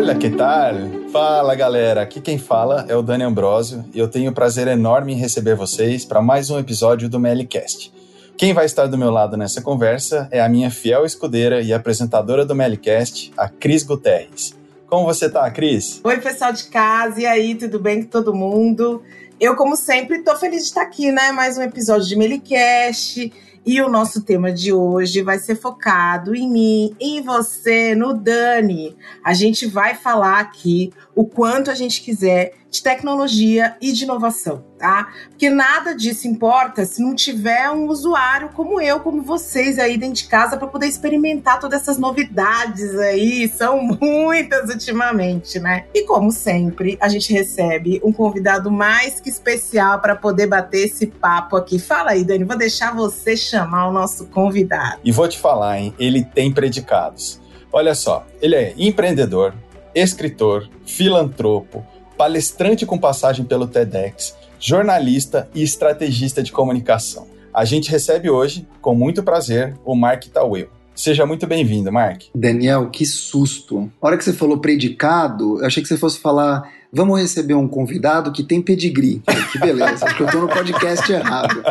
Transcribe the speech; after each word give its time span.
Olá, 0.00 0.14
que 0.14 0.30
tal? 0.30 0.72
Fala 1.12 1.54
galera, 1.54 2.00
aqui 2.00 2.22
quem 2.22 2.38
fala 2.38 2.86
é 2.88 2.96
o 2.96 3.02
Dani 3.02 3.22
Ambrosio 3.22 3.84
e 3.92 3.98
eu 3.98 4.08
tenho 4.08 4.30
o 4.30 4.34
prazer 4.34 4.66
enorme 4.66 5.12
em 5.12 5.16
receber 5.16 5.54
vocês 5.54 6.06
para 6.06 6.22
mais 6.22 6.48
um 6.48 6.58
episódio 6.58 7.06
do 7.06 7.20
Melicast. 7.20 7.92
Quem 8.34 8.54
vai 8.54 8.64
estar 8.64 8.86
do 8.86 8.96
meu 8.96 9.10
lado 9.10 9.36
nessa 9.36 9.60
conversa 9.60 10.26
é 10.30 10.40
a 10.40 10.48
minha 10.48 10.70
fiel 10.70 11.04
escudeira 11.04 11.60
e 11.60 11.74
apresentadora 11.74 12.46
do 12.46 12.54
Melicast, 12.54 13.30
a 13.36 13.46
Cris 13.46 13.82
Guterres. 13.82 14.56
Como 14.86 15.04
você 15.04 15.28
tá, 15.28 15.50
Cris? 15.50 16.00
Oi, 16.02 16.16
pessoal 16.16 16.54
de 16.54 16.64
casa, 16.64 17.20
e 17.20 17.26
aí, 17.26 17.54
tudo 17.54 17.78
bem 17.78 18.02
com 18.02 18.08
todo 18.08 18.34
mundo? 18.34 19.02
Eu, 19.38 19.54
como 19.54 19.76
sempre, 19.76 20.22
tô 20.22 20.34
feliz 20.34 20.62
de 20.62 20.68
estar 20.68 20.82
aqui, 20.82 21.12
né? 21.12 21.30
Mais 21.30 21.58
um 21.58 21.62
episódio 21.62 22.08
de 22.08 22.16
Melicast. 22.16 23.30
E 23.64 23.80
o 23.82 23.90
nosso 23.90 24.22
tema 24.22 24.50
de 24.50 24.72
hoje 24.72 25.20
vai 25.20 25.38
ser 25.38 25.54
focado 25.54 26.34
em 26.34 26.48
mim, 26.48 26.96
em 26.98 27.20
você, 27.20 27.94
no 27.94 28.14
Dani. 28.14 28.96
A 29.22 29.34
gente 29.34 29.66
vai 29.66 29.94
falar 29.94 30.40
aqui 30.40 30.90
o 31.14 31.26
quanto 31.26 31.70
a 31.70 31.74
gente 31.74 32.00
quiser 32.00 32.54
de 32.70 32.82
tecnologia 32.82 33.76
e 33.80 33.92
de 33.92 34.04
inovação, 34.04 34.64
tá? 34.78 35.08
Porque 35.28 35.50
nada 35.50 35.94
disso 35.94 36.28
importa 36.28 36.84
se 36.84 37.02
não 37.02 37.14
tiver 37.14 37.68
um 37.70 37.88
usuário 37.88 38.50
como 38.50 38.80
eu, 38.80 39.00
como 39.00 39.22
vocês 39.22 39.78
aí 39.78 39.98
dentro 39.98 40.14
de 40.14 40.28
casa 40.28 40.56
para 40.56 40.68
poder 40.68 40.86
experimentar 40.86 41.58
todas 41.58 41.82
essas 41.82 41.98
novidades 41.98 42.96
aí, 42.98 43.48
são 43.48 43.82
muitas 43.82 44.70
ultimamente, 44.70 45.58
né? 45.58 45.86
E 45.92 46.04
como 46.04 46.30
sempre, 46.30 46.96
a 47.00 47.08
gente 47.08 47.32
recebe 47.32 48.00
um 48.04 48.12
convidado 48.12 48.70
mais 48.70 49.20
que 49.20 49.28
especial 49.28 50.00
para 50.00 50.14
poder 50.14 50.46
bater 50.46 50.86
esse 50.86 51.06
papo 51.06 51.56
aqui. 51.56 51.78
Fala 51.78 52.12
aí, 52.12 52.24
Dani, 52.24 52.44
vou 52.44 52.56
deixar 52.56 52.94
você 52.94 53.36
chamar 53.36 53.88
o 53.88 53.92
nosso 53.92 54.26
convidado. 54.26 55.00
E 55.04 55.10
vou 55.10 55.26
te 55.26 55.38
falar, 55.38 55.80
hein? 55.80 55.94
Ele 55.98 56.24
tem 56.24 56.52
predicados. 56.52 57.40
Olha 57.72 57.94
só, 57.94 58.26
ele 58.40 58.54
é 58.54 58.74
empreendedor, 58.76 59.54
escritor, 59.94 60.68
filantropo, 60.84 61.84
palestrante 62.20 62.84
com 62.84 62.98
passagem 62.98 63.46
pelo 63.46 63.66
TEDx, 63.66 64.36
jornalista 64.58 65.48
e 65.54 65.62
estrategista 65.62 66.42
de 66.42 66.52
comunicação. 66.52 67.26
A 67.50 67.64
gente 67.64 67.90
recebe 67.90 68.28
hoje, 68.28 68.68
com 68.82 68.94
muito 68.94 69.22
prazer, 69.22 69.74
o 69.86 69.94
Mark 69.94 70.26
Tawil. 70.26 70.68
Seja 70.94 71.24
muito 71.24 71.46
bem-vindo, 71.46 71.90
Mark. 71.90 72.24
Daniel, 72.34 72.90
que 72.90 73.06
susto. 73.06 73.90
A 74.02 74.06
hora 74.06 74.18
que 74.18 74.24
você 74.24 74.34
falou 74.34 74.58
predicado, 74.58 75.60
eu 75.60 75.66
achei 75.66 75.82
que 75.82 75.88
você 75.88 75.96
fosse 75.96 76.18
falar 76.18 76.70
vamos 76.92 77.20
receber 77.20 77.54
um 77.54 77.68
convidado 77.68 78.32
que 78.32 78.42
tem 78.42 78.60
pedigree. 78.60 79.22
Que 79.52 79.58
beleza, 79.58 80.06
acho 80.06 80.16
que 80.16 80.22
eu 80.22 80.26
tô 80.26 80.40
no 80.40 80.48
podcast 80.48 81.10
errado. 81.10 81.62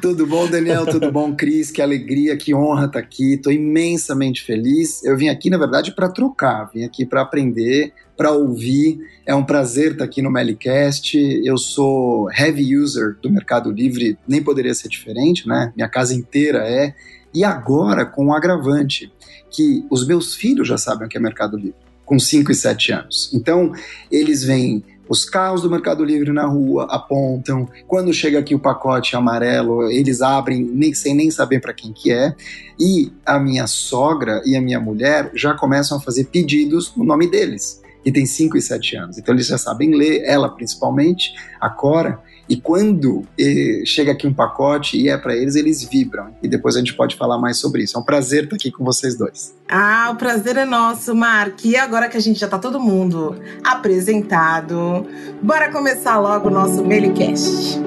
Tudo 0.00 0.26
bom, 0.26 0.48
Daniel? 0.48 0.86
Tudo 0.86 1.12
bom, 1.12 1.34
Cris? 1.36 1.70
Que 1.70 1.82
alegria, 1.82 2.36
que 2.36 2.54
honra 2.54 2.86
estar 2.86 2.92
tá 2.92 2.98
aqui. 2.98 3.36
Tô 3.36 3.50
imensamente 3.50 4.42
feliz. 4.42 5.04
Eu 5.04 5.16
vim 5.16 5.28
aqui, 5.28 5.50
na 5.50 5.58
verdade, 5.58 5.92
para 5.92 6.08
trocar, 6.08 6.70
vim 6.72 6.84
aqui 6.84 7.04
para 7.04 7.20
aprender, 7.20 7.92
para 8.16 8.30
ouvir. 8.30 8.98
É 9.26 9.34
um 9.34 9.44
prazer 9.44 9.92
estar 9.92 9.98
tá 9.98 10.04
aqui 10.04 10.22
no 10.22 10.30
Melicast. 10.30 11.18
Eu 11.44 11.58
sou 11.58 12.30
heavy 12.32 12.76
user 12.76 13.18
do 13.20 13.30
Mercado 13.30 13.70
Livre, 13.70 14.16
nem 14.26 14.42
poderia 14.42 14.72
ser 14.72 14.88
diferente, 14.88 15.46
né? 15.46 15.72
Minha 15.76 15.88
casa 15.88 16.14
inteira 16.14 16.66
é. 16.66 16.94
E 17.34 17.44
agora 17.44 18.06
com 18.06 18.26
um 18.26 18.32
agravante, 18.32 19.12
que 19.50 19.84
os 19.90 20.06
meus 20.06 20.34
filhos 20.34 20.66
já 20.66 20.78
sabem 20.78 21.06
o 21.06 21.10
que 21.10 21.18
é 21.18 21.20
Mercado 21.20 21.56
Livre 21.56 21.90
com 22.10 22.18
5 22.18 22.50
e 22.50 22.54
7 22.56 22.92
anos. 22.92 23.30
Então, 23.32 23.72
eles 24.10 24.42
veem 24.42 24.82
os 25.10 25.24
carros 25.24 25.62
do 25.62 25.68
Mercado 25.68 26.04
Livre 26.04 26.32
na 26.32 26.46
rua, 26.46 26.86
apontam. 26.88 27.68
Quando 27.88 28.14
chega 28.14 28.38
aqui 28.38 28.54
o 28.54 28.60
pacote 28.60 29.16
amarelo, 29.16 29.90
eles 29.90 30.22
abrem 30.22 30.62
nem, 30.62 30.94
sem 30.94 31.16
nem 31.16 31.32
saber 31.32 31.60
para 31.60 31.74
quem 31.74 31.92
que 31.92 32.12
é. 32.12 32.32
E 32.78 33.12
a 33.26 33.36
minha 33.36 33.66
sogra 33.66 34.40
e 34.46 34.54
a 34.54 34.60
minha 34.60 34.78
mulher 34.78 35.32
já 35.34 35.52
começam 35.52 35.98
a 35.98 36.00
fazer 36.00 36.26
pedidos 36.26 36.94
no 36.94 37.02
nome 37.02 37.28
deles, 37.28 37.82
que 38.04 38.12
tem 38.12 38.24
5 38.24 38.56
e 38.56 38.62
7 38.62 38.96
anos. 38.98 39.18
Então 39.18 39.34
eles 39.34 39.48
já 39.48 39.58
sabem 39.58 39.96
ler, 39.96 40.22
ela 40.24 40.48
principalmente, 40.48 41.34
a 41.60 41.68
Cora. 41.68 42.20
E 42.50 42.56
quando 42.56 43.22
eh, 43.38 43.84
chega 43.86 44.10
aqui 44.10 44.26
um 44.26 44.34
pacote 44.34 45.00
e 45.00 45.08
é 45.08 45.16
para 45.16 45.36
eles, 45.36 45.54
eles 45.54 45.84
vibram. 45.84 46.34
E 46.42 46.48
depois 46.48 46.74
a 46.74 46.80
gente 46.80 46.94
pode 46.94 47.14
falar 47.14 47.38
mais 47.38 47.58
sobre 47.58 47.84
isso. 47.84 47.96
É 47.96 48.00
um 48.00 48.04
prazer 48.04 48.42
estar 48.42 48.56
aqui 48.56 48.72
com 48.72 48.84
vocês 48.84 49.16
dois. 49.16 49.54
Ah, 49.68 50.10
o 50.12 50.16
prazer 50.16 50.56
é 50.56 50.64
nosso, 50.64 51.14
Mark. 51.14 51.64
E 51.64 51.76
agora 51.76 52.08
que 52.08 52.16
a 52.16 52.20
gente 52.20 52.40
já 52.40 52.46
está 52.46 52.58
todo 52.58 52.80
mundo 52.80 53.40
apresentado, 53.62 55.06
bora 55.40 55.70
começar 55.70 56.18
logo 56.18 56.48
o 56.48 56.50
nosso 56.50 56.84
Mailicast. 56.84 57.78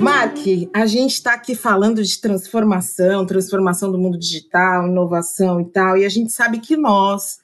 Mark, 0.00 0.38
a 0.74 0.84
gente 0.84 1.12
está 1.12 1.34
aqui 1.34 1.54
falando 1.54 2.02
de 2.02 2.20
transformação, 2.20 3.24
transformação 3.24 3.92
do 3.92 3.98
mundo 3.98 4.18
digital, 4.18 4.88
inovação 4.88 5.60
e 5.60 5.64
tal, 5.66 5.96
e 5.96 6.04
a 6.04 6.08
gente 6.08 6.32
sabe 6.32 6.58
que 6.58 6.76
nós, 6.76 7.38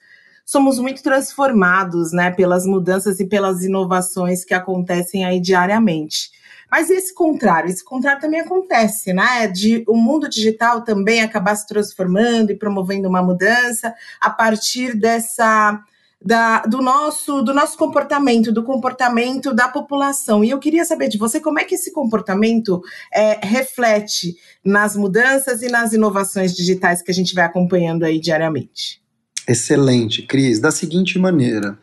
somos 0.44 0.78
muito 0.78 1.03
transformados, 1.03 2.12
né, 2.12 2.30
pelas 2.30 2.66
mudanças 2.66 3.20
e 3.20 3.26
pelas 3.26 3.62
inovações 3.62 4.44
que 4.44 4.54
acontecem 4.54 5.25
aí 5.25 5.41
diariamente. 5.41 6.30
Mas 6.70 6.88
esse 6.88 7.14
contrário, 7.14 7.69
esse 7.69 7.84
contrário 7.84 8.22
também 8.22 8.41
acontece, 8.41 9.12
né? 9.12 9.47
De 9.47 9.84
o 9.86 9.94
mundo 9.94 10.26
digital 10.26 10.81
também 10.81 11.20
acabar 11.20 11.54
se 11.54 11.66
transformando 11.66 12.50
e 12.50 12.56
promovendo 12.56 13.06
uma 13.10 13.22
mudança 13.22 13.94
a 14.19 14.31
partir 14.31 14.97
dessa 14.97 15.78
da, 16.25 16.60
do, 16.60 16.81
nosso, 16.81 17.42
do 17.42 17.52
nosso 17.52 17.76
comportamento, 17.76 18.52
do 18.52 18.62
comportamento 18.62 19.52
da 19.52 19.69
população. 19.69 20.42
E 20.42 20.50
eu 20.50 20.58
queria 20.58 20.84
saber 20.84 21.08
de 21.08 21.19
você 21.19 21.41
como 21.41 21.58
é 21.58 21.64
que 21.64 21.75
esse 21.75 21.92
comportamento 21.92 22.81
é, 23.12 23.38
reflete 23.44 24.36
nas 24.64 24.97
mudanças 24.97 25.62
e 25.62 25.69
nas 25.69 25.92
inovações 25.92 26.54
digitais 26.54 27.02
que 27.02 27.10
a 27.10 27.14
gente 27.14 27.34
vai 27.34 27.44
acompanhando 27.44 28.04
aí 28.04 28.19
diariamente. 28.19 29.01
Excelente, 29.48 30.22
Cris. 30.22 30.60
Da 30.60 30.70
seguinte 30.70 31.19
maneira: 31.19 31.78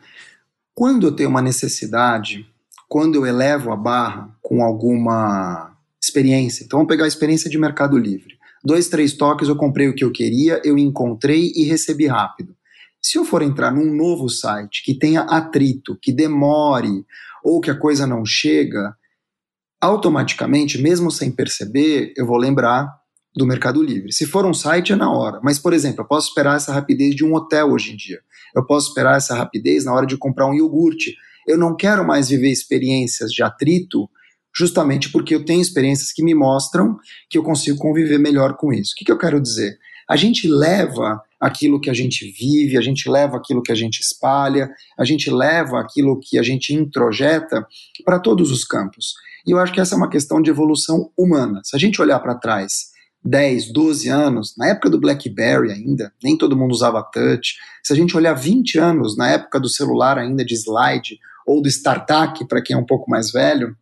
quando 0.74 1.06
eu 1.06 1.12
tenho 1.12 1.28
uma 1.28 1.42
necessidade, 1.42 2.46
quando 2.88 3.16
eu 3.16 3.26
elevo 3.26 3.70
a 3.70 3.76
barra 3.76 4.34
com 4.42 4.62
alguma 4.62 5.76
experiência, 6.02 6.64
então 6.64 6.78
vamos 6.78 6.90
pegar 6.90 7.04
a 7.04 7.08
experiência 7.08 7.50
de 7.50 7.58
Mercado 7.58 7.96
Livre. 7.98 8.38
Dois, 8.64 8.88
três 8.88 9.14
toques, 9.14 9.48
eu 9.48 9.56
comprei 9.56 9.88
o 9.88 9.94
que 9.94 10.04
eu 10.04 10.12
queria, 10.12 10.60
eu 10.64 10.76
encontrei 10.76 11.52
e 11.54 11.64
recebi 11.64 12.06
rápido. 12.06 12.54
Se 13.02 13.16
eu 13.16 13.24
for 13.24 13.42
entrar 13.42 13.70
num 13.70 13.94
novo 13.94 14.28
site 14.28 14.82
que 14.84 14.94
tenha 14.94 15.22
atrito, 15.22 15.98
que 16.00 16.12
demore 16.12 17.06
ou 17.42 17.60
que 17.60 17.70
a 17.70 17.78
coisa 17.78 18.06
não 18.06 18.24
chega, 18.24 18.94
automaticamente, 19.80 20.76
mesmo 20.76 21.10
sem 21.10 21.30
perceber, 21.30 22.12
eu 22.16 22.26
vou 22.26 22.36
lembrar 22.36 22.99
do 23.34 23.46
Mercado 23.46 23.82
Livre. 23.82 24.12
Se 24.12 24.26
for 24.26 24.44
um 24.44 24.54
site, 24.54 24.92
é 24.92 24.96
na 24.96 25.10
hora. 25.10 25.40
Mas, 25.42 25.58
por 25.58 25.72
exemplo, 25.72 26.02
eu 26.02 26.06
posso 26.06 26.28
esperar 26.28 26.56
essa 26.56 26.72
rapidez 26.72 27.14
de 27.14 27.24
um 27.24 27.34
hotel 27.34 27.70
hoje 27.70 27.92
em 27.92 27.96
dia. 27.96 28.20
Eu 28.54 28.64
posso 28.66 28.88
esperar 28.88 29.16
essa 29.16 29.34
rapidez 29.34 29.84
na 29.84 29.94
hora 29.94 30.06
de 30.06 30.16
comprar 30.16 30.46
um 30.46 30.54
iogurte. 30.54 31.14
Eu 31.46 31.56
não 31.56 31.76
quero 31.76 32.06
mais 32.06 32.28
viver 32.28 32.50
experiências 32.50 33.30
de 33.30 33.42
atrito, 33.42 34.08
justamente 34.54 35.10
porque 35.10 35.34
eu 35.34 35.44
tenho 35.44 35.62
experiências 35.62 36.12
que 36.12 36.24
me 36.24 36.34
mostram 36.34 36.96
que 37.28 37.38
eu 37.38 37.42
consigo 37.42 37.78
conviver 37.78 38.18
melhor 38.18 38.56
com 38.56 38.72
isso. 38.72 38.92
O 38.92 38.96
que, 38.96 39.04
que 39.04 39.12
eu 39.12 39.18
quero 39.18 39.40
dizer? 39.40 39.78
A 40.08 40.16
gente 40.16 40.48
leva 40.48 41.22
aquilo 41.40 41.80
que 41.80 41.88
a 41.88 41.94
gente 41.94 42.28
vive, 42.32 42.76
a 42.76 42.80
gente 42.80 43.08
leva 43.08 43.36
aquilo 43.36 43.62
que 43.62 43.70
a 43.70 43.76
gente 43.76 44.00
espalha, 44.00 44.68
a 44.98 45.04
gente 45.04 45.30
leva 45.30 45.80
aquilo 45.80 46.18
que 46.20 46.36
a 46.36 46.42
gente 46.42 46.74
introjeta 46.74 47.64
para 48.04 48.18
todos 48.18 48.50
os 48.50 48.64
campos. 48.64 49.14
E 49.46 49.52
eu 49.52 49.58
acho 49.58 49.72
que 49.72 49.80
essa 49.80 49.94
é 49.94 49.96
uma 49.98 50.10
questão 50.10 50.42
de 50.42 50.50
evolução 50.50 51.10
humana. 51.16 51.60
Se 51.64 51.76
a 51.76 51.78
gente 51.78 52.02
olhar 52.02 52.18
para 52.18 52.34
trás 52.34 52.90
10, 53.24 53.72
12 53.72 54.08
anos, 54.08 54.54
na 54.56 54.68
época 54.68 54.88
do 54.88 54.98
BlackBerry 54.98 55.70
ainda, 55.72 56.12
nem 56.22 56.36
todo 56.36 56.56
mundo 56.56 56.72
usava 56.72 57.02
touch. 57.02 57.56
Se 57.82 57.92
a 57.92 57.96
gente 57.96 58.16
olhar 58.16 58.32
20 58.32 58.78
anos, 58.78 59.16
na 59.16 59.30
época 59.30 59.60
do 59.60 59.68
celular 59.68 60.18
ainda 60.18 60.44
de 60.44 60.54
slide, 60.54 61.18
ou 61.46 61.60
do 61.60 61.68
StarTAC, 61.68 62.46
para 62.46 62.62
quem 62.62 62.74
é 62.74 62.78
um 62.78 62.86
pouco 62.86 63.10
mais 63.10 63.30
velho, 63.30 63.76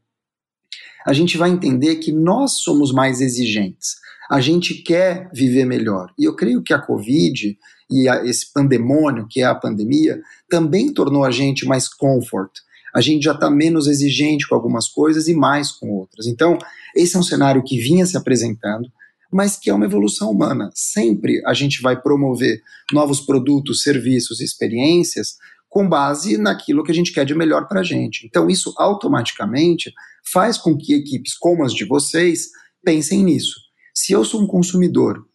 a 1.07 1.13
gente 1.13 1.37
vai 1.39 1.51
entender 1.51 1.97
que 1.97 2.13
nós 2.13 2.61
somos 2.63 2.93
mais 2.93 3.21
exigentes. 3.21 3.97
A 4.31 4.41
gente 4.41 4.75
quer 4.83 5.31
viver 5.33 5.65
melhor. 5.65 6.13
E 6.19 6.25
eu 6.25 6.35
creio 6.35 6.63
que 6.63 6.75
a 6.75 6.79
Covid 6.79 7.57
e 7.91 8.09
a, 8.09 8.25
esse 8.25 8.53
pandemônio, 8.53 9.27
que 9.29 9.41
é 9.41 9.45
a 9.45 9.55
pandemia, 9.55 10.21
também 10.51 10.93
tornou 10.93 11.25
a 11.25 11.31
gente 11.31 11.65
mais 11.65 11.89
comfort. 11.89 12.51
A 12.95 13.01
gente 13.01 13.23
já 13.23 13.33
está 13.33 13.51
menos 13.51 13.87
exigente 13.87 14.47
com 14.49 14.55
algumas 14.55 14.89
coisas 14.89 15.29
e 15.29 15.35
mais 15.35 15.71
com 15.71 15.91
outras. 15.91 16.27
Então, 16.27 16.59
esse 16.95 17.17
é 17.17 17.19
um 17.19 17.23
cenário 17.23 17.63
que 17.63 17.79
vinha 17.79 18.05
se 18.05 18.17
apresentando 18.17 18.91
mas 19.33 19.57
que 19.57 19.71
é 19.71 19.75
uma 19.75 19.85
evolução 19.85 20.31
humana. 20.31 20.71
Sempre 20.75 21.43
a 21.47 21.55
gente 21.55 21.83
vai 21.83 22.01
promover 22.01 22.61
novos 22.93 23.21
produtos, 23.21 23.83
serviços, 23.83 24.41
experiências 24.41 25.37
com 25.69 25.89
base 25.89 26.39
naquilo 26.39 26.83
que 26.83 26.91
a 26.91 26.95
gente 26.95 27.13
quer 27.13 27.27
de 27.27 27.35
melhor 27.35 27.69
para 27.69 27.81
a 27.81 27.85
gente. 27.85 28.27
Então, 28.27 28.49
isso 28.49 28.73
automaticamente 28.79 29.93
faz 30.33 30.57
com 30.57 30.77
que 30.77 30.95
equipes 30.95 31.37
como 31.37 31.65
as 31.65 31.75
de 31.75 31.85
vocês 31.85 32.49
pensem 32.83 33.23
nisso. 33.23 33.61
Se 33.95 34.13
eu 34.13 34.25
sou 34.25 34.43
um 34.43 34.47
consumidor 34.47 35.27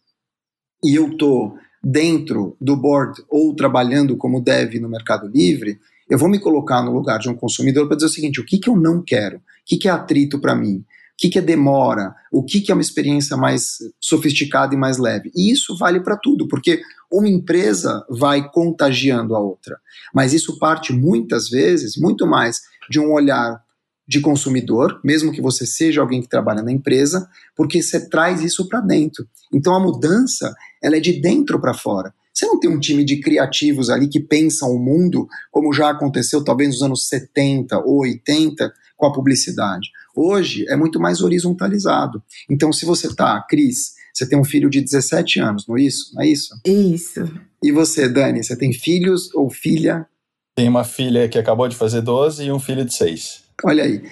e 0.82 0.94
eu 0.94 1.12
estou 1.12 1.56
dentro 1.82 2.56
do 2.60 2.76
board 2.76 3.22
ou 3.28 3.54
trabalhando 3.54 4.16
como 4.16 4.40
dev 4.40 4.74
no 4.80 4.88
Mercado 4.88 5.28
Livre, 5.28 5.78
eu 6.08 6.18
vou 6.18 6.28
me 6.28 6.38
colocar 6.38 6.82
no 6.82 6.92
lugar 6.92 7.18
de 7.18 7.28
um 7.28 7.34
consumidor 7.34 7.86
para 7.86 7.96
dizer 7.96 8.06
o 8.06 8.12
seguinte: 8.12 8.40
o 8.40 8.44
que, 8.44 8.58
que 8.58 8.68
eu 8.68 8.76
não 8.76 9.02
quero? 9.02 9.36
O 9.36 9.40
que, 9.64 9.76
que 9.76 9.88
é 9.88 9.90
atrito 9.90 10.40
para 10.40 10.54
mim? 10.54 10.84
Que, 11.16 11.28
que 11.28 11.38
é 11.38 11.42
demora, 11.42 12.14
o 12.32 12.42
que, 12.42 12.60
que 12.60 12.72
é 12.72 12.74
uma 12.74 12.82
experiência 12.82 13.36
mais 13.36 13.78
sofisticada 14.00 14.74
e 14.74 14.78
mais 14.78 14.98
leve. 14.98 15.30
E 15.34 15.52
isso 15.52 15.76
vale 15.76 16.00
para 16.00 16.16
tudo, 16.16 16.48
porque 16.48 16.80
uma 17.10 17.28
empresa 17.28 18.04
vai 18.10 18.50
contagiando 18.50 19.34
a 19.34 19.40
outra. 19.40 19.78
Mas 20.12 20.32
isso 20.32 20.58
parte 20.58 20.92
muitas 20.92 21.48
vezes, 21.48 21.96
muito 21.96 22.26
mais 22.26 22.60
de 22.90 22.98
um 22.98 23.12
olhar 23.12 23.62
de 24.06 24.20
consumidor, 24.20 25.00
mesmo 25.02 25.32
que 25.32 25.40
você 25.40 25.64
seja 25.64 26.00
alguém 26.00 26.20
que 26.20 26.28
trabalha 26.28 26.62
na 26.62 26.72
empresa, 26.72 27.26
porque 27.56 27.82
você 27.82 28.08
traz 28.08 28.42
isso 28.42 28.68
para 28.68 28.80
dentro. 28.80 29.26
Então 29.52 29.74
a 29.74 29.80
mudança, 29.80 30.54
ela 30.82 30.96
é 30.96 31.00
de 31.00 31.20
dentro 31.20 31.60
para 31.60 31.72
fora. 31.72 32.12
Você 32.32 32.46
não 32.46 32.58
tem 32.58 32.68
um 32.68 32.80
time 32.80 33.04
de 33.04 33.20
criativos 33.20 33.88
ali 33.88 34.08
que 34.08 34.18
pensam 34.18 34.70
o 34.70 34.78
mundo, 34.78 35.28
como 35.52 35.72
já 35.72 35.90
aconteceu 35.90 36.42
talvez 36.42 36.70
nos 36.70 36.82
anos 36.82 37.06
70 37.06 37.78
ou 37.78 38.00
80 38.00 38.72
com 38.96 39.06
a 39.06 39.12
publicidade. 39.12 39.88
Hoje 40.14 40.64
é 40.68 40.76
muito 40.76 41.00
mais 41.00 41.20
horizontalizado. 41.20 42.22
Então, 42.48 42.72
se 42.72 42.84
você 42.84 43.14
tá, 43.14 43.44
Cris, 43.48 43.94
você 44.12 44.28
tem 44.28 44.38
um 44.38 44.44
filho 44.44 44.70
de 44.70 44.80
17 44.80 45.40
anos, 45.40 45.66
não 45.66 45.76
é 45.76 45.82
isso? 45.82 46.14
Não 46.14 46.22
é 46.22 46.28
isso? 46.28 46.54
Isso. 46.64 47.32
E 47.62 47.72
você, 47.72 48.08
Dani, 48.08 48.42
você 48.42 48.56
tem 48.56 48.72
filhos 48.72 49.34
ou 49.34 49.50
filha? 49.50 50.06
Tem 50.56 50.68
uma 50.68 50.84
filha 50.84 51.28
que 51.28 51.38
acabou 51.38 51.66
de 51.66 51.74
fazer 51.74 52.00
12 52.00 52.44
e 52.44 52.52
um 52.52 52.60
filho 52.60 52.84
de 52.84 52.94
6. 52.94 53.42
Olha 53.64 53.84
aí. 53.84 54.02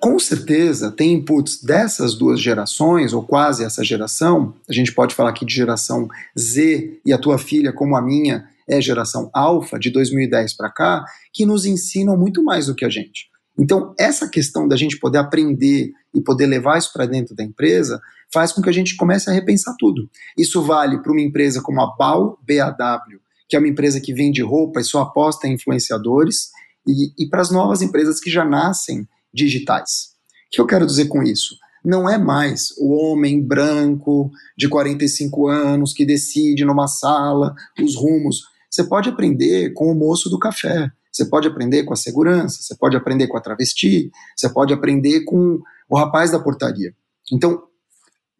Com 0.00 0.18
certeza 0.18 0.90
tem 0.90 1.12
inputs 1.12 1.62
dessas 1.62 2.16
duas 2.16 2.40
gerações, 2.40 3.12
ou 3.12 3.22
quase 3.22 3.64
essa 3.64 3.84
geração, 3.84 4.52
a 4.68 4.72
gente 4.72 4.92
pode 4.92 5.14
falar 5.14 5.30
aqui 5.30 5.46
de 5.46 5.54
geração 5.54 6.08
Z, 6.36 7.00
e 7.06 7.12
a 7.12 7.18
tua 7.18 7.38
filha, 7.38 7.72
como 7.72 7.96
a 7.96 8.02
minha, 8.02 8.48
é 8.68 8.80
geração 8.80 9.30
alfa, 9.32 9.78
de 9.78 9.90
2010 9.90 10.56
para 10.56 10.70
cá, 10.70 11.04
que 11.32 11.46
nos 11.46 11.64
ensinam 11.64 12.16
muito 12.16 12.42
mais 12.42 12.66
do 12.66 12.74
que 12.74 12.84
a 12.84 12.90
gente. 12.90 13.28
Então, 13.58 13.94
essa 13.98 14.28
questão 14.28 14.68
da 14.68 14.76
gente 14.76 14.98
poder 14.98 15.18
aprender 15.18 15.92
e 16.14 16.20
poder 16.20 16.46
levar 16.46 16.78
isso 16.78 16.92
para 16.92 17.06
dentro 17.06 17.34
da 17.34 17.42
empresa 17.42 18.00
faz 18.32 18.52
com 18.52 18.60
que 18.60 18.68
a 18.68 18.72
gente 18.72 18.96
comece 18.96 19.30
a 19.30 19.32
repensar 19.32 19.74
tudo. 19.78 20.10
Isso 20.36 20.62
vale 20.62 20.98
para 21.02 21.12
uma 21.12 21.20
empresa 21.20 21.62
como 21.62 21.80
a 21.80 21.94
BAU, 21.96 22.38
BAW, 22.46 23.20
que 23.48 23.56
é 23.56 23.58
uma 23.58 23.68
empresa 23.68 24.00
que 24.00 24.12
vende 24.12 24.42
roupa 24.42 24.80
e 24.80 24.84
só 24.84 25.00
aposta 25.00 25.46
em 25.46 25.54
influenciadores, 25.54 26.50
e, 26.86 27.12
e 27.18 27.28
para 27.28 27.40
as 27.40 27.50
novas 27.50 27.82
empresas 27.82 28.20
que 28.20 28.30
já 28.30 28.44
nascem 28.44 29.08
digitais. 29.32 30.14
O 30.48 30.50
que 30.50 30.60
eu 30.60 30.66
quero 30.66 30.86
dizer 30.86 31.06
com 31.06 31.22
isso? 31.22 31.56
Não 31.84 32.08
é 32.08 32.18
mais 32.18 32.72
o 32.78 32.92
homem 32.92 33.40
branco 33.40 34.30
de 34.56 34.68
45 34.68 35.48
anos 35.48 35.92
que 35.92 36.04
decide 36.04 36.64
numa 36.64 36.88
sala 36.88 37.54
os 37.80 37.94
rumos. 37.94 38.42
Você 38.68 38.84
pode 38.84 39.08
aprender 39.08 39.72
com 39.72 39.90
o 39.90 39.94
moço 39.94 40.28
do 40.28 40.38
café. 40.38 40.90
Você 41.16 41.24
pode 41.24 41.48
aprender 41.48 41.84
com 41.84 41.94
a 41.94 41.96
segurança, 41.96 42.60
você 42.60 42.76
pode 42.76 42.94
aprender 42.94 43.26
com 43.26 43.38
a 43.38 43.40
travesti, 43.40 44.10
você 44.36 44.50
pode 44.50 44.74
aprender 44.74 45.24
com 45.24 45.58
o 45.88 45.96
rapaz 45.96 46.30
da 46.30 46.38
portaria. 46.38 46.94
Então, 47.32 47.62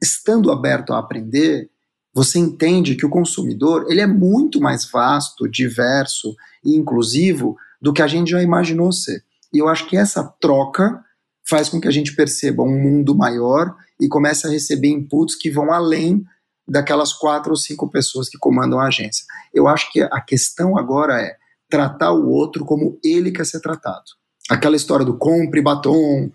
estando 0.01 0.53
aberto 0.53 0.93
a 0.93 0.99
aprender, 0.99 1.71
você 2.13 2.39
entende 2.39 2.95
que 2.95 3.07
o 3.07 3.09
consumidor 3.09 3.87
ele 3.89 4.03
é 4.03 4.07
muito 4.07 4.61
mais 4.61 4.85
vasto, 4.91 5.49
diverso 5.49 6.37
e 6.63 6.77
inclusivo 6.77 7.57
do 7.81 7.95
que 7.95 8.03
a 8.03 8.07
gente 8.07 8.31
já 8.31 8.43
imaginou 8.43 8.93
ser. 8.93 9.25
E 9.55 9.59
eu 9.59 9.69
acho 9.69 9.87
que 9.87 9.97
essa 9.97 10.23
troca 10.39 11.03
faz 11.49 11.71
com 11.71 11.81
que 11.81 11.89
a 11.89 11.93
gente 11.93 12.15
perceba 12.15 12.63
um 12.63 12.79
mundo 12.79 13.17
maior 13.17 13.75
e 13.99 14.07
comece 14.07 14.47
a 14.47 14.51
receber 14.51 14.89
inputs 14.89 15.35
que 15.35 15.51
vão 15.51 15.73
além 15.73 16.23
daquelas 16.69 17.15
quatro 17.15 17.53
ou 17.53 17.57
cinco 17.57 17.91
pessoas 17.91 18.29
que 18.29 18.37
comandam 18.37 18.79
a 18.79 18.89
agência. 18.89 19.25
Eu 19.55 19.67
acho 19.67 19.91
que 19.91 20.03
a 20.03 20.21
questão 20.21 20.77
agora 20.77 21.23
é 21.23 21.37
tratar 21.69 22.13
o 22.13 22.29
outro 22.29 22.65
como 22.65 22.99
ele 23.05 23.31
quer 23.31 23.47
ser 23.47 23.61
tratado. 23.61 24.05
Aquela 24.49 24.77
história 24.77 25.05
do 25.05 25.17
compre 25.17 25.61
batom, 25.61 26.31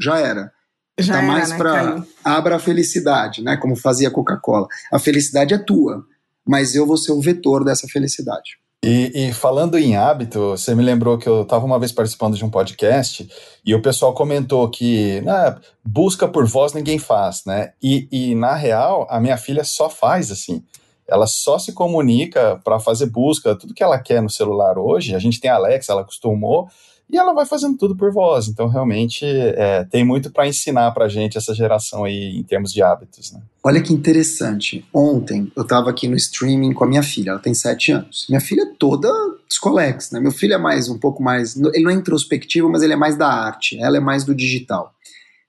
já 0.00 0.18
era. 0.18 0.52
Já 0.98 1.14
tá 1.14 1.18
era, 1.18 1.26
mais 1.26 1.50
né, 1.50 1.56
para 1.56 2.04
abra 2.24 2.56
a 2.56 2.58
felicidade, 2.58 3.42
né? 3.42 3.56
Como 3.56 3.76
fazia 3.76 4.10
Coca-Cola. 4.10 4.66
A 4.92 4.98
felicidade 4.98 5.54
é 5.54 5.58
tua, 5.58 6.04
mas 6.46 6.74
eu 6.74 6.86
vou 6.86 6.96
ser 6.96 7.12
o 7.12 7.20
vetor 7.20 7.64
dessa 7.64 7.86
felicidade. 7.88 8.58
E, 8.82 9.12
e, 9.14 9.32
falando 9.34 9.76
em 9.76 9.94
hábito, 9.94 10.40
você 10.50 10.74
me 10.74 10.82
lembrou 10.82 11.18
que 11.18 11.28
eu 11.28 11.42
estava 11.42 11.66
uma 11.66 11.78
vez 11.78 11.92
participando 11.92 12.34
de 12.34 12.44
um 12.44 12.48
podcast 12.48 13.28
e 13.64 13.74
o 13.74 13.82
pessoal 13.82 14.14
comentou 14.14 14.70
que 14.70 15.20
né, 15.20 15.54
busca 15.84 16.26
por 16.26 16.46
voz 16.46 16.72
ninguém 16.72 16.98
faz, 16.98 17.42
né? 17.44 17.72
E, 17.82 18.08
e 18.10 18.34
na 18.34 18.54
real, 18.54 19.06
a 19.10 19.20
minha 19.20 19.36
filha 19.36 19.64
só 19.64 19.90
faz 19.90 20.30
assim 20.30 20.64
ela 21.10 21.26
só 21.26 21.58
se 21.58 21.72
comunica 21.72 22.60
para 22.64 22.78
fazer 22.78 23.06
busca, 23.06 23.56
tudo 23.56 23.74
que 23.74 23.82
ela 23.82 23.98
quer 23.98 24.22
no 24.22 24.30
celular 24.30 24.78
hoje. 24.78 25.14
A 25.14 25.18
gente 25.18 25.40
tem 25.40 25.50
a 25.50 25.56
Alexa, 25.56 25.92
ela 25.92 26.02
acostumou, 26.02 26.68
e 27.12 27.16
ela 27.18 27.32
vai 27.32 27.44
fazendo 27.44 27.76
tudo 27.76 27.96
por 27.96 28.12
voz. 28.12 28.46
Então, 28.46 28.68
realmente, 28.68 29.24
é, 29.26 29.84
tem 29.84 30.04
muito 30.04 30.30
para 30.30 30.46
ensinar 30.46 30.92
para 30.92 31.06
a 31.06 31.08
gente 31.08 31.36
essa 31.36 31.52
geração 31.52 32.04
aí 32.04 32.38
em 32.38 32.42
termos 32.44 32.72
de 32.72 32.82
hábitos. 32.82 33.32
Né? 33.32 33.40
Olha 33.64 33.82
que 33.82 33.92
interessante. 33.92 34.84
Ontem 34.94 35.50
eu 35.56 35.62
estava 35.64 35.90
aqui 35.90 36.06
no 36.06 36.14
streaming 36.14 36.72
com 36.72 36.84
a 36.84 36.86
minha 36.86 37.02
filha, 37.02 37.30
ela 37.30 37.40
tem 37.40 37.52
sete 37.52 37.90
anos. 37.90 38.26
Minha 38.28 38.40
filha 38.40 38.62
é 38.62 38.74
toda 38.78 39.08
descolex, 39.48 40.12
né? 40.12 40.20
Meu 40.20 40.30
filho 40.30 40.54
é 40.54 40.58
mais, 40.58 40.88
um 40.88 40.98
pouco 40.98 41.20
mais. 41.20 41.56
Ele 41.56 41.82
não 41.82 41.90
é 41.90 41.94
introspectivo, 41.94 42.70
mas 42.70 42.82
ele 42.82 42.92
é 42.92 42.96
mais 42.96 43.16
da 43.16 43.26
arte, 43.26 43.76
ela 43.80 43.96
é 43.96 44.00
mais 44.00 44.24
do 44.24 44.32
digital. 44.32 44.94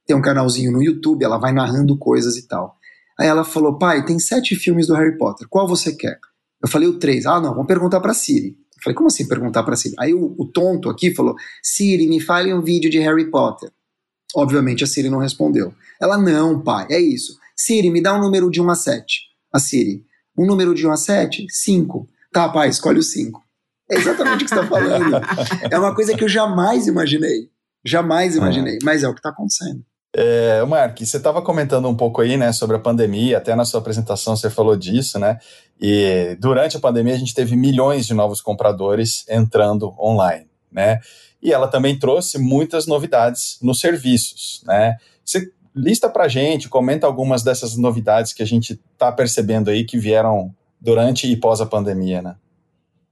Tem 0.07 0.15
um 0.15 0.21
canalzinho 0.21 0.71
no 0.71 0.81
YouTube, 0.81 1.23
ela 1.23 1.37
vai 1.37 1.53
narrando 1.53 1.95
coisas 1.95 2.35
e 2.37 2.47
tal. 2.47 2.75
Aí 3.21 3.27
ela 3.27 3.43
falou, 3.43 3.77
pai, 3.77 4.03
tem 4.03 4.17
sete 4.17 4.55
filmes 4.55 4.87
do 4.87 4.95
Harry 4.95 5.15
Potter, 5.15 5.47
qual 5.47 5.67
você 5.67 5.95
quer? 5.95 6.17
Eu 6.59 6.67
falei 6.67 6.87
o 6.87 6.97
três. 6.97 7.27
Ah, 7.27 7.39
não, 7.39 7.51
vamos 7.51 7.67
perguntar 7.67 8.01
para 8.01 8.15
Siri. 8.15 8.57
Eu 8.75 8.83
falei, 8.83 8.95
como 8.95 9.09
assim 9.09 9.27
perguntar 9.27 9.61
para 9.61 9.75
Siri? 9.75 9.93
Aí 9.99 10.11
o, 10.11 10.33
o, 10.39 10.45
tonto 10.47 10.89
aqui 10.89 11.13
falou, 11.13 11.35
Siri, 11.61 12.07
me 12.07 12.19
fale 12.19 12.51
um 12.51 12.63
vídeo 12.63 12.89
de 12.89 12.97
Harry 12.97 13.29
Potter. 13.29 13.71
Obviamente 14.35 14.83
a 14.83 14.87
Siri 14.87 15.07
não 15.07 15.19
respondeu. 15.19 15.71
Ela, 16.01 16.17
não, 16.17 16.63
pai, 16.63 16.87
é 16.89 16.99
isso. 16.99 17.37
Siri, 17.55 17.91
me 17.91 18.01
dá 18.01 18.15
um 18.15 18.21
número 18.21 18.49
de 18.49 18.59
1 18.59 18.67
a 18.71 18.75
7. 18.75 19.19
A 19.53 19.59
Siri, 19.59 20.03
um 20.35 20.47
número 20.47 20.73
de 20.73 20.87
1 20.87 20.91
a 20.91 20.97
7? 20.97 21.45
5. 21.47 22.09
Tá, 22.33 22.49
pai, 22.49 22.69
escolhe 22.69 22.97
o 22.97 23.03
5. 23.03 23.39
É 23.91 23.97
exatamente 23.97 24.45
o 24.45 24.47
que 24.47 24.49
você 24.49 24.55
está 24.55 24.67
falando. 24.67 25.21
É 25.69 25.77
uma 25.77 25.93
coisa 25.93 26.17
que 26.17 26.23
eu 26.23 26.29
jamais 26.29 26.87
imaginei. 26.87 27.51
Jamais 27.85 28.35
imaginei, 28.35 28.79
mas 28.81 29.03
é 29.03 29.07
o 29.07 29.13
que 29.13 29.19
está 29.19 29.29
acontecendo. 29.29 29.85
É, 30.13 30.61
Mark, 30.65 30.99
você 30.99 31.17
estava 31.17 31.41
comentando 31.41 31.87
um 31.87 31.95
pouco 31.95 32.21
aí, 32.21 32.35
né, 32.35 32.51
sobre 32.51 32.75
a 32.75 32.79
pandemia, 32.79 33.37
até 33.37 33.55
na 33.55 33.63
sua 33.63 33.79
apresentação 33.79 34.35
você 34.35 34.49
falou 34.49 34.75
disso, 34.75 35.17
né? 35.17 35.39
E 35.79 36.35
durante 36.39 36.75
a 36.75 36.79
pandemia 36.79 37.13
a 37.13 37.17
gente 37.17 37.33
teve 37.33 37.55
milhões 37.55 38.05
de 38.05 38.13
novos 38.13 38.41
compradores 38.41 39.25
entrando 39.29 39.95
online, 39.97 40.47
né? 40.69 40.99
E 41.41 41.53
ela 41.53 41.67
também 41.67 41.97
trouxe 41.97 42.37
muitas 42.37 42.85
novidades 42.85 43.57
nos 43.61 43.79
serviços, 43.79 44.61
né? 44.65 44.97
Você 45.23 45.49
lista 45.73 46.09
para 46.09 46.27
gente, 46.27 46.67
comenta 46.67 47.07
algumas 47.07 47.41
dessas 47.41 47.77
novidades 47.77 48.33
que 48.33 48.43
a 48.43 48.45
gente 48.45 48.79
está 48.93 49.11
percebendo 49.13 49.69
aí 49.69 49.85
que 49.85 49.97
vieram 49.97 50.53
durante 50.79 51.31
e 51.31 51.37
pós 51.37 51.61
a 51.61 51.65
pandemia, 51.65 52.21
né? 52.21 52.35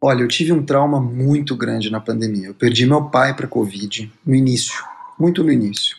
Olha, 0.01 0.21
eu 0.21 0.27
tive 0.27 0.51
um 0.51 0.65
trauma 0.65 0.99
muito 0.99 1.55
grande 1.55 1.89
na 1.89 1.99
pandemia. 1.99 2.47
Eu 2.47 2.53
perdi 2.53 2.85
meu 2.85 3.09
pai 3.09 3.33
para 3.33 3.47
Covid 3.47 4.11
no 4.25 4.35
início, 4.35 4.75
muito 5.17 5.43
no 5.43 5.51
início 5.51 5.97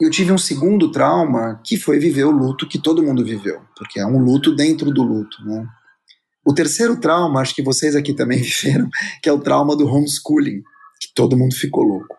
eu 0.00 0.10
tive 0.10 0.30
um 0.30 0.38
segundo 0.38 0.92
trauma 0.92 1.60
que 1.64 1.76
foi 1.76 1.98
viver 1.98 2.24
o 2.24 2.30
luto 2.30 2.68
que 2.68 2.78
todo 2.78 3.02
mundo 3.02 3.24
viveu, 3.24 3.60
porque 3.76 3.98
é 3.98 4.06
um 4.06 4.18
luto 4.18 4.54
dentro 4.54 4.92
do 4.92 5.02
luto, 5.02 5.44
né? 5.44 5.66
O 6.44 6.54
terceiro 6.54 6.98
trauma, 6.98 7.40
acho 7.40 7.54
que 7.54 7.62
vocês 7.62 7.96
aqui 7.96 8.14
também 8.14 8.38
viveram, 8.40 8.88
que 9.22 9.28
é 9.28 9.32
o 9.32 9.40
trauma 9.40 9.76
do 9.76 9.86
homeschooling, 9.86 10.62
que 11.00 11.12
todo 11.14 11.36
mundo 11.36 11.54
ficou 11.54 11.82
louco. 11.82 12.16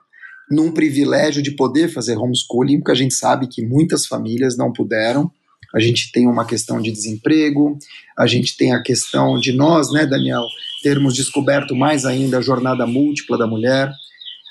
Num 0.52 0.72
privilégio 0.72 1.42
de 1.42 1.52
poder 1.52 1.88
fazer 1.90 2.18
homeschooling, 2.18 2.80
porque 2.80 2.92
a 2.92 2.96
gente 2.96 3.14
sabe 3.14 3.48
que 3.48 3.66
muitas 3.66 4.06
famílias 4.06 4.58
não 4.58 4.74
puderam. 4.74 5.32
A 5.74 5.80
gente 5.80 6.12
tem 6.12 6.28
uma 6.28 6.46
questão 6.46 6.82
de 6.82 6.92
desemprego, 6.92 7.78
a 8.18 8.28
gente 8.28 8.58
tem 8.58 8.74
a 8.74 8.82
questão 8.82 9.40
de 9.40 9.54
nós, 9.54 9.92
né, 9.92 10.06
Daniel, 10.06 10.44
termos 10.84 11.14
descoberto 11.14 11.76
mais 11.76 12.06
ainda 12.06 12.40
a 12.40 12.42
jornada 12.42 12.86
múltipla 12.86 13.38
da 13.38 13.48
mulher 13.48 13.92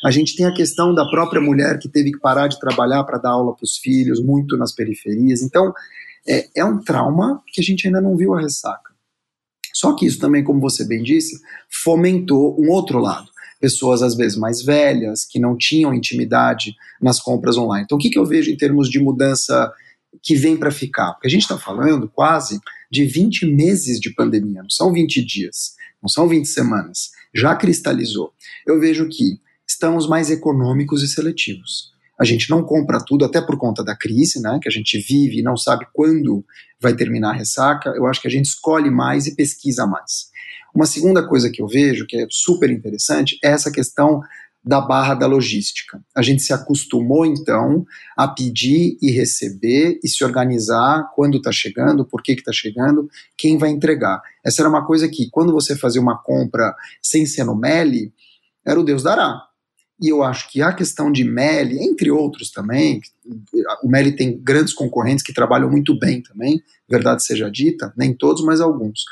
a 0.04 0.10
gente 0.10 0.36
tem 0.36 0.46
a 0.46 0.52
questão 0.52 0.94
da 0.94 1.08
própria 1.08 1.40
mulher 1.40 1.78
que 1.78 1.88
teve 1.88 2.12
que 2.12 2.20
parar 2.20 2.48
de 2.48 2.60
trabalhar 2.60 3.02
para 3.04 3.18
dar 3.18 3.30
aula 3.30 3.54
para 3.54 3.64
os 3.64 3.76
filhos, 3.76 4.22
muito 4.22 4.56
nas 4.56 4.72
periferias. 4.72 5.42
Então, 5.42 5.72
é, 6.26 6.48
é 6.56 6.64
um 6.64 6.78
trauma 6.78 7.42
que 7.48 7.60
a 7.60 7.64
gente 7.64 7.86
ainda 7.86 8.00
não 8.00 8.16
viu 8.16 8.34
a 8.34 8.40
ressaca. 8.40 8.92
Só 9.72 9.94
que 9.94 10.06
isso 10.06 10.18
também, 10.18 10.44
como 10.44 10.60
você 10.60 10.84
bem 10.84 11.02
disse, 11.02 11.38
fomentou 11.68 12.56
um 12.60 12.70
outro 12.70 12.98
lado. 12.98 13.28
Pessoas, 13.60 14.02
às 14.02 14.14
vezes, 14.14 14.38
mais 14.38 14.62
velhas, 14.62 15.24
que 15.24 15.40
não 15.40 15.56
tinham 15.56 15.92
intimidade 15.92 16.74
nas 17.00 17.20
compras 17.20 17.56
online. 17.56 17.84
Então, 17.84 17.98
o 17.98 18.00
que, 18.00 18.10
que 18.10 18.18
eu 18.18 18.24
vejo 18.24 18.50
em 18.50 18.56
termos 18.56 18.88
de 18.88 19.00
mudança 19.00 19.72
que 20.22 20.36
vem 20.36 20.56
para 20.56 20.70
ficar? 20.70 21.12
Porque 21.12 21.26
a 21.26 21.30
gente 21.30 21.42
está 21.42 21.58
falando 21.58 22.08
quase 22.08 22.60
de 22.90 23.04
20 23.04 23.46
meses 23.46 24.00
de 24.00 24.14
pandemia, 24.14 24.62
não 24.62 24.70
são 24.70 24.92
20 24.92 25.24
dias, 25.24 25.74
não 26.02 26.08
são 26.08 26.28
20 26.28 26.46
semanas. 26.46 27.10
Já 27.34 27.54
cristalizou. 27.54 28.32
Eu 28.66 28.80
vejo 28.80 29.08
que 29.08 29.40
estamos 29.68 30.08
mais 30.08 30.30
econômicos 30.30 31.02
e 31.02 31.08
seletivos. 31.08 31.92
A 32.18 32.24
gente 32.24 32.50
não 32.50 32.64
compra 32.64 32.98
tudo, 33.04 33.24
até 33.24 33.40
por 33.40 33.56
conta 33.56 33.84
da 33.84 33.94
crise, 33.94 34.40
né, 34.40 34.58
que 34.60 34.68
a 34.68 34.72
gente 34.72 34.98
vive 34.98 35.38
e 35.38 35.42
não 35.42 35.56
sabe 35.56 35.86
quando 35.92 36.44
vai 36.80 36.94
terminar 36.94 37.30
a 37.30 37.36
ressaca. 37.36 37.90
Eu 37.90 38.06
acho 38.06 38.20
que 38.20 38.26
a 38.26 38.30
gente 38.30 38.46
escolhe 38.46 38.90
mais 38.90 39.26
e 39.26 39.36
pesquisa 39.36 39.86
mais. 39.86 40.30
Uma 40.74 40.86
segunda 40.86 41.26
coisa 41.26 41.50
que 41.50 41.62
eu 41.62 41.68
vejo, 41.68 42.06
que 42.06 42.16
é 42.16 42.26
super 42.30 42.70
interessante, 42.70 43.38
é 43.42 43.48
essa 43.48 43.70
questão 43.70 44.20
da 44.64 44.80
barra 44.80 45.14
da 45.14 45.26
logística. 45.26 46.00
A 46.14 46.20
gente 46.20 46.42
se 46.42 46.52
acostumou, 46.52 47.24
então, 47.24 47.86
a 48.16 48.26
pedir 48.28 48.98
e 49.00 49.10
receber 49.10 49.98
e 50.02 50.08
se 50.08 50.24
organizar 50.24 51.10
quando 51.14 51.38
está 51.38 51.52
chegando, 51.52 52.04
por 52.04 52.22
que 52.22 52.32
está 52.32 52.52
chegando, 52.52 53.08
quem 53.36 53.56
vai 53.56 53.70
entregar. 53.70 54.20
Essa 54.44 54.62
era 54.62 54.68
uma 54.68 54.84
coisa 54.84 55.08
que, 55.08 55.30
quando 55.30 55.52
você 55.52 55.76
fazia 55.76 56.02
uma 56.02 56.18
compra 56.18 56.74
sem 57.00 57.24
ser 57.24 57.44
no 57.44 57.56
Meli, 57.56 58.12
era 58.66 58.78
o 58.78 58.84
Deus 58.84 59.02
dará. 59.02 59.47
E 60.00 60.08
eu 60.08 60.22
acho 60.22 60.48
que 60.50 60.62
a 60.62 60.72
questão 60.72 61.10
de 61.10 61.24
Meli, 61.24 61.78
entre 61.82 62.10
outros 62.10 62.50
também, 62.50 63.00
o 63.82 63.88
Meli 63.88 64.14
tem 64.14 64.38
grandes 64.38 64.72
concorrentes 64.72 65.24
que 65.24 65.32
trabalham 65.32 65.68
muito 65.68 65.98
bem 65.98 66.22
também, 66.22 66.62
verdade 66.88 67.24
seja 67.24 67.50
dita, 67.50 67.92
nem 67.96 68.14
todos, 68.14 68.44
mas 68.44 68.60
alguns. 68.60 69.04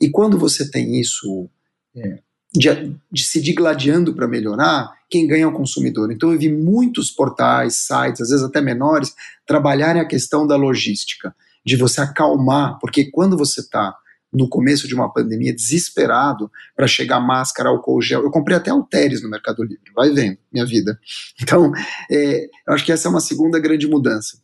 E 0.00 0.10
quando 0.10 0.38
você 0.38 0.70
tem 0.70 1.00
isso 1.00 1.48
é, 1.96 2.18
de, 2.52 2.94
de 3.10 3.24
se 3.24 3.40
digladiando 3.40 4.14
para 4.14 4.28
melhorar, 4.28 4.92
quem 5.08 5.26
ganha 5.26 5.44
é 5.44 5.46
o 5.46 5.52
consumidor. 5.52 6.12
Então 6.12 6.32
eu 6.32 6.38
vi 6.38 6.50
muitos 6.52 7.10
portais, 7.10 7.76
sites, 7.76 8.20
às 8.20 8.28
vezes 8.28 8.44
até 8.44 8.60
menores, 8.60 9.14
trabalharem 9.46 10.02
a 10.02 10.06
questão 10.06 10.46
da 10.46 10.56
logística, 10.56 11.34
de 11.64 11.76
você 11.76 12.02
acalmar, 12.02 12.78
porque 12.80 13.10
quando 13.10 13.36
você 13.36 13.60
está 13.60 13.96
no 14.34 14.48
começo 14.48 14.88
de 14.88 14.94
uma 14.94 15.12
pandemia, 15.12 15.54
desesperado 15.54 16.50
para 16.74 16.88
chegar 16.88 17.20
máscara, 17.20 17.68
álcool 17.68 18.02
gel. 18.02 18.22
Eu 18.22 18.30
comprei 18.30 18.56
até 18.56 18.70
halteres 18.70 19.22
no 19.22 19.30
Mercado 19.30 19.62
Livre, 19.62 19.92
vai 19.94 20.10
vendo, 20.10 20.38
minha 20.52 20.66
vida. 20.66 20.98
Então, 21.40 21.72
é, 22.10 22.44
eu 22.66 22.74
acho 22.74 22.84
que 22.84 22.92
essa 22.92 23.06
é 23.06 23.10
uma 23.10 23.20
segunda 23.20 23.58
grande 23.58 23.86
mudança. 23.86 24.38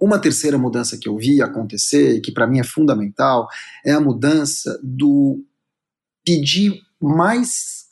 Uma 0.00 0.18
terceira 0.18 0.56
mudança 0.56 0.96
que 0.98 1.08
eu 1.08 1.16
vi 1.16 1.42
acontecer, 1.42 2.16
e 2.16 2.20
que 2.20 2.32
para 2.32 2.46
mim 2.46 2.58
é 2.58 2.64
fundamental, 2.64 3.46
é 3.84 3.92
a 3.92 4.00
mudança 4.00 4.80
do 4.82 5.44
pedir 6.24 6.80
mais 7.00 7.82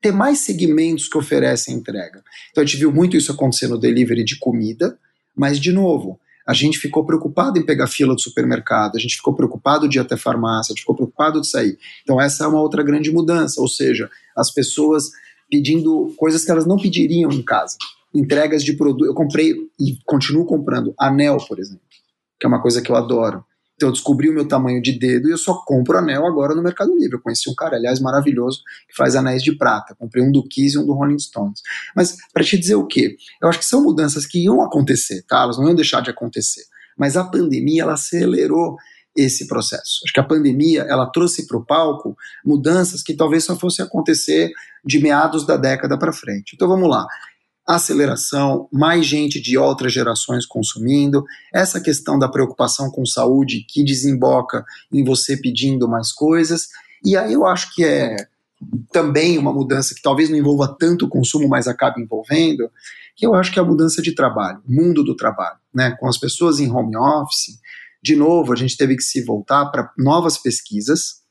ter 0.00 0.12
mais 0.12 0.40
segmentos 0.40 1.08
que 1.08 1.18
oferecem 1.18 1.74
entrega. 1.74 2.22
Então 2.50 2.62
a 2.62 2.66
gente 2.66 2.76
viu 2.76 2.92
muito 2.92 3.16
isso 3.16 3.32
acontecer 3.32 3.66
no 3.66 3.78
delivery 3.78 4.22
de 4.22 4.38
comida, 4.38 4.98
mas 5.34 5.58
de 5.58 5.72
novo, 5.72 6.20
a 6.46 6.54
gente 6.54 6.78
ficou 6.78 7.04
preocupado 7.04 7.58
em 7.58 7.66
pegar 7.66 7.86
fila 7.88 8.14
do 8.14 8.20
supermercado, 8.20 8.96
a 8.96 9.00
gente 9.00 9.16
ficou 9.16 9.34
preocupado 9.34 9.88
de 9.88 9.98
ir 9.98 10.00
até 10.00 10.16
farmácia, 10.16 10.72
a 10.72 10.74
gente 10.74 10.82
ficou 10.82 10.94
preocupado 10.94 11.40
de 11.40 11.48
sair. 11.48 11.76
Então 12.02 12.20
essa 12.20 12.44
é 12.44 12.46
uma 12.46 12.60
outra 12.60 12.82
grande 12.82 13.10
mudança, 13.10 13.60
ou 13.60 13.68
seja, 13.68 14.08
as 14.36 14.52
pessoas 14.52 15.10
pedindo 15.50 16.14
coisas 16.16 16.44
que 16.44 16.50
elas 16.50 16.66
não 16.66 16.76
pediriam 16.76 17.30
em 17.32 17.42
casa. 17.42 17.76
Entregas 18.14 18.64
de 18.64 18.74
produto. 18.74 19.04
Eu 19.04 19.14
comprei 19.14 19.52
e 19.78 19.98
continuo 20.04 20.46
comprando 20.46 20.94
anel, 20.98 21.38
por 21.48 21.58
exemplo, 21.58 21.82
que 22.38 22.46
é 22.46 22.48
uma 22.48 22.62
coisa 22.62 22.80
que 22.80 22.90
eu 22.90 22.96
adoro. 22.96 23.44
Então 23.76 23.90
eu 23.90 23.92
descobri 23.92 24.30
o 24.30 24.32
meu 24.32 24.48
tamanho 24.48 24.80
de 24.80 24.98
dedo 24.98 25.28
e 25.28 25.32
eu 25.32 25.38
só 25.38 25.54
compro 25.64 25.98
anel 25.98 26.26
agora 26.26 26.54
no 26.54 26.62
Mercado 26.62 26.96
Livre. 26.96 27.16
Eu 27.16 27.20
conheci 27.20 27.48
um 27.50 27.54
cara, 27.54 27.76
aliás, 27.76 28.00
maravilhoso, 28.00 28.62
que 28.88 28.96
faz 28.96 29.14
anéis 29.14 29.42
de 29.42 29.54
prata. 29.54 29.94
Comprei 29.94 30.24
um 30.24 30.32
do 30.32 30.42
Kiss 30.48 30.76
e 30.76 30.78
um 30.78 30.86
do 30.86 30.94
Rolling 30.94 31.18
Stones. 31.18 31.60
Mas 31.94 32.16
para 32.32 32.42
te 32.42 32.58
dizer 32.58 32.74
o 32.74 32.86
quê? 32.86 33.16
Eu 33.40 33.48
acho 33.48 33.58
que 33.58 33.66
são 33.66 33.82
mudanças 33.82 34.24
que 34.24 34.42
iam 34.42 34.62
acontecer, 34.62 35.22
tá? 35.28 35.42
Elas 35.42 35.58
não 35.58 35.66
iam 35.66 35.74
deixar 35.74 36.00
de 36.00 36.10
acontecer. 36.10 36.62
Mas 36.98 37.16
a 37.16 37.24
pandemia, 37.24 37.82
ela 37.82 37.92
acelerou 37.92 38.76
esse 39.14 39.46
processo. 39.46 40.00
Acho 40.04 40.12
que 40.12 40.20
a 40.20 40.24
pandemia, 40.24 40.82
ela 40.82 41.06
trouxe 41.06 41.46
para 41.46 41.58
o 41.58 41.64
palco 41.64 42.16
mudanças 42.44 43.02
que 43.02 43.14
talvez 43.14 43.44
só 43.44 43.56
fossem 43.56 43.84
acontecer 43.84 44.50
de 44.84 44.98
meados 44.98 45.46
da 45.46 45.56
década 45.56 45.98
para 45.98 46.12
frente. 46.12 46.52
Então 46.54 46.68
vamos 46.68 46.88
lá 46.88 47.06
aceleração, 47.66 48.68
mais 48.72 49.04
gente 49.04 49.40
de 49.40 49.58
outras 49.58 49.92
gerações 49.92 50.46
consumindo, 50.46 51.24
essa 51.52 51.80
questão 51.80 52.18
da 52.18 52.28
preocupação 52.28 52.90
com 52.90 53.04
saúde 53.04 53.66
que 53.68 53.84
desemboca 53.84 54.64
em 54.92 55.02
você 55.02 55.36
pedindo 55.36 55.88
mais 55.88 56.12
coisas. 56.12 56.68
E 57.04 57.16
aí 57.16 57.32
eu 57.32 57.44
acho 57.44 57.74
que 57.74 57.84
é 57.84 58.16
também 58.92 59.36
uma 59.36 59.52
mudança 59.52 59.94
que 59.94 60.00
talvez 60.00 60.30
não 60.30 60.38
envolva 60.38 60.74
tanto 60.78 61.06
o 61.06 61.08
consumo, 61.08 61.48
mas 61.48 61.66
acabe 61.66 62.00
envolvendo, 62.00 62.70
que 63.14 63.26
eu 63.26 63.34
acho 63.34 63.52
que 63.52 63.58
é 63.58 63.62
a 63.62 63.66
mudança 63.66 64.00
de 64.00 64.14
trabalho, 64.14 64.62
mundo 64.66 65.02
do 65.02 65.14
trabalho, 65.14 65.58
né? 65.74 65.94
Com 65.98 66.08
as 66.08 66.16
pessoas 66.16 66.58
em 66.60 66.70
home 66.70 66.96
office, 66.96 67.58
de 68.02 68.14
novo, 68.14 68.52
a 68.52 68.56
gente 68.56 68.76
teve 68.76 68.96
que 68.96 69.02
se 69.02 69.22
voltar 69.24 69.66
para 69.66 69.90
novas 69.98 70.38
pesquisas, 70.38 71.22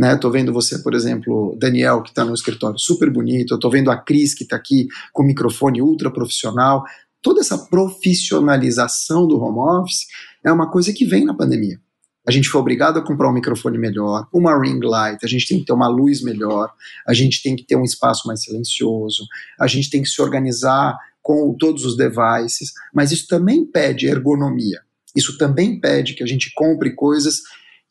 né? 0.00 0.16
Tô 0.16 0.30
vendo 0.30 0.50
você, 0.50 0.78
por 0.78 0.94
exemplo, 0.94 1.54
Daniel, 1.60 2.00
que 2.00 2.08
está 2.08 2.24
no 2.24 2.32
escritório 2.32 2.78
super 2.78 3.12
bonito, 3.12 3.52
eu 3.52 3.58
tô 3.58 3.68
vendo 3.68 3.90
a 3.90 3.98
Cris, 3.98 4.32
que 4.32 4.44
está 4.44 4.56
aqui 4.56 4.88
com 5.12 5.22
microfone 5.22 5.82
ultra 5.82 6.10
profissional. 6.10 6.82
Toda 7.20 7.40
essa 7.40 7.58
profissionalização 7.66 9.28
do 9.28 9.38
home 9.38 9.58
office 9.58 10.06
é 10.42 10.50
uma 10.50 10.70
coisa 10.70 10.90
que 10.90 11.04
vem 11.04 11.26
na 11.26 11.34
pandemia. 11.34 11.78
A 12.26 12.30
gente 12.30 12.48
foi 12.48 12.62
obrigado 12.62 12.98
a 12.98 13.04
comprar 13.04 13.28
um 13.28 13.34
microfone 13.34 13.76
melhor, 13.76 14.26
uma 14.32 14.58
ring 14.58 14.80
light, 14.82 15.22
a 15.22 15.28
gente 15.28 15.46
tem 15.46 15.58
que 15.58 15.66
ter 15.66 15.74
uma 15.74 15.88
luz 15.88 16.22
melhor, 16.22 16.72
a 17.06 17.12
gente 17.12 17.42
tem 17.42 17.54
que 17.54 17.66
ter 17.66 17.76
um 17.76 17.84
espaço 17.84 18.26
mais 18.26 18.42
silencioso, 18.42 19.26
a 19.60 19.66
gente 19.66 19.90
tem 19.90 20.00
que 20.00 20.08
se 20.08 20.22
organizar 20.22 20.96
com 21.20 21.54
todos 21.58 21.84
os 21.84 21.94
devices, 21.94 22.72
mas 22.94 23.12
isso 23.12 23.26
também 23.28 23.66
pede 23.66 24.06
ergonomia. 24.06 24.80
Isso 25.14 25.36
também 25.36 25.78
pede 25.78 26.14
que 26.14 26.22
a 26.22 26.26
gente 26.26 26.50
compre 26.54 26.94
coisas 26.94 27.40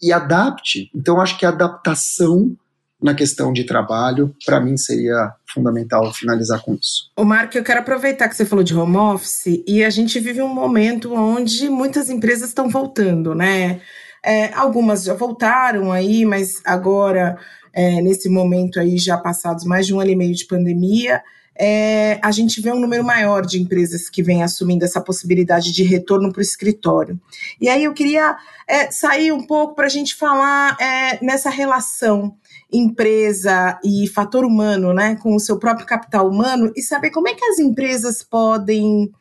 e 0.01 0.11
adapte. 0.11 0.89
Então, 0.95 1.19
acho 1.19 1.37
que 1.37 1.45
a 1.45 1.49
adaptação 1.49 2.55
na 3.01 3.13
questão 3.13 3.53
de 3.53 3.63
trabalho, 3.63 4.35
para 4.45 4.59
mim 4.59 4.75
seria 4.75 5.31
fundamental 5.53 6.13
finalizar 6.13 6.61
com 6.61 6.75
isso. 6.75 7.09
O 7.15 7.23
Marco, 7.23 7.57
eu 7.57 7.63
quero 7.63 7.79
aproveitar 7.79 8.27
que 8.27 8.35
você 8.35 8.45
falou 8.45 8.63
de 8.63 8.75
home 8.75 8.97
office 8.97 9.63
e 9.65 9.83
a 9.83 9.89
gente 9.89 10.19
vive 10.19 10.41
um 10.41 10.53
momento 10.53 11.13
onde 11.13 11.69
muitas 11.69 12.09
empresas 12.09 12.49
estão 12.49 12.69
voltando, 12.69 13.33
né? 13.33 13.79
É, 14.23 14.53
algumas 14.53 15.05
já 15.05 15.13
voltaram 15.13 15.93
aí, 15.93 16.25
mas 16.25 16.61
agora, 16.65 17.37
é, 17.71 18.01
nesse 18.01 18.27
momento 18.27 18.79
aí, 18.79 18.97
já 18.97 19.17
passados 19.17 19.63
mais 19.63 19.87
de 19.87 19.93
um 19.93 20.01
ano 20.01 20.11
e 20.11 20.15
meio 20.15 20.35
de 20.35 20.45
pandemia, 20.45 21.23
é, 21.59 22.17
a 22.23 22.31
gente 22.31 22.61
vê 22.61 22.71
um 22.71 22.79
número 22.79 23.03
maior 23.03 23.45
de 23.45 23.59
empresas 23.61 24.09
que 24.09 24.23
vem 24.23 24.41
assumindo 24.41 24.85
essa 24.85 25.01
possibilidade 25.01 25.73
de 25.73 25.83
retorno 25.83 26.31
para 26.31 26.39
o 26.39 26.43
escritório. 26.43 27.19
E 27.59 27.67
aí 27.67 27.83
eu 27.83 27.93
queria 27.93 28.37
é, 28.65 28.89
sair 28.89 29.33
um 29.33 29.45
pouco 29.45 29.75
para 29.75 29.85
a 29.85 29.89
gente 29.89 30.15
falar 30.15 30.77
é, 30.79 31.23
nessa 31.23 31.49
relação 31.49 32.33
empresa 32.71 33.77
e 33.83 34.07
fator 34.07 34.45
humano, 34.45 34.93
né, 34.93 35.15
com 35.15 35.35
o 35.35 35.39
seu 35.39 35.57
próprio 35.57 35.85
capital 35.85 36.29
humano 36.29 36.71
e 36.75 36.81
saber 36.81 37.09
como 37.09 37.27
é 37.27 37.33
que 37.33 37.43
as 37.43 37.59
empresas 37.59 38.23
podem 38.23 39.11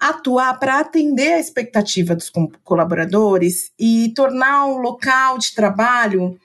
atuar 0.00 0.58
para 0.58 0.80
atender 0.80 1.34
a 1.34 1.40
expectativa 1.40 2.14
dos 2.14 2.32
colaboradores 2.64 3.72
e 3.78 4.12
tornar 4.16 4.66
o 4.66 4.78
local 4.78 5.38
de 5.38 5.54
trabalho 5.54 6.38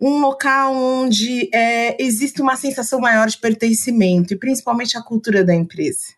um 0.00 0.18
local 0.20 0.74
onde 0.74 1.50
é, 1.52 2.02
existe 2.02 2.40
uma 2.40 2.56
sensação 2.56 3.00
maior 3.00 3.28
de 3.28 3.36
pertencimento 3.36 4.32
e 4.32 4.36
principalmente 4.36 4.96
a 4.96 5.02
cultura 5.02 5.44
da 5.44 5.54
empresa? 5.54 6.14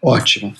Ótimo. 0.00 0.54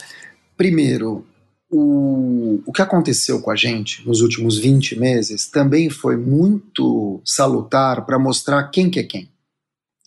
Primeiro, 0.56 1.24
o, 1.70 2.60
o 2.66 2.72
que 2.72 2.82
aconteceu 2.82 3.40
com 3.40 3.50
a 3.50 3.56
gente 3.56 4.04
nos 4.04 4.20
últimos 4.22 4.58
20 4.58 4.98
meses 4.98 5.48
também 5.48 5.88
foi 5.88 6.16
muito 6.16 7.20
salutar 7.24 8.04
para 8.04 8.18
mostrar 8.18 8.64
quem 8.70 8.90
que 8.90 8.98
é 8.98 9.04
quem. 9.04 9.30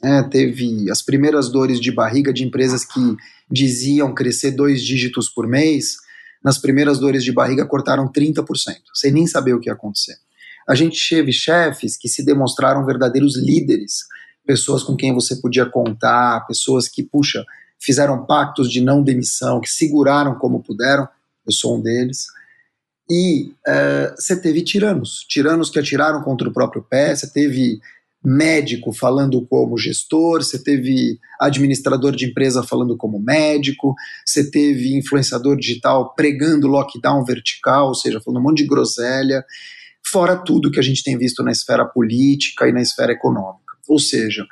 É, 0.04 0.24
teve 0.24 0.90
as 0.90 1.02
primeiras 1.02 1.50
dores 1.50 1.80
de 1.80 1.92
barriga 1.92 2.34
de 2.34 2.44
empresas 2.44 2.84
que 2.84 3.16
diziam 3.50 4.14
crescer 4.14 4.52
dois 4.52 4.82
dígitos 4.82 5.30
por 5.30 5.48
mês, 5.48 5.98
nas 6.44 6.58
primeiras 6.58 7.00
dores 7.00 7.24
de 7.24 7.34
barriga 7.34 7.66
cortaram 7.66 8.10
30%, 8.10 8.46
sem 8.94 9.12
nem 9.12 9.28
saber 9.28 9.54
o 9.54 9.60
que 9.60 9.70
ia 9.70 9.74
acontecer 9.74 10.16
a 10.70 10.76
gente 10.76 11.10
teve 11.10 11.34
chefes 11.34 11.98
que 11.98 12.08
se 12.08 12.24
demonstraram 12.24 12.86
verdadeiros 12.86 13.36
líderes, 13.36 14.04
pessoas 14.46 14.84
com 14.84 14.96
quem 14.96 15.12
você 15.12 15.36
podia 15.38 15.66
contar, 15.66 16.46
pessoas 16.46 16.88
que, 16.88 17.02
puxa, 17.02 17.44
fizeram 17.80 18.24
pactos 18.24 18.72
de 18.72 18.80
não 18.80 19.02
demissão, 19.02 19.60
que 19.60 19.70
seguraram 19.70 20.36
como 20.36 20.62
puderam, 20.62 21.08
eu 21.44 21.52
sou 21.52 21.76
um 21.76 21.82
deles. 21.82 22.28
E 23.10 23.52
uh, 23.68 24.16
você 24.16 24.40
teve 24.40 24.62
tiranos, 24.62 25.26
tiranos 25.28 25.72
que 25.72 25.80
atiraram 25.80 26.22
contra 26.22 26.48
o 26.48 26.54
próprio 26.54 26.84
pé, 26.84 27.16
você 27.16 27.28
teve 27.28 27.80
médico 28.24 28.94
falando 28.94 29.44
como 29.48 29.76
gestor, 29.76 30.44
você 30.44 30.62
teve 30.62 31.18
administrador 31.42 32.16
de 32.16 32.28
empresa 32.28 32.62
falando 32.62 32.96
como 32.96 33.20
médico, 33.20 33.96
você 34.24 34.52
teve 34.52 34.96
influenciador 34.96 35.58
digital 35.58 36.14
pregando 36.14 36.68
lockdown 36.68 37.26
vertical, 37.26 37.88
ou 37.88 37.96
seja, 37.96 38.22
falando 38.22 38.40
um 38.40 38.44
monte 38.44 38.58
de 38.58 38.68
groselha 38.68 39.44
fora 40.06 40.36
tudo 40.36 40.72
que 40.72 40.80
a 40.80 40.84
gente 40.84 41.04
tem 41.04 41.18
visto 41.18 41.44
na 41.44 41.52
esfera 41.52 41.86
política 41.86 42.68
e 42.68 42.72
na 42.72 42.82
esfera 42.82 43.12
econômica. 43.12 43.74
Ou 43.88 44.00
seja, 44.00 44.46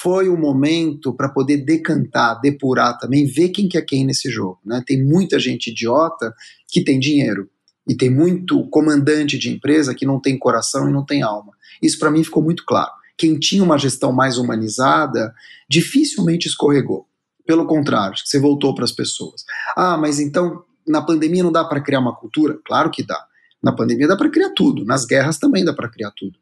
foi 0.00 0.28
o 0.28 0.36
momento 0.36 1.12
para 1.14 1.28
poder 1.28 1.58
decantar, 1.58 2.40
depurar 2.40 2.98
também, 2.98 3.26
ver 3.26 3.48
quem 3.50 3.68
que 3.68 3.76
é 3.76 3.82
quem 3.82 4.04
nesse 4.04 4.30
jogo. 4.30 4.58
Né? 4.64 4.82
Tem 4.86 5.02
muita 5.02 5.38
gente 5.38 5.70
idiota 5.70 6.32
que 6.68 6.82
tem 6.82 6.98
dinheiro 6.98 7.48
e 7.88 7.96
tem 7.96 8.10
muito 8.10 8.68
comandante 8.68 9.36
de 9.36 9.50
empresa 9.50 9.94
que 9.94 10.06
não 10.06 10.20
tem 10.20 10.38
coração 10.38 10.88
e 10.88 10.92
não 10.92 11.04
tem 11.04 11.22
alma. 11.22 11.52
Isso 11.82 11.98
para 11.98 12.10
mim 12.10 12.22
ficou 12.22 12.42
muito 12.42 12.64
claro. 12.64 12.90
Quem 13.18 13.38
tinha 13.38 13.62
uma 13.62 13.78
gestão 13.78 14.12
mais 14.12 14.38
humanizada 14.38 15.34
dificilmente 15.68 16.48
escorregou. 16.48 17.06
Pelo 17.44 17.66
contrário, 17.66 18.16
você 18.24 18.38
voltou 18.38 18.74
para 18.74 18.84
as 18.84 18.92
pessoas. 18.92 19.44
Ah, 19.76 19.96
mas 19.96 20.20
então 20.20 20.64
na 20.86 21.02
pandemia 21.02 21.42
não 21.42 21.52
dá 21.52 21.64
para 21.64 21.80
criar 21.80 22.00
uma 22.00 22.14
cultura? 22.14 22.58
Claro 22.64 22.90
que 22.90 23.02
dá. 23.02 23.26
Na 23.62 23.72
pandemia 23.72 24.08
dá 24.08 24.16
para 24.16 24.30
criar 24.30 24.50
tudo, 24.50 24.84
nas 24.84 25.04
guerras 25.04 25.38
também 25.38 25.64
dá 25.64 25.72
para 25.72 25.88
criar 25.88 26.10
tudo. 26.16 26.38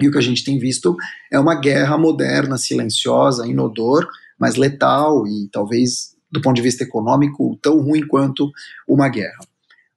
E 0.00 0.08
o 0.08 0.10
que 0.10 0.18
a 0.18 0.22
gente 0.22 0.42
tem 0.42 0.58
visto 0.58 0.96
é 1.30 1.38
uma 1.38 1.54
guerra 1.54 1.98
moderna, 1.98 2.56
silenciosa, 2.56 3.46
inodor, 3.46 4.08
mais 4.38 4.56
letal 4.56 5.26
e 5.26 5.48
talvez, 5.52 6.16
do 6.30 6.40
ponto 6.40 6.56
de 6.56 6.62
vista 6.62 6.82
econômico, 6.82 7.58
tão 7.60 7.78
ruim 7.82 8.06
quanto 8.06 8.50
uma 8.88 9.08
guerra. 9.08 9.38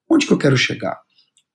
Onde 0.10 0.28
que 0.28 0.34
eu 0.34 0.38
quero 0.38 0.58
chegar? 0.58 1.00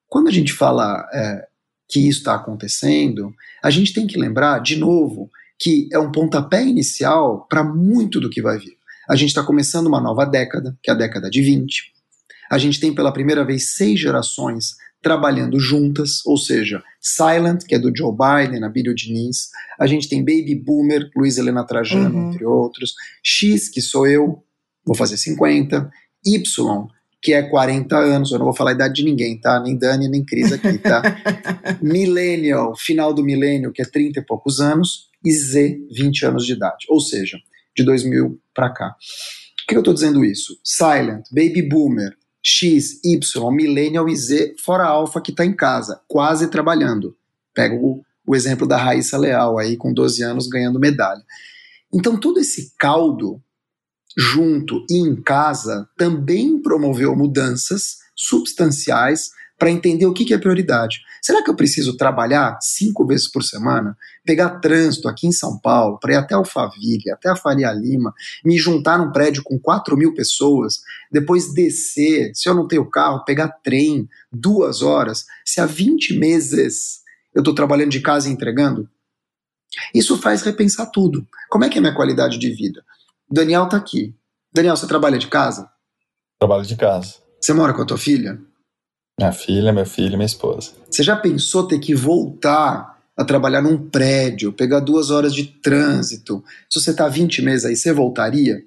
Quando 0.07 0.27
a 0.27 0.31
gente 0.31 0.51
fala 0.51 1.07
é, 1.13 1.47
que 1.87 2.09
isso 2.09 2.19
está 2.19 2.33
acontecendo, 2.33 3.31
a 3.63 3.69
gente 3.69 3.93
tem 3.93 4.07
que 4.07 4.17
lembrar, 4.17 4.59
de 4.59 4.75
novo, 4.75 5.29
que 5.59 5.87
é 5.91 5.99
um 5.99 6.11
pontapé 6.11 6.63
inicial 6.65 7.45
para 7.47 7.63
muito 7.63 8.19
do 8.19 8.29
que 8.29 8.41
vai 8.41 8.57
vir. 8.57 8.77
A 9.07 9.15
gente 9.15 9.29
está 9.29 9.43
começando 9.43 9.87
uma 9.87 10.01
nova 10.01 10.25
década, 10.25 10.75
que 10.81 10.89
é 10.89 10.93
a 10.93 10.97
década 10.97 11.29
de 11.29 11.41
20. 11.41 11.93
A 12.49 12.57
gente 12.57 12.79
tem 12.79 12.93
pela 12.93 13.11
primeira 13.11 13.45
vez 13.45 13.75
seis 13.75 13.99
gerações 13.99 14.75
trabalhando 15.01 15.59
juntas, 15.59 16.25
ou 16.25 16.37
seja, 16.37 16.83
Silent, 16.99 17.63
que 17.65 17.75
é 17.75 17.79
do 17.79 17.91
Joe 17.95 18.11
Biden, 18.11 18.63
Abílio 18.63 18.93
Diniz, 18.93 19.49
a 19.79 19.87
gente 19.87 20.09
tem 20.09 20.19
Baby 20.19 20.55
Boomer, 20.55 21.09
Luiz 21.15 21.37
Helena 21.37 21.65
Trajano, 21.65 22.17
uhum. 22.17 22.29
entre 22.29 22.45
outros, 22.45 22.93
X, 23.23 23.69
que 23.69 23.81
sou 23.81 24.05
eu, 24.05 24.43
vou 24.85 24.95
fazer 24.95 25.15
50, 25.15 25.89
Y, 26.25 26.87
que 27.21 27.33
é 27.33 27.41
40 27.41 27.97
anos, 27.97 28.31
eu 28.31 28.39
não 28.39 28.45
vou 28.45 28.55
falar 28.55 28.71
a 28.71 28.73
idade 28.73 28.95
de 28.95 29.03
ninguém, 29.03 29.39
tá? 29.39 29.59
Nem 29.59 29.77
Dani, 29.77 30.09
nem 30.09 30.23
Cris 30.23 30.51
aqui, 30.51 30.77
tá? 30.77 31.01
Millennial, 31.81 32.75
final 32.77 33.13
do 33.13 33.23
milênio, 33.23 33.71
que 33.71 33.81
é 33.81 33.85
30 33.85 34.19
e 34.19 34.25
poucos 34.25 34.59
anos, 34.59 35.09
e 35.23 35.31
Z, 35.31 35.79
20 35.91 36.25
anos 36.25 36.45
de 36.45 36.53
idade, 36.53 36.85
ou 36.89 36.99
seja, 36.99 37.37
de 37.75 37.83
2000 37.83 38.39
para 38.53 38.69
cá. 38.69 38.95
Por 39.57 39.67
que 39.67 39.75
eu 39.75 39.79
estou 39.79 39.93
dizendo 39.93 40.23
isso? 40.23 40.57
Silent, 40.63 41.25
Baby 41.31 41.61
Boomer, 41.61 42.15
X, 42.41 42.99
Y, 43.03 43.51
Millennial 43.51 44.07
e 44.07 44.15
Z, 44.15 44.55
fora 44.63 44.85
Alpha 44.85 45.21
que 45.21 45.31
está 45.31 45.45
em 45.45 45.55
casa, 45.55 46.01
quase 46.07 46.47
trabalhando. 46.47 47.15
Pega 47.53 47.75
o, 47.75 48.01
o 48.25 48.35
exemplo 48.35 48.67
da 48.67 48.77
Raíssa 48.77 49.17
Leal 49.17 49.57
aí, 49.57 49.75
com 49.75 49.93
12 49.93 50.23
anos, 50.23 50.47
ganhando 50.47 50.79
medalha. 50.79 51.21
Então, 51.93 52.19
todo 52.19 52.39
esse 52.39 52.73
caldo, 52.77 53.41
junto 54.17 54.85
e 54.89 54.97
em 54.97 55.15
casa, 55.21 55.87
também 55.97 56.61
promoveu 56.61 57.15
mudanças 57.15 57.97
substanciais 58.15 59.31
para 59.59 59.69
entender 59.69 60.05
o 60.05 60.13
que, 60.13 60.23
que 60.23 60.33
é 60.33 60.37
prioridade. 60.37 61.01
Será 61.21 61.43
que 61.43 61.51
eu 61.51 61.55
preciso 61.55 61.97
trabalhar 61.97 62.57
cinco 62.61 63.05
vezes 63.05 63.29
por 63.29 63.43
semana, 63.43 63.97
pegar 64.25 64.61
trânsito 64.61 65.09
aqui 65.09 65.27
em 65.27 65.33
São 65.33 65.59
Paulo, 65.59 65.99
para 65.99 66.13
ir 66.13 66.15
até 66.15 66.33
Alphaville, 66.33 67.11
até 67.11 67.29
a 67.29 67.35
Faria 67.35 67.71
Lima, 67.73 68.13
me 68.43 68.57
juntar 68.57 68.97
num 68.97 69.11
prédio 69.11 69.43
com 69.43 69.59
4 69.59 69.97
mil 69.97 70.13
pessoas, 70.13 70.79
depois 71.11 71.53
descer, 71.53 72.31
se 72.33 72.47
eu 72.47 72.55
não 72.55 72.67
tenho 72.67 72.89
carro, 72.89 73.25
pegar 73.25 73.49
trem, 73.61 74.07
duas 74.31 74.81
horas, 74.81 75.25
se 75.45 75.59
há 75.59 75.65
20 75.65 76.17
meses 76.17 77.01
eu 77.35 77.41
estou 77.41 77.53
trabalhando 77.53 77.91
de 77.91 77.99
casa 77.99 78.29
e 78.29 78.31
entregando? 78.31 78.89
Isso 79.93 80.17
faz 80.17 80.41
repensar 80.41 80.87
tudo. 80.87 81.27
Como 81.49 81.65
é 81.65 81.69
que 81.69 81.77
é 81.77 81.79
a 81.79 81.81
minha 81.81 81.95
qualidade 81.95 82.39
de 82.39 82.49
vida? 82.49 82.81
Daniel 83.29 83.65
está 83.65 83.75
aqui. 83.75 84.15
Daniel, 84.53 84.77
você 84.77 84.87
trabalha 84.87 85.19
de 85.19 85.27
casa? 85.27 85.69
Trabalho 86.39 86.65
de 86.65 86.75
casa. 86.75 87.15
Você 87.39 87.53
mora 87.53 87.73
com 87.73 87.81
a 87.81 87.85
tua 87.85 87.97
filha? 87.97 88.39
Minha 89.19 89.33
filha, 89.33 89.73
meu 89.73 89.85
filho 89.85 90.13
e 90.13 90.15
minha 90.15 90.25
esposa. 90.25 90.71
Você 90.89 91.03
já 91.03 91.13
pensou 91.13 91.67
ter 91.67 91.77
que 91.79 91.93
voltar 91.93 92.97
a 93.17 93.25
trabalhar 93.25 93.61
num 93.61 93.89
prédio, 93.89 94.53
pegar 94.53 94.79
duas 94.79 95.11
horas 95.11 95.33
de 95.33 95.43
trânsito? 95.43 96.41
Se 96.69 96.79
você 96.79 96.91
está 96.91 97.09
20 97.09 97.41
meses 97.41 97.65
aí, 97.65 97.75
você 97.75 97.91
voltaria? 97.91 98.63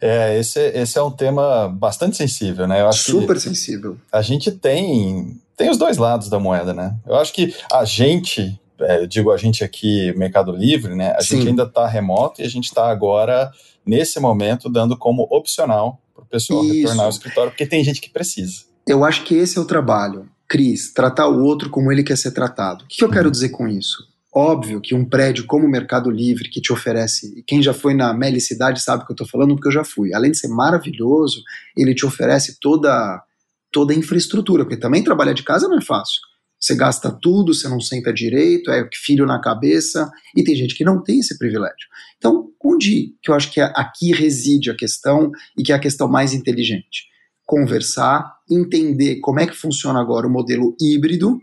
É, 0.00 0.38
esse, 0.38 0.60
esse 0.60 0.96
é 0.96 1.02
um 1.02 1.10
tema 1.10 1.68
bastante 1.68 2.16
sensível, 2.16 2.68
né? 2.68 2.82
Eu 2.82 2.88
acho 2.88 3.10
Super 3.10 3.40
sensível. 3.40 3.96
A 4.12 4.22
gente 4.22 4.52
tem, 4.52 5.40
tem 5.56 5.70
os 5.70 5.76
dois 5.76 5.96
lados 5.96 6.28
da 6.28 6.38
moeda, 6.38 6.72
né? 6.72 6.94
Eu 7.04 7.16
acho 7.16 7.32
que 7.32 7.52
a 7.72 7.84
gente, 7.84 8.60
é, 8.80 9.00
eu 9.00 9.08
digo 9.08 9.32
a 9.32 9.36
gente 9.36 9.64
aqui, 9.64 10.14
Mercado 10.16 10.52
Livre, 10.52 10.94
né? 10.94 11.16
A 11.16 11.20
Sim. 11.20 11.38
gente 11.38 11.48
ainda 11.48 11.64
está 11.64 11.84
remoto 11.84 12.40
e 12.40 12.44
a 12.44 12.48
gente 12.48 12.66
está 12.66 12.88
agora, 12.88 13.50
nesse 13.84 14.20
momento, 14.20 14.68
dando 14.68 14.96
como 14.96 15.26
opcional 15.28 16.00
para 16.14 16.22
o 16.22 16.26
pessoal 16.26 16.62
Isso. 16.64 16.74
retornar 16.74 17.06
ao 17.06 17.10
escritório, 17.10 17.50
porque 17.50 17.66
tem 17.66 17.82
gente 17.82 18.00
que 18.00 18.08
precisa. 18.08 18.67
Eu 18.88 19.04
acho 19.04 19.22
que 19.24 19.34
esse 19.34 19.58
é 19.58 19.60
o 19.60 19.66
trabalho. 19.66 20.26
Cris, 20.48 20.90
tratar 20.94 21.28
o 21.28 21.42
outro 21.42 21.68
como 21.68 21.92
ele 21.92 22.02
quer 22.02 22.16
ser 22.16 22.30
tratado. 22.30 22.86
O 22.86 22.88
que 22.88 23.04
eu 23.04 23.10
quero 23.10 23.30
dizer 23.30 23.50
com 23.50 23.68
isso? 23.68 24.08
Óbvio 24.34 24.80
que 24.80 24.94
um 24.94 25.04
prédio 25.04 25.44
como 25.44 25.66
o 25.66 25.70
Mercado 25.70 26.10
Livre, 26.10 26.48
que 26.48 26.58
te 26.58 26.72
oferece, 26.72 27.38
e 27.38 27.42
quem 27.42 27.62
já 27.62 27.74
foi 27.74 27.92
na 27.92 28.14
Melicidade 28.14 28.80
sabe 28.80 29.02
o 29.02 29.06
que 29.06 29.12
eu 29.12 29.14
estou 29.14 29.28
falando, 29.28 29.54
porque 29.54 29.68
eu 29.68 29.72
já 29.72 29.84
fui. 29.84 30.14
Além 30.14 30.30
de 30.30 30.38
ser 30.38 30.48
maravilhoso, 30.48 31.42
ele 31.76 31.94
te 31.94 32.06
oferece 32.06 32.58
toda, 32.58 33.22
toda 33.70 33.92
a 33.92 33.96
infraestrutura, 33.96 34.64
porque 34.64 34.78
também 34.78 35.04
trabalhar 35.04 35.34
de 35.34 35.42
casa 35.42 35.68
não 35.68 35.76
é 35.76 35.82
fácil. 35.82 36.20
Você 36.58 36.74
gasta 36.74 37.10
tudo, 37.10 37.52
você 37.52 37.68
não 37.68 37.80
senta 37.80 38.10
direito, 38.10 38.70
é 38.70 38.88
filho 38.94 39.26
na 39.26 39.38
cabeça, 39.38 40.10
e 40.34 40.42
tem 40.42 40.56
gente 40.56 40.74
que 40.74 40.82
não 40.82 41.02
tem 41.02 41.18
esse 41.18 41.36
privilégio. 41.36 41.88
Então, 42.16 42.48
onde 42.64 43.14
que 43.22 43.30
eu 43.30 43.34
acho 43.34 43.52
que 43.52 43.60
aqui 43.60 44.14
reside 44.14 44.70
a 44.70 44.74
questão 44.74 45.30
e 45.58 45.62
que 45.62 45.72
é 45.72 45.74
a 45.74 45.78
questão 45.78 46.08
mais 46.08 46.32
inteligente? 46.32 47.06
Conversar, 47.48 48.36
entender 48.48 49.20
como 49.20 49.40
é 49.40 49.46
que 49.46 49.56
funciona 49.56 49.98
agora 49.98 50.26
o 50.26 50.30
modelo 50.30 50.76
híbrido. 50.78 51.40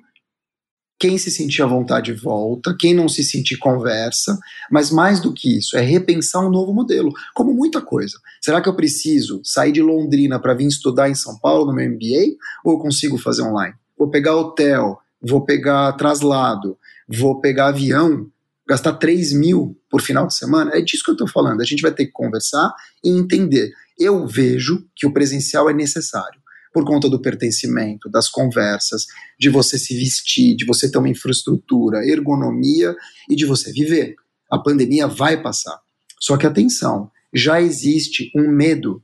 Quem 1.00 1.18
se 1.18 1.32
sentir 1.32 1.63
à 1.63 1.65
vontade 1.65 2.13
volta, 2.13 2.76
quem 2.80 2.94
não 2.94 3.10
se 3.10 3.24
sentir 3.24 3.58
conversa, 3.58 4.38
mas 4.72 4.91
mais 4.91 5.20
do 5.20 5.34
que 5.34 5.58
isso, 5.58 5.76
é 5.76 5.82
repensar 5.82 6.46
um 6.46 6.52
novo 6.52 6.72
modelo, 6.72 7.12
como 7.34 7.56
muita 7.56 7.82
coisa. 7.82 8.20
Será 8.39 8.62
que 8.62 8.70
eu 8.70 8.76
preciso 8.76 9.41
sair 9.44 9.72
de 9.72 9.82
Londrina 9.82 10.39
para 10.39 10.54
vir 10.54 10.68
estudar 10.68 11.10
em 11.10 11.15
São 11.15 11.39
Paulo 11.39 11.65
no 11.65 11.74
meu 11.74 11.89
MBA 11.89 12.38
ou 12.63 12.80
consigo 12.80 13.18
fazer 13.18 13.41
online? 13.41 13.74
Vou 13.98 14.10
pegar 14.10 14.36
hotel, 14.36 15.00
vou 15.20 15.44
pegar 15.44 15.91
traslado, 15.94 16.78
vou 17.10 17.41
pegar 17.41 17.70
avião, 17.70 18.30
gastar 18.68 18.94
3 18.94 19.34
mil 19.34 19.76
por 19.89 20.02
final 20.02 20.28
de 20.28 20.36
semana? 20.36 20.72
É 20.76 20.82
disso 20.82 21.04
que 21.04 21.10
eu 21.10 21.15
estou 21.15 21.28
falando. 21.28 21.62
A 21.62 21.65
gente 21.65 21.82
vai 21.82 21.91
ter 21.91 22.06
que 22.06 22.12
conversar 22.12 22.72
e 23.04 23.10
entender 23.10 23.72
eu 23.97 24.27
vejo 24.27 24.88
que 24.95 25.05
o 25.05 25.13
presencial 25.13 25.69
é 25.69 25.73
necessário 25.73 26.39
por 26.73 26.84
conta 26.84 27.10
do 27.10 27.21
pertencimento, 27.21 28.10
das 28.10 28.27
conversas, 28.27 29.05
de 29.39 29.49
você 29.49 29.77
se 29.79 29.95
vestir, 29.95 30.58
de 30.58 30.65
você 30.65 30.91
ter 30.91 30.97
uma 30.97 31.08
infraestrutura, 31.08 32.05
ergonomia 32.05 32.93
e 33.29 33.36
de 33.36 33.45
você 33.45 33.71
viver. 33.71 34.15
A 34.51 34.60
pandemia 34.60 35.08
vai 35.08 35.41
passar. 35.41 35.79
Só 36.19 36.36
que 36.36 36.45
atenção, 36.45 37.10
já 37.34 37.62
existe 37.62 38.29
um 38.36 38.51
medo 38.51 39.01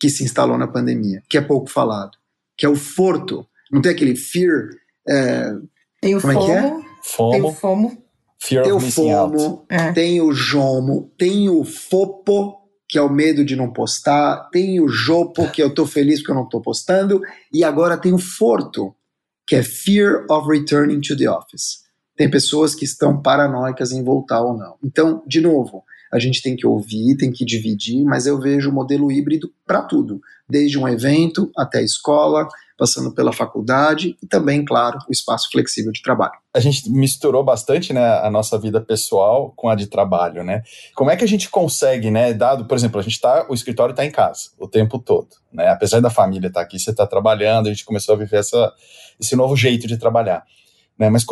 que 0.00 0.08
se 0.08 0.24
instalou 0.24 0.56
na 0.56 0.66
pandemia, 0.66 1.22
que 1.28 1.36
é 1.36 1.42
pouco 1.42 1.68
falado, 1.68 2.16
que 2.56 2.64
é 2.64 2.68
o 2.68 2.76
forto. 2.76 3.46
Não 3.70 3.82
tem 3.82 3.92
aquele 3.92 4.16
fear. 4.16 4.70
É, 5.06 5.52
tem 6.00 6.16
o 6.16 6.20
como 6.22 6.32
FOMO. 6.32 6.50
É 6.50 6.60
que 6.60 6.66
é? 6.66 6.84
FOMO. 7.02 7.32
Tem 7.32 7.42
o 7.42 7.52
FOMO. 7.52 8.10
Fear 8.42 8.64
tem 8.64 8.72
o 8.72 8.80
FOMO, 8.80 9.66
é. 9.68 9.92
tem 9.92 10.20
o 10.22 10.32
JOMO, 10.32 11.12
tem 11.18 11.50
o 11.50 11.62
FOPO, 11.62 12.59
que 12.90 12.98
é 12.98 13.02
o 13.02 13.08
medo 13.08 13.44
de 13.44 13.54
não 13.54 13.72
postar, 13.72 14.48
tem 14.50 14.80
o 14.80 14.88
Jopo, 14.88 15.48
que 15.52 15.62
eu 15.62 15.72
tô 15.72 15.86
feliz 15.86 16.18
porque 16.18 16.32
eu 16.32 16.36
não 16.36 16.48
tô 16.48 16.60
postando, 16.60 17.22
e 17.52 17.62
agora 17.62 17.96
tem 17.96 18.12
o 18.12 18.18
Forto, 18.18 18.92
que 19.46 19.54
é 19.54 19.62
Fear 19.62 20.26
of 20.28 20.48
Returning 20.48 21.00
to 21.00 21.16
the 21.16 21.30
Office. 21.30 21.84
Tem 22.16 22.28
pessoas 22.28 22.74
que 22.74 22.84
estão 22.84 23.22
paranoicas 23.22 23.92
em 23.92 24.02
voltar 24.02 24.42
ou 24.42 24.58
não. 24.58 24.74
Então, 24.82 25.22
de 25.24 25.40
novo, 25.40 25.84
a 26.12 26.18
gente 26.18 26.42
tem 26.42 26.56
que 26.56 26.66
ouvir, 26.66 27.16
tem 27.16 27.30
que 27.30 27.44
dividir, 27.44 28.04
mas 28.04 28.26
eu 28.26 28.40
vejo 28.40 28.70
o 28.70 28.74
modelo 28.74 29.12
híbrido 29.12 29.52
para 29.64 29.82
tudo, 29.82 30.20
desde 30.48 30.76
um 30.76 30.88
evento 30.88 31.48
até 31.56 31.78
a 31.78 31.84
escola, 31.84 32.48
passando 32.80 33.12
pela 33.12 33.30
faculdade 33.30 34.16
e 34.22 34.26
também, 34.26 34.64
claro, 34.64 34.98
o 35.06 35.12
espaço 35.12 35.50
flexível 35.52 35.92
de 35.92 36.00
trabalho. 36.00 36.32
A 36.54 36.60
gente 36.60 36.90
misturou 36.90 37.44
bastante, 37.44 37.92
né, 37.92 38.02
a 38.20 38.30
nossa 38.30 38.58
vida 38.58 38.80
pessoal 38.80 39.52
com 39.54 39.68
a 39.68 39.74
de 39.74 39.86
trabalho, 39.86 40.42
né? 40.42 40.62
Como 40.94 41.10
é 41.10 41.16
que 41.16 41.22
a 41.22 41.28
gente 41.28 41.50
consegue, 41.50 42.10
né, 42.10 42.32
dado, 42.32 42.64
por 42.64 42.74
exemplo, 42.74 42.98
a 42.98 43.02
gente 43.02 43.20
tá, 43.20 43.44
o 43.50 43.54
escritório 43.54 43.92
está 43.92 44.02
em 44.02 44.10
casa 44.10 44.52
o 44.58 44.66
tempo 44.66 44.98
todo, 44.98 45.28
né? 45.52 45.68
Apesar 45.68 46.00
da 46.00 46.08
família 46.08 46.48
estar 46.48 46.60
tá 46.60 46.64
aqui, 46.64 46.78
você 46.80 46.90
está 46.90 47.06
trabalhando, 47.06 47.66
a 47.66 47.70
gente 47.70 47.84
começou 47.84 48.14
a 48.14 48.18
viver 48.18 48.38
essa, 48.38 48.72
esse 49.20 49.36
novo 49.36 49.54
jeito 49.54 49.86
de 49.86 49.98
trabalhar, 49.98 50.42
né? 50.98 51.10
Mas 51.10 51.22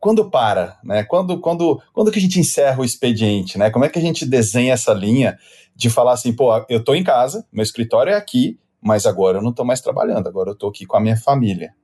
quando 0.00 0.28
para, 0.28 0.76
né? 0.82 1.04
Quando, 1.04 1.38
quando, 1.38 1.80
quando 1.92 2.10
que 2.10 2.18
a 2.18 2.22
gente 2.22 2.40
encerra 2.40 2.80
o 2.80 2.84
expediente, 2.84 3.56
né? 3.56 3.70
Como 3.70 3.84
é 3.84 3.88
que 3.88 3.98
a 4.00 4.02
gente 4.02 4.26
desenha 4.26 4.72
essa 4.72 4.92
linha 4.92 5.38
de 5.76 5.88
falar 5.88 6.14
assim, 6.14 6.32
pô, 6.32 6.50
eu 6.68 6.80
estou 6.80 6.96
em 6.96 7.04
casa, 7.04 7.46
meu 7.52 7.62
escritório 7.62 8.12
é 8.12 8.16
aqui, 8.16 8.58
mas 8.84 9.06
agora 9.06 9.38
eu 9.38 9.42
não 9.42 9.50
estou 9.50 9.64
mais 9.64 9.80
trabalhando, 9.80 10.28
agora 10.28 10.50
eu 10.50 10.54
estou 10.54 10.68
aqui 10.68 10.84
com 10.84 10.96
a 10.96 11.00
minha 11.00 11.16
família. 11.16 11.74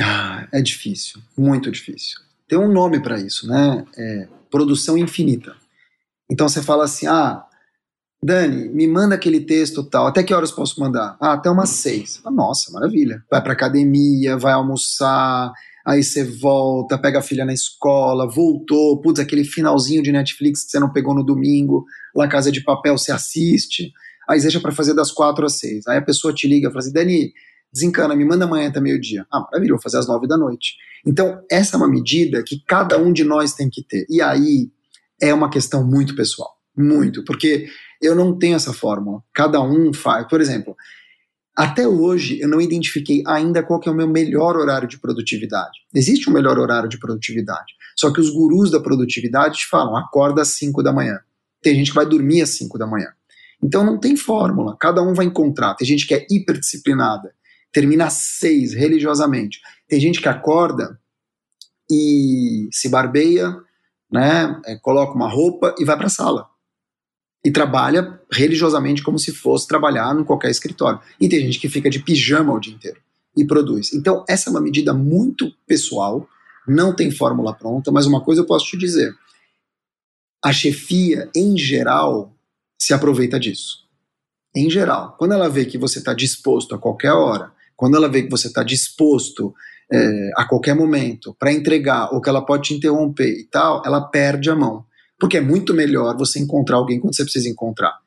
Ah, 0.00 0.48
é 0.52 0.62
difícil, 0.62 1.20
muito 1.36 1.70
difícil. 1.70 2.20
Tem 2.48 2.58
um 2.58 2.72
nome 2.72 3.00
para 3.00 3.18
isso, 3.18 3.46
né? 3.46 3.84
É 3.96 4.28
produção 4.50 4.96
infinita. 4.96 5.54
Então 6.30 6.48
você 6.48 6.62
fala 6.62 6.84
assim, 6.84 7.06
ah, 7.06 7.44
Dani, 8.22 8.68
me 8.70 8.88
manda 8.88 9.14
aquele 9.14 9.40
texto 9.40 9.84
tal. 9.84 10.06
Até 10.06 10.22
que 10.22 10.32
horas 10.32 10.50
posso 10.50 10.80
mandar? 10.80 11.16
Ah, 11.20 11.34
até 11.34 11.50
umas 11.50 11.70
seis. 11.70 12.20
Ah, 12.24 12.30
nossa, 12.30 12.72
maravilha. 12.72 13.22
Vai 13.30 13.42
para 13.42 13.52
academia, 13.52 14.36
vai 14.36 14.54
almoçar, 14.54 15.52
aí 15.86 16.02
você 16.02 16.24
volta, 16.24 16.98
pega 16.98 17.18
a 17.18 17.22
filha 17.22 17.44
na 17.44 17.52
escola, 17.52 18.28
voltou, 18.28 19.00
putz, 19.00 19.20
aquele 19.20 19.44
finalzinho 19.44 20.02
de 20.02 20.12
Netflix 20.12 20.64
que 20.64 20.70
você 20.70 20.80
não 20.80 20.92
pegou 20.92 21.14
no 21.14 21.24
domingo, 21.24 21.84
lá 22.14 22.26
Casa 22.26 22.50
de 22.50 22.62
Papel 22.62 22.96
você 22.96 23.12
assiste 23.12 23.92
aí 24.28 24.40
deixa 24.40 24.60
para 24.60 24.72
fazer 24.72 24.94
das 24.94 25.10
quatro 25.10 25.46
às 25.46 25.58
seis. 25.58 25.86
Aí 25.86 25.98
a 25.98 26.02
pessoa 26.02 26.34
te 26.34 26.46
liga 26.46 26.68
e 26.68 26.70
fala 26.70 26.80
assim, 26.80 26.92
Dani, 26.92 27.32
desencana, 27.72 28.14
me 28.14 28.24
manda 28.24 28.44
amanhã 28.44 28.68
até 28.68 28.80
meio-dia. 28.80 29.26
Ah, 29.32 29.40
maravilha, 29.40 29.72
vou 29.72 29.82
fazer 29.82 29.98
às 29.98 30.06
nove 30.06 30.26
da 30.26 30.36
noite. 30.36 30.74
Então, 31.06 31.40
essa 31.50 31.76
é 31.76 31.78
uma 31.78 31.88
medida 31.88 32.42
que 32.42 32.62
cada 32.66 32.98
um 32.98 33.12
de 33.12 33.24
nós 33.24 33.54
tem 33.54 33.70
que 33.70 33.82
ter. 33.82 34.06
E 34.08 34.20
aí 34.20 34.70
é 35.20 35.32
uma 35.32 35.50
questão 35.50 35.84
muito 35.84 36.14
pessoal, 36.14 36.50
muito, 36.76 37.24
porque 37.24 37.68
eu 38.00 38.14
não 38.14 38.38
tenho 38.38 38.56
essa 38.56 38.72
fórmula. 38.72 39.22
Cada 39.32 39.60
um 39.60 39.92
faz. 39.92 40.26
Por 40.28 40.40
exemplo, 40.40 40.76
até 41.56 41.88
hoje 41.88 42.38
eu 42.40 42.48
não 42.48 42.60
identifiquei 42.60 43.22
ainda 43.26 43.62
qual 43.62 43.80
é 43.84 43.90
o 43.90 43.94
meu 43.94 44.08
melhor 44.08 44.56
horário 44.56 44.86
de 44.86 44.98
produtividade. 44.98 45.78
Existe 45.94 46.30
um 46.30 46.32
melhor 46.32 46.58
horário 46.58 46.88
de 46.88 46.98
produtividade. 46.98 47.72
Só 47.96 48.12
que 48.12 48.20
os 48.20 48.30
gurus 48.30 48.70
da 48.70 48.78
produtividade 48.78 49.58
te 49.58 49.66
falam, 49.66 49.96
acorda 49.96 50.42
às 50.42 50.48
5 50.50 50.82
da 50.82 50.92
manhã. 50.92 51.18
Tem 51.60 51.74
gente 51.74 51.90
que 51.90 51.96
vai 51.96 52.06
dormir 52.06 52.42
às 52.42 52.50
5 52.50 52.78
da 52.78 52.86
manhã. 52.86 53.08
Então 53.62 53.84
não 53.84 53.98
tem 53.98 54.16
fórmula, 54.16 54.76
cada 54.78 55.02
um 55.02 55.14
vai 55.14 55.26
encontrar. 55.26 55.74
Tem 55.74 55.86
gente 55.86 56.06
que 56.06 56.14
é 56.14 56.26
hiperdisciplinada, 56.30 57.34
termina 57.72 58.06
às 58.06 58.14
6 58.38 58.74
religiosamente. 58.74 59.60
Tem 59.88 60.00
gente 60.00 60.20
que 60.20 60.28
acorda 60.28 60.98
e 61.90 62.68
se 62.70 62.88
barbeia, 62.88 63.56
né, 64.10 64.60
é, 64.66 64.76
coloca 64.76 65.14
uma 65.14 65.28
roupa 65.28 65.74
e 65.78 65.84
vai 65.84 65.96
para 65.96 66.06
a 66.06 66.10
sala. 66.10 66.46
E 67.44 67.50
trabalha 67.50 68.20
religiosamente 68.30 69.02
como 69.02 69.18
se 69.18 69.32
fosse 69.32 69.66
trabalhar 69.66 70.14
em 70.18 70.24
qualquer 70.24 70.50
escritório. 70.50 71.00
E 71.20 71.28
tem 71.28 71.40
gente 71.40 71.58
que 71.58 71.68
fica 71.68 71.88
de 71.88 72.00
pijama 72.00 72.52
o 72.52 72.60
dia 72.60 72.74
inteiro 72.74 73.00
e 73.36 73.46
produz. 73.46 73.92
Então, 73.92 74.24
essa 74.28 74.48
é 74.48 74.50
uma 74.50 74.60
medida 74.60 74.92
muito 74.92 75.52
pessoal, 75.66 76.28
não 76.66 76.94
tem 76.94 77.10
fórmula 77.10 77.54
pronta, 77.54 77.90
mas 77.90 78.06
uma 78.06 78.20
coisa 78.22 78.42
eu 78.42 78.46
posso 78.46 78.66
te 78.66 78.76
dizer: 78.76 79.14
a 80.44 80.52
chefia, 80.52 81.30
em 81.34 81.56
geral, 81.56 82.34
se 82.78 82.94
aproveita 82.94 83.38
disso. 83.38 83.88
Em 84.54 84.70
geral, 84.70 85.16
quando 85.18 85.32
ela 85.32 85.48
vê 85.48 85.64
que 85.64 85.76
você 85.76 85.98
está 85.98 86.14
disposto 86.14 86.74
a 86.74 86.78
qualquer 86.78 87.12
hora, 87.12 87.52
quando 87.76 87.96
ela 87.96 88.08
vê 88.08 88.22
que 88.22 88.30
você 88.30 88.48
está 88.48 88.62
disposto 88.62 89.54
é, 89.92 90.30
a 90.36 90.44
qualquer 90.44 90.74
momento 90.74 91.34
para 91.38 91.52
entregar 91.52 92.12
ou 92.12 92.20
que 92.20 92.28
ela 92.28 92.44
pode 92.44 92.68
te 92.68 92.74
interromper 92.74 93.28
e 93.28 93.44
tal, 93.44 93.82
ela 93.84 94.00
perde 94.00 94.50
a 94.50 94.56
mão. 94.56 94.84
Porque 95.18 95.36
é 95.36 95.40
muito 95.40 95.74
melhor 95.74 96.16
você 96.16 96.38
encontrar 96.38 96.76
alguém 96.76 97.00
quando 97.00 97.14
você 97.14 97.22
precisa 97.24 97.48
encontrar. 97.48 97.98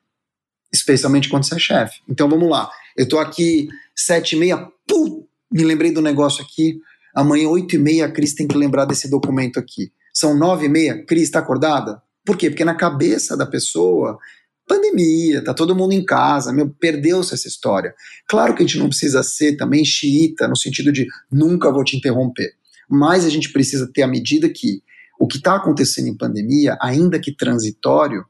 Especialmente 0.72 1.28
quando 1.28 1.44
você 1.44 1.56
é 1.56 1.58
chefe. 1.58 2.00
Então 2.08 2.28
vamos 2.28 2.48
lá. 2.48 2.70
Eu 2.96 3.08
tô 3.08 3.18
aqui 3.18 3.68
sete 3.94 4.34
e 4.34 4.38
meia, 4.38 4.58
pum, 4.86 5.26
me 5.50 5.64
lembrei 5.64 5.92
do 5.92 6.00
negócio 6.00 6.42
aqui. 6.42 6.78
Amanhã, 7.14 7.48
oito 7.48 7.76
e 7.76 7.78
meia, 7.78 8.06
a 8.06 8.10
Cris 8.10 8.34
tem 8.34 8.48
que 8.48 8.56
lembrar 8.56 8.86
desse 8.86 9.10
documento 9.10 9.58
aqui. 9.58 9.92
São 10.14 10.36
nove 10.36 10.66
e 10.66 10.68
meia, 10.68 11.04
Cris, 11.04 11.24
está 11.24 11.40
acordada? 11.40 12.02
Por 12.24 12.36
quê? 12.36 12.48
Porque 12.48 12.64
na 12.64 12.74
cabeça 12.74 13.36
da 13.36 13.44
pessoa, 13.44 14.18
pandemia, 14.66 15.42
tá 15.42 15.52
todo 15.52 15.74
mundo 15.74 15.92
em 15.92 16.04
casa, 16.04 16.52
meu, 16.52 16.68
perdeu-se 16.68 17.34
essa 17.34 17.48
história. 17.48 17.94
Claro 18.28 18.54
que 18.54 18.62
a 18.62 18.66
gente 18.66 18.78
não 18.78 18.88
precisa 18.88 19.22
ser 19.22 19.56
também 19.56 19.84
xiita, 19.84 20.48
no 20.48 20.56
sentido 20.56 20.92
de 20.92 21.06
nunca 21.30 21.72
vou 21.72 21.84
te 21.84 21.96
interromper. 21.96 22.52
Mas 22.88 23.24
a 23.24 23.28
gente 23.28 23.52
precisa 23.52 23.90
ter 23.92 24.02
a 24.02 24.08
medida 24.08 24.48
que 24.48 24.82
o 25.18 25.26
que 25.26 25.36
está 25.36 25.56
acontecendo 25.56 26.08
em 26.08 26.16
pandemia, 26.16 26.76
ainda 26.80 27.18
que 27.18 27.34
transitório, 27.34 28.24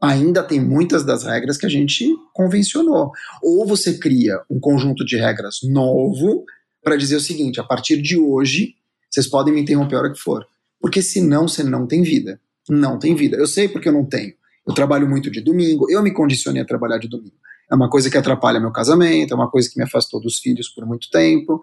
ainda 0.00 0.42
tem 0.42 0.60
muitas 0.60 1.04
das 1.04 1.24
regras 1.24 1.56
que 1.56 1.66
a 1.66 1.68
gente 1.68 2.14
convencionou. 2.32 3.10
Ou 3.42 3.66
você 3.66 3.98
cria 3.98 4.40
um 4.50 4.58
conjunto 4.60 5.04
de 5.04 5.16
regras 5.16 5.60
novo 5.62 6.44
para 6.82 6.96
dizer 6.96 7.16
o 7.16 7.20
seguinte: 7.20 7.60
a 7.60 7.64
partir 7.64 8.00
de 8.00 8.16
hoje, 8.16 8.74
vocês 9.10 9.26
podem 9.26 9.52
me 9.52 9.60
interromper 9.60 9.96
a 9.96 9.98
hora 9.98 10.12
que 10.12 10.20
for. 10.20 10.46
Porque 10.80 11.02
senão 11.02 11.46
você 11.48 11.62
não 11.62 11.86
tem 11.86 12.02
vida. 12.02 12.40
Não 12.68 12.98
tem 12.98 13.14
vida. 13.14 13.36
Eu 13.36 13.46
sei 13.46 13.68
porque 13.68 13.88
eu 13.88 13.92
não 13.92 14.04
tenho. 14.04 14.32
Eu 14.70 14.74
trabalho 14.74 15.08
muito 15.08 15.30
de 15.30 15.40
domingo, 15.40 15.90
eu 15.90 16.00
me 16.00 16.12
condicionei 16.12 16.62
a 16.62 16.64
trabalhar 16.64 16.98
de 16.98 17.08
domingo. 17.08 17.34
É 17.68 17.74
uma 17.74 17.90
coisa 17.90 18.08
que 18.08 18.16
atrapalha 18.16 18.60
meu 18.60 18.70
casamento, 18.70 19.32
é 19.32 19.36
uma 19.36 19.50
coisa 19.50 19.68
que 19.68 19.76
me 19.76 19.82
afastou 19.82 20.20
dos 20.20 20.38
filhos 20.38 20.68
por 20.68 20.86
muito 20.86 21.10
tempo, 21.10 21.60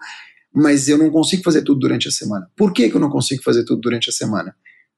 mas 0.53 0.89
eu 0.89 0.97
não 0.97 1.09
consigo 1.09 1.41
fazer 1.41 1.61
tudo 1.61 1.79
durante 1.79 2.09
a 2.09 2.11
semana. 2.11 2.49
Por 2.55 2.73
que, 2.73 2.89
que 2.89 2.95
eu 2.95 2.99
não 2.99 3.09
consigo 3.09 3.41
fazer 3.43 3.63
tudo 3.63 3.79
durante 3.79 4.09
a 4.09 4.13
semana? 4.13 4.53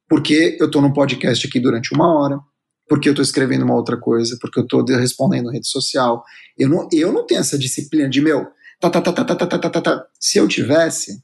Porque 0.07 0.57
eu 0.59 0.65
estou 0.65 0.81
num 0.81 0.91
podcast 0.91 1.45
aqui 1.45 1.59
durante 1.59 1.93
uma 1.93 2.11
hora, 2.11 2.39
porque 2.87 3.07
eu 3.07 3.11
estou 3.11 3.23
escrevendo 3.23 3.63
uma 3.63 3.75
outra 3.75 3.95
coisa, 3.95 4.35
porque 4.41 4.59
eu 4.59 4.63
estou 4.63 4.83
respondendo 4.83 5.51
rede 5.51 5.67
social. 5.67 6.23
Eu 6.57 6.67
não, 6.67 6.87
eu 6.91 7.13
não 7.13 7.27
tenho 7.27 7.41
essa 7.41 7.59
disciplina 7.59 8.09
de 8.09 8.21
meu. 8.21 8.47
Tá, 8.79 8.89
tá, 8.89 9.01
tá, 9.01 9.13
tá, 9.13 9.23
tá, 9.23 9.35
tá, 9.35 9.47
tá, 9.47 9.59
tá. 9.59 9.69
tá, 9.69 9.81
tá. 9.81 10.05
Se 10.19 10.39
eu 10.39 10.47
tivesse, 10.47 11.21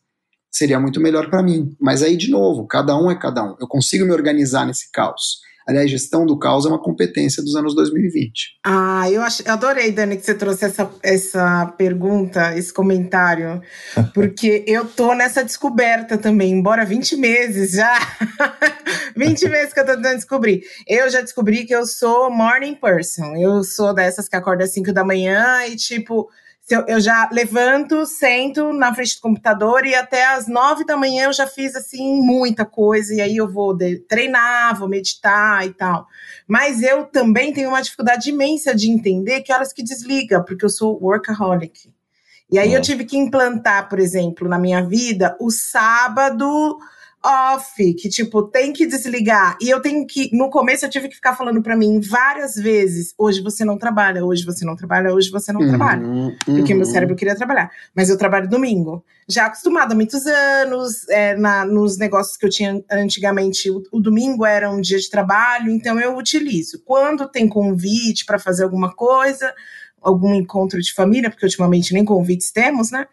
seria 0.52 0.80
muito 0.80 1.00
melhor 1.00 1.32
para 1.32 1.41
mim. 1.41 1.76
Mas 1.82 2.04
aí, 2.04 2.15
de 2.15 2.30
novo, 2.30 2.67
cada 2.67 2.95
um 2.95 3.10
é 3.10 3.17
cada 3.17 3.43
um. 3.43 3.56
Eu 3.60 3.67
consigo 3.67 4.06
me 4.06 4.12
organizar 4.12 4.67
nesse 4.67 4.91
caos. 4.91 5.39
Aliás, 5.67 5.89
gestão 5.89 6.25
do 6.25 6.38
caos 6.38 6.65
é 6.65 6.69
uma 6.69 6.82
competência 6.82 7.41
dos 7.41 7.56
anos 7.56 7.73
2020. 7.75 8.60
Ah, 8.63 9.10
eu, 9.10 9.21
ach, 9.21 9.41
eu 9.45 9.54
adorei, 9.54 9.91
Dani, 9.91 10.15
que 10.15 10.25
você 10.25 10.36
trouxe 10.36 10.65
essa, 10.65 10.89
essa 11.01 11.65
pergunta, 11.78 12.56
esse 12.58 12.71
comentário, 12.71 13.62
porque 14.13 14.63
eu 14.67 14.86
tô 14.86 15.13
nessa 15.15 15.43
descoberta 15.43 16.17
também, 16.17 16.51
embora 16.51 16.86
20 16.86 17.17
meses 17.17 17.71
já, 17.71 17.97
20 19.17 19.47
meses 19.49 19.73
que 19.73 19.80
eu 19.80 19.86
tô 19.86 19.95
tentando 19.95 20.15
descobrir. 20.15 20.62
Eu 20.88 21.10
já 21.10 21.21
descobri 21.21 21.65
que 21.65 21.73
eu 21.73 21.86
sou 21.86 22.30
morning 22.30 22.75
person, 22.75 23.36
eu 23.36 23.63
sou 23.63 23.93
dessas 23.93 24.30
que 24.30 24.36
acorda 24.36 24.63
às 24.63 24.73
5 24.73 24.93
da 24.93 25.04
manhã 25.04 25.65
e 25.65 25.75
tipo 25.75 26.30
eu, 26.69 26.84
eu, 26.88 26.99
já 26.99 27.30
levanto, 27.32 28.06
sento 28.08 28.73
na 28.73 28.93
frente 28.93 29.15
do 29.15 29.21
computador 29.21 29.86
e 29.86 29.93
até 29.93 30.25
às 30.25 30.47
nove 30.47 30.84
da 30.84 30.97
manhã 30.97 31.25
eu 31.25 31.34
já 31.34 31.45
fiz 31.45 31.75
assim 31.75 32.19
muita 32.21 32.65
coisa 32.65 33.13
e 33.13 33.21
aí 33.21 33.38
eu 33.38 33.47
vou 33.47 33.78
treinar, 34.08 34.78
vou 34.78 34.89
meditar 34.89 35.65
e 35.65 35.73
tal. 35.73 36.08
Mas 36.47 36.82
eu 36.82 37.06
também 37.06 37.54
tenho 37.54 37.69
uma 37.69 37.82
dificuldade 37.82 38.30
imensa 38.32 38.73
de 38.73 38.89
entender 38.89 39.41
que 39.41 39.54
horas 39.54 39.71
que 39.71 39.84
desliga, 39.84 40.43
porque 40.43 40.65
eu 40.65 40.69
sou 40.69 40.99
workaholic. 40.99 41.93
E 42.51 42.58
aí 42.58 42.73
eu 42.73 42.82
tive 42.82 43.06
que 43.06 43.17
implantar, 43.17 43.88
por 43.88 43.99
exemplo, 43.99 44.47
na 44.47 44.58
minha 44.58 44.84
vida 44.84 45.36
o 45.39 45.51
sábado 45.51 46.80
off, 47.26 47.94
que 47.96 48.08
tipo, 48.08 48.44
tem 48.44 48.72
que 48.72 48.86
desligar. 48.86 49.58
E 49.60 49.70
eu 49.70 49.82
tenho 49.82 50.06
que, 50.06 50.30
no 50.32 50.50
começo 50.50 50.86
eu 50.86 50.90
tive 50.90 51.10
que 51.10 51.16
ficar 51.16 51.36
falando 51.36 51.62
para 51.62 51.76
mim 51.76 52.00
várias 52.00 52.56
vezes: 52.56 53.14
hoje 53.18 53.42
você 53.42 53.66
não 53.66 53.78
trabalha, 53.78 54.24
hoje 54.24 54.46
você 54.46 54.64
não 54.64 54.76
trabalha, 54.76 55.14
hoje 55.14 55.32
você 55.32 55.52
não 55.52 55.62
uhum, 55.62 55.68
trabalha. 55.68 56.06
Uhum. 56.06 56.36
Porque 56.46 56.76
meu 56.76 56.86
cérebro 56.86 57.16
queria 57.16 57.36
trabalhar. 57.36 57.72
Mas 57.96 58.10
eu 58.10 58.18
trabalho 58.18 58.48
domingo. 58.48 59.04
Já 59.28 59.48
acostumado 59.48 59.92
há 59.92 59.96
muitos 59.96 60.28
anos, 60.28 61.10
é, 61.10 61.36
na, 61.36 61.66
nos 61.66 61.98
negócios 61.98 62.38
que 62.38 62.46
eu 62.46 62.50
tinha 62.50 62.84
antigamente, 62.92 63.72
o, 63.72 63.82
o 63.92 64.00
domingo 64.00 64.46
era 64.46 64.70
um 64.70 64.80
dia 64.80 65.00
de 65.00 65.10
trabalho, 65.10 65.72
então 65.72 66.00
eu 66.00 66.16
utilizo. 66.16 66.82
Quando 66.86 67.28
tem 67.28 67.48
convite 67.48 68.24
para 68.26 68.38
fazer 68.38 68.64
alguma 68.64 68.94
coisa, 68.94 69.52
algum 70.02 70.36
encontro 70.36 70.80
de 70.80 70.94
família, 70.94 71.30
porque 71.32 71.46
ultimamente 71.46 71.94
nem 71.94 72.06
convites 72.06 72.52
temos, 72.52 72.92
né? 72.92 73.08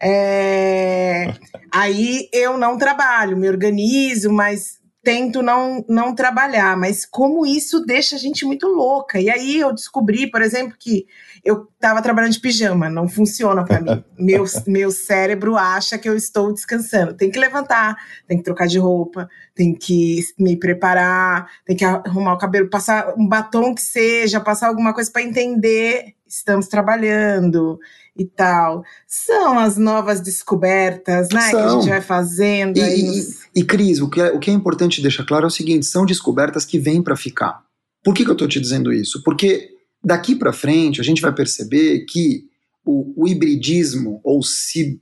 É, 0.00 1.34
aí 1.72 2.28
eu 2.32 2.56
não 2.56 2.78
trabalho, 2.78 3.36
me 3.36 3.48
organizo, 3.48 4.32
mas 4.32 4.78
tento 5.02 5.42
não, 5.42 5.84
não 5.88 6.14
trabalhar. 6.14 6.76
Mas 6.76 7.06
como 7.06 7.46
isso 7.46 7.84
deixa 7.84 8.16
a 8.16 8.18
gente 8.18 8.44
muito 8.44 8.66
louca. 8.68 9.20
E 9.20 9.30
aí 9.30 9.58
eu 9.58 9.72
descobri, 9.72 10.30
por 10.30 10.42
exemplo, 10.42 10.76
que 10.78 11.06
eu 11.44 11.68
estava 11.74 12.02
trabalhando 12.02 12.32
de 12.32 12.40
pijama, 12.40 12.88
não 12.90 13.08
funciona 13.08 13.64
para 13.64 13.80
mim. 13.80 14.04
Meu, 14.18 14.44
meu 14.66 14.90
cérebro 14.90 15.56
acha 15.56 15.96
que 15.96 16.08
eu 16.08 16.16
estou 16.16 16.52
descansando. 16.52 17.14
Tem 17.14 17.30
que 17.30 17.38
levantar, 17.38 17.96
tem 18.26 18.36
que 18.36 18.42
trocar 18.42 18.66
de 18.66 18.78
roupa, 18.78 19.28
tem 19.54 19.72
que 19.72 20.20
me 20.36 20.56
preparar, 20.56 21.48
tem 21.64 21.76
que 21.76 21.84
arrumar 21.84 22.34
o 22.34 22.38
cabelo, 22.38 22.68
passar 22.68 23.14
um 23.16 23.26
batom 23.26 23.74
que 23.74 23.82
seja, 23.82 24.40
passar 24.40 24.66
alguma 24.66 24.92
coisa 24.92 25.10
para 25.10 25.22
entender. 25.22 26.14
Estamos 26.26 26.66
trabalhando 26.66 27.78
e 28.16 28.24
tal. 28.24 28.84
São 29.06 29.58
as 29.58 29.78
novas 29.78 30.20
descobertas, 30.20 31.28
né? 31.32 31.50
São. 31.50 31.50
Que 31.50 31.56
a 31.56 31.68
gente 31.70 31.88
vai 31.88 32.00
fazendo. 32.00 32.76
E, 32.76 32.82
aí 32.82 33.20
e, 33.54 33.60
e, 33.60 33.64
Cris, 33.64 34.00
o 34.00 34.10
que, 34.10 34.20
é, 34.20 34.32
o 34.32 34.40
que 34.40 34.50
é 34.50 34.54
importante 34.54 35.00
deixar 35.00 35.24
claro 35.24 35.44
é 35.44 35.46
o 35.46 35.50
seguinte: 35.50 35.86
são 35.86 36.04
descobertas 36.04 36.64
que 36.64 36.78
vêm 36.78 37.00
para 37.00 37.16
ficar. 37.16 37.62
Por 38.04 38.14
que, 38.14 38.24
que 38.24 38.30
eu 38.30 38.34
estou 38.34 38.48
te 38.48 38.60
dizendo 38.60 38.92
isso? 38.92 39.22
Porque 39.22 39.77
daqui 40.02 40.34
para 40.34 40.52
frente 40.52 41.00
a 41.00 41.04
gente 41.04 41.22
vai 41.22 41.34
perceber 41.34 42.04
que 42.06 42.44
o, 42.84 43.24
o 43.24 43.28
hibridismo, 43.28 44.20
ou 44.24 44.40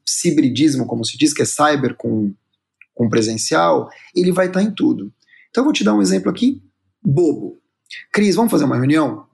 cibridismo, 0.04 0.86
como 0.86 1.04
se 1.04 1.16
diz, 1.16 1.32
que 1.32 1.42
é 1.42 1.44
cyber 1.44 1.94
com, 1.94 2.34
com 2.94 3.08
presencial, 3.08 3.88
ele 4.14 4.32
vai 4.32 4.46
estar 4.46 4.60
tá 4.60 4.66
em 4.66 4.70
tudo. 4.70 5.12
Então 5.50 5.62
eu 5.62 5.66
vou 5.66 5.72
te 5.72 5.84
dar 5.84 5.94
um 5.94 6.02
exemplo 6.02 6.30
aqui, 6.30 6.60
bobo. 7.02 7.58
Cris, 8.12 8.34
vamos 8.34 8.50
fazer 8.50 8.64
uma 8.64 8.76
reunião? 8.76 9.26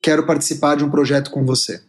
Quero 0.00 0.24
participar 0.24 0.76
de 0.76 0.84
um 0.84 0.90
projeto 0.90 1.30
com 1.30 1.44
você 1.44 1.82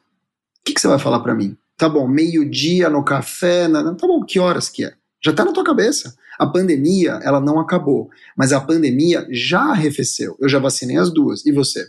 que, 0.69 0.75
que 0.75 0.81
você 0.81 0.87
vai 0.87 0.99
falar 0.99 1.19
para 1.19 1.35
mim? 1.35 1.57
Tá 1.77 1.89
bom, 1.89 2.07
meio-dia 2.07 2.89
no 2.89 3.03
café, 3.03 3.67
na... 3.67 3.95
tá 3.95 4.07
bom, 4.07 4.23
que 4.23 4.39
horas 4.39 4.69
que 4.69 4.85
é? 4.85 4.93
Já 5.23 5.33
tá 5.33 5.43
na 5.43 5.51
tua 5.51 5.63
cabeça. 5.63 6.15
A 6.37 6.47
pandemia, 6.47 7.19
ela 7.23 7.41
não 7.41 7.59
acabou, 7.59 8.09
mas 8.37 8.53
a 8.53 8.61
pandemia 8.61 9.27
já 9.29 9.61
arrefeceu. 9.71 10.37
Eu 10.39 10.47
já 10.47 10.59
vacinei 10.59 10.97
as 10.97 11.11
duas. 11.11 11.45
E 11.45 11.51
você? 11.51 11.85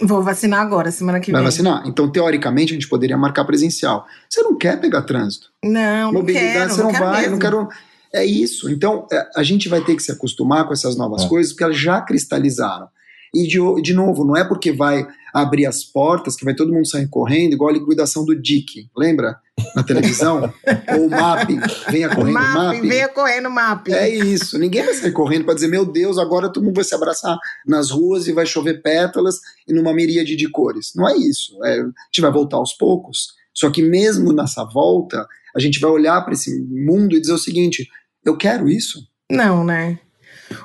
Vou 0.00 0.22
vacinar 0.22 0.60
agora, 0.60 0.90
semana 0.90 1.20
que 1.20 1.26
vem. 1.26 1.34
Vai 1.34 1.44
vacinar? 1.44 1.82
Então, 1.86 2.10
teoricamente, 2.10 2.72
a 2.72 2.74
gente 2.74 2.88
poderia 2.88 3.16
marcar 3.16 3.44
presencial. 3.44 4.06
Você 4.28 4.42
não 4.42 4.56
quer 4.56 4.80
pegar 4.80 5.02
trânsito. 5.02 5.48
Não, 5.62 6.12
Mobilidade, 6.12 6.46
não 6.46 6.52
quero, 6.52 6.70
você 6.70 6.82
não, 6.82 6.92
não 6.92 6.98
vai, 6.98 7.20
mesmo. 7.20 7.32
não 7.32 7.38
quero. 7.38 7.68
É 8.12 8.24
isso. 8.24 8.70
Então, 8.70 9.06
é, 9.12 9.28
a 9.36 9.42
gente 9.42 9.68
vai 9.68 9.82
ter 9.82 9.94
que 9.94 10.02
se 10.02 10.10
acostumar 10.10 10.66
com 10.66 10.72
essas 10.72 10.96
novas 10.96 11.22
é. 11.22 11.28
coisas, 11.28 11.52
porque 11.52 11.64
elas 11.64 11.78
já 11.78 12.00
cristalizaram. 12.00 12.88
E 13.32 13.46
de, 13.46 13.58
de 13.82 13.94
novo, 13.94 14.24
não 14.24 14.36
é 14.36 14.42
porque 14.42 14.72
vai 14.72 15.06
abrir 15.32 15.66
as 15.66 15.84
portas 15.84 16.36
que 16.36 16.44
vai 16.44 16.54
todo 16.54 16.72
mundo 16.72 16.88
sair 16.88 17.08
correndo, 17.08 17.54
igual 17.54 17.70
a 17.70 17.72
liquidação 17.72 18.24
do 18.24 18.34
Dick, 18.34 18.88
lembra? 18.96 19.36
Na 19.74 19.82
televisão? 19.82 20.52
Ou 20.96 21.06
o 21.06 21.10
MAP, 21.10 21.50
venha 21.90 22.08
correndo, 22.08 22.34
MAP. 22.34 22.54
MAP. 22.54 22.80
Venha 22.88 23.08
correndo, 23.08 23.50
MAP. 23.50 23.88
É 23.88 24.08
isso, 24.08 24.58
ninguém 24.58 24.84
vai 24.84 24.94
sair 24.94 25.12
correndo 25.12 25.44
para 25.44 25.54
dizer, 25.54 25.68
meu 25.68 25.84
Deus, 25.84 26.18
agora 26.18 26.48
todo 26.48 26.64
mundo 26.64 26.76
vai 26.76 26.84
se 26.84 26.94
abraçar 26.94 27.36
nas 27.66 27.90
ruas 27.90 28.26
e 28.26 28.32
vai 28.32 28.46
chover 28.46 28.82
pétalas 28.82 29.36
e 29.68 29.72
numa 29.72 29.92
miríade 29.92 30.36
de 30.36 30.48
cores. 30.50 30.92
Não 30.94 31.08
é 31.08 31.16
isso, 31.16 31.58
é, 31.64 31.80
a 31.80 31.84
gente 31.84 32.20
vai 32.20 32.30
voltar 32.30 32.56
aos 32.56 32.72
poucos. 32.72 33.38
Só 33.52 33.70
que 33.70 33.82
mesmo 33.82 34.32
nessa 34.32 34.64
volta, 34.64 35.26
a 35.54 35.60
gente 35.60 35.80
vai 35.80 35.90
olhar 35.90 36.20
para 36.22 36.34
esse 36.34 36.60
mundo 36.68 37.14
e 37.14 37.20
dizer 37.20 37.32
o 37.32 37.38
seguinte, 37.38 37.88
eu 38.24 38.36
quero 38.36 38.68
isso? 38.68 39.00
Não, 39.30 39.64
né? 39.64 39.98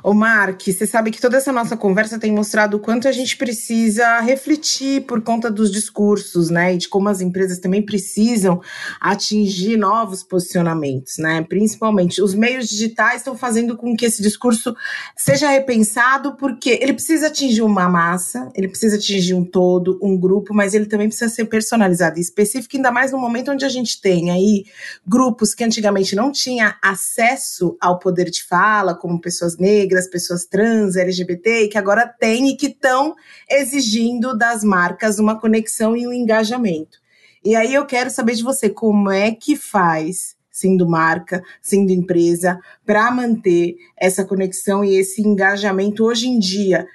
Ô, 0.01 0.13
Mark, 0.13 0.61
você 0.65 0.87
sabe 0.87 1.11
que 1.11 1.21
toda 1.21 1.37
essa 1.37 1.51
nossa 1.51 1.77
conversa 1.77 2.17
tem 2.17 2.31
mostrado 2.31 2.77
o 2.77 2.79
quanto 2.79 3.07
a 3.07 3.11
gente 3.11 3.37
precisa 3.37 4.19
refletir 4.19 5.01
por 5.05 5.21
conta 5.21 5.51
dos 5.51 5.71
discursos, 5.71 6.49
né? 6.49 6.73
E 6.73 6.77
de 6.77 6.89
como 6.89 7.07
as 7.07 7.21
empresas 7.21 7.59
também 7.59 7.83
precisam 7.83 8.61
atingir 8.99 9.77
novos 9.77 10.23
posicionamentos, 10.23 11.17
né? 11.19 11.43
Principalmente 11.47 12.21
os 12.21 12.33
meios 12.33 12.67
digitais 12.67 13.17
estão 13.17 13.37
fazendo 13.37 13.77
com 13.77 13.95
que 13.95 14.05
esse 14.05 14.23
discurso 14.23 14.75
seja 15.15 15.49
repensado, 15.49 16.35
porque 16.35 16.79
ele 16.81 16.93
precisa 16.93 17.27
atingir 17.27 17.61
uma 17.61 17.87
massa, 17.87 18.49
ele 18.55 18.67
precisa 18.67 18.95
atingir 18.95 19.35
um 19.35 19.45
todo, 19.45 19.99
um 20.01 20.17
grupo, 20.17 20.53
mas 20.53 20.73
ele 20.73 20.87
também 20.87 21.07
precisa 21.07 21.29
ser 21.29 21.45
personalizado 21.45 22.17
e 22.17 22.21
específico, 22.21 22.75
ainda 22.75 22.91
mais 22.91 23.11
no 23.11 23.19
momento 23.19 23.51
onde 23.51 23.65
a 23.65 23.69
gente 23.69 24.01
tem 24.01 24.31
aí 24.31 24.65
grupos 25.05 25.53
que 25.53 25.63
antigamente 25.63 26.15
não 26.15 26.31
tinham 26.31 26.73
acesso 26.81 27.77
ao 27.79 27.99
poder 27.99 28.31
de 28.31 28.43
fala, 28.43 28.95
como 28.95 29.21
pessoas 29.21 29.57
negras 29.57 29.74
negras, 29.75 30.07
pessoas 30.07 30.45
trans, 30.45 30.95
LGBT, 30.95 31.67
que 31.67 31.77
agora 31.77 32.07
têm 32.07 32.49
e 32.49 32.57
que 32.57 32.67
estão 32.67 33.15
exigindo 33.49 34.37
das 34.37 34.63
marcas 34.63 35.19
uma 35.19 35.39
conexão 35.39 35.95
e 35.95 36.07
um 36.07 36.13
engajamento. 36.13 36.97
E 37.43 37.55
aí 37.55 37.73
eu 37.73 37.85
quero 37.85 38.09
saber 38.09 38.35
de 38.35 38.43
você 38.43 38.69
como 38.69 39.11
é 39.11 39.31
que 39.31 39.55
faz, 39.55 40.35
sendo 40.49 40.87
marca, 40.87 41.43
sendo 41.61 41.91
empresa, 41.91 42.59
para 42.85 43.11
manter 43.11 43.75
essa 43.97 44.23
conexão 44.23 44.83
e 44.83 44.95
esse 44.95 45.21
engajamento 45.21 46.05
hoje 46.05 46.27
em 46.27 46.39
dia. 46.39 46.87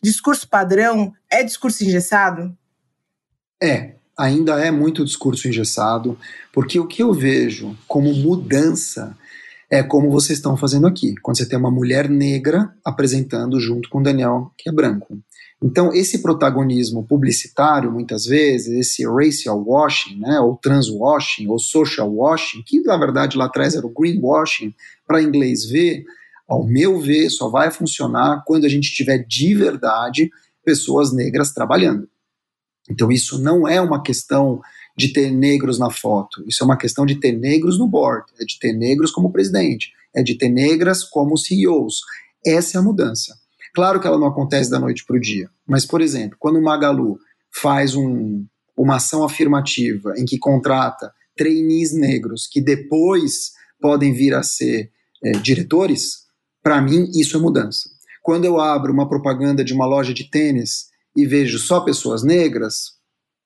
Discurso 0.00 0.48
padrão 0.48 1.12
é 1.28 1.42
discurso 1.42 1.84
engessado? 1.84 2.56
É, 3.62 3.94
ainda 4.16 4.58
é 4.64 4.70
muito 4.70 5.04
discurso 5.04 5.48
engessado, 5.48 6.18
porque 6.52 6.78
o 6.78 6.86
que 6.86 7.02
eu 7.02 7.12
vejo 7.12 7.76
como 7.86 8.14
mudança 8.14 9.16
é 9.70 9.82
como 9.84 10.10
vocês 10.10 10.38
estão 10.38 10.56
fazendo 10.56 10.86
aqui, 10.86 11.14
quando 11.22 11.36
você 11.38 11.48
tem 11.48 11.58
uma 11.58 11.70
mulher 11.70 12.08
negra 12.08 12.74
apresentando 12.84 13.60
junto 13.60 13.88
com 13.88 14.02
Daniel, 14.02 14.50
que 14.58 14.68
é 14.68 14.72
branco. 14.72 15.16
Então, 15.62 15.92
esse 15.92 16.22
protagonismo 16.22 17.06
publicitário, 17.06 17.92
muitas 17.92 18.24
vezes, 18.24 18.68
esse 18.68 19.06
racial 19.06 19.62
washing, 19.62 20.18
né, 20.18 20.40
ou 20.40 20.56
transwashing, 20.56 21.46
ou 21.46 21.58
social 21.58 22.12
washing, 22.12 22.62
que 22.66 22.80
na 22.80 22.96
verdade 22.96 23.36
lá 23.36 23.44
atrás 23.44 23.74
era 23.74 23.86
o 23.86 23.92
greenwashing, 23.92 24.74
para 25.06 25.22
inglês 25.22 25.64
ver, 25.64 26.04
ao 26.48 26.66
meu 26.66 26.98
ver, 26.98 27.30
só 27.30 27.48
vai 27.48 27.70
funcionar 27.70 28.42
quando 28.44 28.64
a 28.64 28.68
gente 28.68 28.92
tiver 28.92 29.18
de 29.18 29.54
verdade 29.54 30.30
pessoas 30.64 31.12
negras 31.12 31.52
trabalhando. 31.52 32.08
Então, 32.90 33.12
isso 33.12 33.38
não 33.38 33.68
é 33.68 33.80
uma 33.80 34.02
questão 34.02 34.60
de 34.96 35.12
ter 35.12 35.30
negros 35.30 35.78
na 35.78 35.90
foto. 35.90 36.44
Isso 36.46 36.62
é 36.62 36.66
uma 36.66 36.76
questão 36.76 37.06
de 37.06 37.16
ter 37.16 37.32
negros 37.32 37.78
no 37.78 37.88
board, 37.88 38.24
é 38.40 38.44
de 38.44 38.58
ter 38.58 38.72
negros 38.72 39.10
como 39.10 39.32
presidente, 39.32 39.92
é 40.14 40.22
de 40.22 40.36
ter 40.36 40.48
negras 40.48 41.04
como 41.04 41.36
CEOs. 41.36 42.00
Essa 42.44 42.78
é 42.78 42.80
a 42.80 42.82
mudança. 42.82 43.34
Claro 43.74 44.00
que 44.00 44.06
ela 44.06 44.18
não 44.18 44.26
acontece 44.26 44.70
da 44.70 44.80
noite 44.80 45.04
para 45.06 45.16
o 45.16 45.20
dia, 45.20 45.48
mas, 45.66 45.86
por 45.86 46.00
exemplo, 46.00 46.36
quando 46.38 46.56
o 46.58 46.62
Magalu 46.62 47.18
faz 47.54 47.94
um, 47.94 48.44
uma 48.76 48.96
ação 48.96 49.24
afirmativa 49.24 50.14
em 50.16 50.24
que 50.24 50.38
contrata 50.38 51.12
trainees 51.36 51.92
negros 51.92 52.48
que 52.50 52.60
depois 52.60 53.52
podem 53.80 54.12
vir 54.12 54.34
a 54.34 54.42
ser 54.42 54.90
é, 55.22 55.32
diretores, 55.32 56.24
para 56.62 56.80
mim 56.82 57.10
isso 57.14 57.36
é 57.36 57.40
mudança. 57.40 57.88
Quando 58.22 58.44
eu 58.44 58.60
abro 58.60 58.92
uma 58.92 59.08
propaganda 59.08 59.64
de 59.64 59.72
uma 59.72 59.86
loja 59.86 60.12
de 60.12 60.28
tênis 60.28 60.88
e 61.16 61.26
vejo 61.26 61.58
só 61.58 61.80
pessoas 61.80 62.22
negras, 62.22 62.92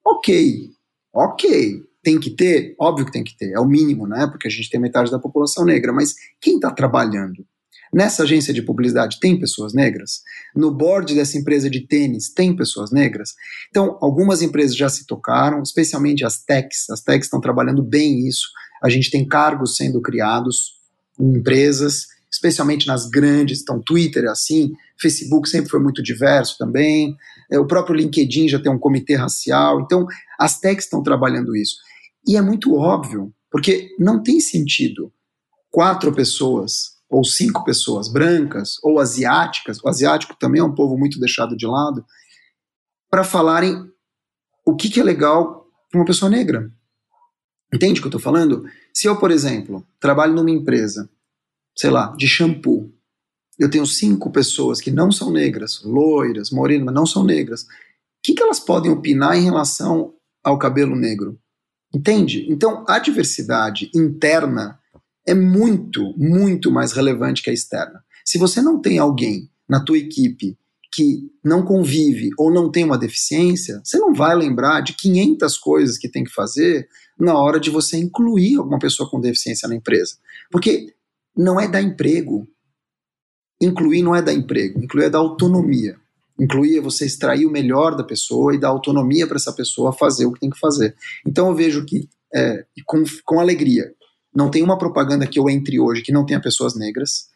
ok, 0.05 0.71
Ok, 1.15 1.83
tem 2.03 2.19
que 2.19 2.31
ter? 2.31 2.75
Óbvio 2.79 3.07
que 3.07 3.13
tem 3.13 3.23
que 3.23 3.37
ter, 3.37 3.53
é 3.53 3.61
o 3.61 3.67
mínimo, 3.67 4.07
né? 4.07 4.27
Porque 4.27 4.49
a 4.49 4.51
gente 4.51 4.69
tem 4.69 4.81
metade 4.81 5.11
da 5.11 5.19
população 5.19 5.65
negra, 5.65 5.93
mas 5.93 6.15
quem 6.41 6.57
está 6.57 6.71
trabalhando? 6.71 7.47
Nessa 7.95 8.25
agência 8.25 8.53
de 8.53 8.61
publicidade 8.61 9.21
tem 9.21 9.39
pessoas 9.39 9.73
negras? 9.73 10.23
No 10.57 10.75
board 10.75 11.15
dessa 11.15 11.39
empresa 11.39 11.71
de 11.71 11.87
tênis 11.87 12.29
tem 12.29 12.55
pessoas 12.57 12.91
negras? 12.91 13.35
Então, 13.71 13.97
algumas 14.01 14.43
empresas 14.43 14.77
já 14.77 14.89
se 14.89 15.07
tocaram, 15.07 15.63
especialmente 15.63 16.25
as 16.25 16.43
techs. 16.43 16.91
As 16.91 17.01
techs 17.01 17.27
estão 17.27 17.41
trabalhando 17.41 17.85
bem 17.85 18.27
isso. 18.27 18.49
A 18.83 18.89
gente 18.89 19.13
tem 19.13 19.25
cargos 19.25 19.77
sendo 19.77 20.03
criados 20.03 20.73
em 21.21 21.37
empresas, 21.37 22.09
especialmente 22.33 22.89
nas 22.89 23.09
grandes. 23.09 23.63
Então, 23.63 23.81
Twitter 23.81 24.25
é 24.25 24.29
assim, 24.29 24.73
Facebook 25.01 25.49
sempre 25.49 25.71
foi 25.71 25.81
muito 25.81 26.03
diverso 26.03 26.57
também. 26.59 27.17
É, 27.51 27.59
o 27.59 27.67
próprio 27.67 27.97
LinkedIn 27.97 28.49
já 28.49 28.61
tem 28.61 28.73
um 28.73 28.79
comitê 28.79 29.15
racial. 29.15 29.81
Então, 29.81 30.07
as 30.39 30.59
techs 30.59 30.85
estão 30.85 31.03
trabalhando 31.03 31.57
isso. 31.57 31.77
E 32.27 32.37
é 32.37 32.41
muito 32.41 32.75
óbvio, 32.75 33.33
porque 33.51 33.91
não 33.99 34.23
tem 34.23 34.41
sentido 34.41 35.13
quatro 35.71 36.13
pessoas 36.13 36.95
ou 37.11 37.25
cinco 37.25 37.65
pessoas 37.65 38.09
brancas 38.09 38.77
ou 38.83 38.99
asiáticas, 38.99 39.79
o 39.83 39.89
asiático 39.89 40.37
também 40.39 40.61
é 40.61 40.65
um 40.65 40.75
povo 40.75 40.97
muito 40.97 41.21
deixado 41.21 41.57
de 41.57 41.67
lado, 41.67 42.05
para 43.11 43.23
falarem 43.23 43.89
o 44.65 44.75
que, 44.75 44.89
que 44.89 45.01
é 45.01 45.03
legal 45.03 45.67
para 45.91 46.01
uma 46.01 46.07
pessoa 46.07 46.31
negra. 46.31 46.71
Entende 47.73 47.99
o 47.99 48.03
que 48.03 48.07
eu 48.07 48.11
estou 48.11 48.21
falando? 48.21 48.65
Se 48.93 49.09
eu, 49.09 49.17
por 49.19 49.31
exemplo, 49.31 49.87
trabalho 49.99 50.33
numa 50.33 50.51
empresa, 50.51 51.11
sei 51.77 51.91
lá, 51.91 52.15
de 52.17 52.27
shampoo, 52.27 52.94
eu 53.59 53.71
tenho 53.71 53.87
cinco 53.87 54.31
pessoas 54.31 54.81
que 54.81 54.91
não 54.91 55.13
são 55.13 55.31
negras, 55.31 55.83
loiras, 55.85 56.51
morenas, 56.51 56.87
mas 56.87 56.95
não 56.95 57.07
são 57.07 57.25
negras, 57.25 57.63
o 57.63 57.67
que, 58.23 58.35
que 58.35 58.43
elas 58.43 58.61
podem 58.61 58.91
opinar 58.91 59.37
em 59.37 59.45
relação 59.45 60.15
ao 60.43 60.59
cabelo 60.59 60.97
negro? 60.97 61.39
Entende? 61.95 62.47
Então, 62.51 62.85
a 62.89 62.99
diversidade 62.99 63.91
interna 63.95 64.79
é 65.27 65.35
muito, 65.35 66.13
muito 66.17 66.71
mais 66.71 66.93
relevante 66.93 67.43
que 67.43 67.51
a 67.51 67.53
externa. 67.53 68.03
Se 68.25 68.39
você 68.39 68.61
não 68.61 68.81
tem 68.81 68.99
alguém 68.99 69.49
na 69.69 69.83
tua 69.83 69.99
equipe 69.99 70.59
que 70.93 71.31
não 71.45 71.65
convive 71.65 72.31
ou 72.39 72.53
não 72.53 72.71
tem 72.71 72.85
uma 72.85 72.99
deficiência, 72.99 73.81
você 73.85 73.99
não 73.99 74.15
vai 74.15 74.35
lembrar 74.35 74.81
de 74.81 74.95
500 74.95 75.59
coisas 75.59 75.99
que 75.99 76.09
tem 76.09 76.25
que 76.25 76.33
fazer 76.33 76.89
na 77.19 77.37
hora 77.39 77.59
de 77.59 77.71
você 77.71 77.97
incluir 77.97 78.57
alguma 78.57 78.79
pessoa 78.79 79.09
com 79.09 79.21
deficiência 79.21 79.69
na 79.69 79.75
empresa. 79.75 80.17
Porque 80.51 80.95
não 81.37 81.61
é 81.61 81.67
dar 81.67 81.83
emprego, 81.83 82.49
Incluir 83.61 84.03
não 84.03 84.15
é 84.15 84.23
dar 84.23 84.33
emprego, 84.33 84.83
incluir 84.83 85.05
é 85.05 85.11
dar 85.11 85.19
autonomia. 85.19 85.97
Incluir 86.39 86.79
é 86.79 86.81
você 86.81 87.07
extrair 87.07 87.47
o 87.47 87.51
melhor 87.51 87.97
da 87.97 88.03
pessoa 88.03 88.55
e 88.55 88.59
dar 88.59 88.69
autonomia 88.69 89.27
para 89.27 89.37
essa 89.37 89.53
pessoa 89.53 89.93
fazer 89.93 90.27
o 90.27 90.33
que 90.33 90.41
tem 90.41 90.51
que 90.51 90.59
fazer. 90.59 90.95
Então 91.27 91.49
eu 91.49 91.55
vejo 91.55 91.85
que, 91.85 92.09
é, 92.35 92.65
com, 92.85 93.03
com 93.25 93.41
alegria, 93.41 93.93
não 94.35 94.51
tem 94.51 94.63
uma 94.63 94.77
propaganda 94.77 95.27
que 95.27 95.39
eu 95.39 95.49
entre 95.49 95.79
hoje 95.79 96.03
que 96.03 96.13
não 96.13 96.27
tenha 96.27 96.41
pessoas 96.41 96.75
negras. 96.75 97.33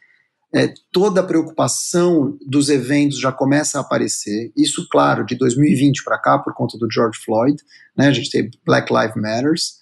É, 0.52 0.72
toda 0.90 1.20
a 1.20 1.24
preocupação 1.24 2.36
dos 2.44 2.70
eventos 2.70 3.20
já 3.20 3.30
começa 3.30 3.78
a 3.78 3.82
aparecer. 3.82 4.50
Isso, 4.56 4.88
claro, 4.90 5.24
de 5.24 5.36
2020 5.36 6.02
para 6.02 6.18
cá, 6.18 6.38
por 6.38 6.54
conta 6.54 6.76
do 6.76 6.90
George 6.90 7.20
Floyd, 7.22 7.62
né, 7.96 8.08
a 8.08 8.12
gente 8.12 8.30
tem 8.30 8.50
Black 8.64 8.92
Lives 8.92 9.14
Matters, 9.14 9.78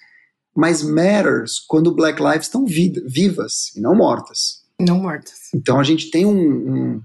mas 0.55 0.83
matters 0.83 1.61
quando 1.61 1.95
Black 1.95 2.21
Lives 2.21 2.47
estão 2.47 2.67
vivas 2.67 3.75
e 3.77 3.81
não 3.81 3.95
mortas. 3.95 4.66
Não 4.81 5.01
mortas. 5.01 5.49
Então 5.55 5.81
a 5.81 5.85
gente 5.85 6.11
tem 6.11 6.27
um, 6.27 7.03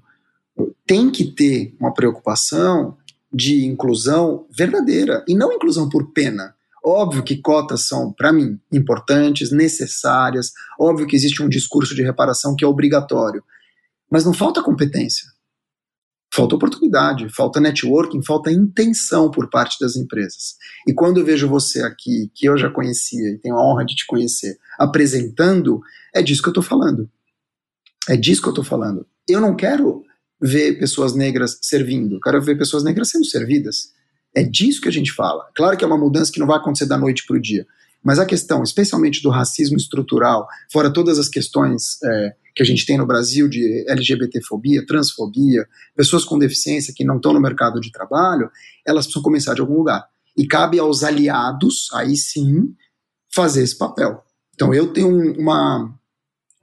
um 0.57 0.73
tem 0.85 1.09
que 1.09 1.25
ter 1.25 1.75
uma 1.79 1.93
preocupação 1.93 2.97
de 3.33 3.65
inclusão 3.65 4.45
verdadeira 4.55 5.23
e 5.27 5.35
não 5.35 5.53
inclusão 5.53 5.87
por 5.87 6.11
pena. 6.11 6.53
Óbvio 6.83 7.23
que 7.23 7.37
cotas 7.37 7.87
são, 7.87 8.11
para 8.11 8.33
mim, 8.33 8.59
importantes, 8.71 9.51
necessárias. 9.51 10.51
Óbvio 10.79 11.07
que 11.07 11.15
existe 11.15 11.41
um 11.41 11.47
discurso 11.47 11.93
de 11.93 12.01
reparação 12.01 12.55
que 12.55 12.65
é 12.65 12.67
obrigatório. 12.67 13.43
Mas 14.09 14.25
não 14.25 14.33
falta 14.33 14.63
competência. 14.63 15.27
Falta 16.33 16.55
oportunidade, 16.55 17.29
falta 17.29 17.59
networking, 17.59 18.23
falta 18.23 18.51
intenção 18.51 19.29
por 19.29 19.49
parte 19.49 19.77
das 19.79 19.95
empresas. 19.95 20.55
E 20.87 20.93
quando 20.93 21.19
eu 21.19 21.25
vejo 21.25 21.47
você 21.47 21.83
aqui, 21.83 22.31
que 22.33 22.47
eu 22.47 22.57
já 22.57 22.69
conhecia 22.69 23.29
e 23.29 23.37
tenho 23.37 23.55
a 23.55 23.65
honra 23.65 23.85
de 23.85 23.95
te 23.95 24.05
conhecer, 24.07 24.57
apresentando, 24.79 25.81
é 26.13 26.21
disso 26.23 26.41
que 26.41 26.47
eu 26.47 26.51
estou 26.51 26.63
falando. 26.63 27.09
É 28.09 28.15
disso 28.15 28.41
que 28.41 28.47
eu 28.47 28.51
estou 28.51 28.63
falando. 28.63 29.05
Eu 29.27 29.39
não 29.39 29.55
quero 29.55 30.03
ver 30.41 30.79
pessoas 30.79 31.13
negras 31.13 31.59
servindo, 31.61 32.15
eu 32.15 32.19
quero 32.19 32.41
ver 32.41 32.57
pessoas 32.57 32.83
negras 32.83 33.09
sendo 33.09 33.25
servidas. 33.25 33.91
É 34.35 34.43
disso 34.43 34.81
que 34.81 34.87
a 34.87 34.91
gente 34.91 35.11
fala. 35.11 35.47
Claro 35.55 35.77
que 35.77 35.83
é 35.83 35.87
uma 35.87 35.97
mudança 35.97 36.31
que 36.31 36.39
não 36.39 36.47
vai 36.47 36.57
acontecer 36.57 36.85
da 36.85 36.97
noite 36.97 37.25
para 37.27 37.35
o 37.35 37.41
dia, 37.41 37.65
Mas 38.03 38.17
a 38.17 38.25
questão, 38.25 38.63
especialmente 38.63 39.21
do 39.21 39.29
racismo 39.29 39.77
estrutural, 39.77 40.47
fora 40.71 40.91
todas 40.91 41.19
as 41.19 41.29
questões 41.29 42.01
é, 42.03 42.33
que 42.55 42.63
a 42.63 42.65
gente 42.65 42.85
tem 42.85 42.97
no 42.97 43.05
Brasil 43.05 43.47
de 43.47 43.85
LGBTfobia, 43.87 44.85
transfobia, 44.85 45.67
pessoas 45.95 46.25
com 46.25 46.39
deficiência 46.39 46.93
que 46.95 47.05
não 47.05 47.17
estão 47.17 47.33
no 47.33 47.39
mercado 47.39 47.79
de 47.79 47.91
trabalho, 47.91 48.49
elas 48.85 49.05
precisam 49.05 49.21
começar 49.21 49.53
de 49.53 49.61
algum 49.61 49.75
lugar. 49.75 50.03
E 50.35 50.47
cabe 50.47 50.79
aos 50.79 51.03
aliados, 51.03 51.89
aí 51.93 52.15
sim, 52.17 52.73
fazer 53.31 53.63
esse 53.63 53.77
papel. 53.77 54.23
Então 54.55 54.73
eu 54.73 54.91
tenho 54.91 55.39
uma, 55.39 55.93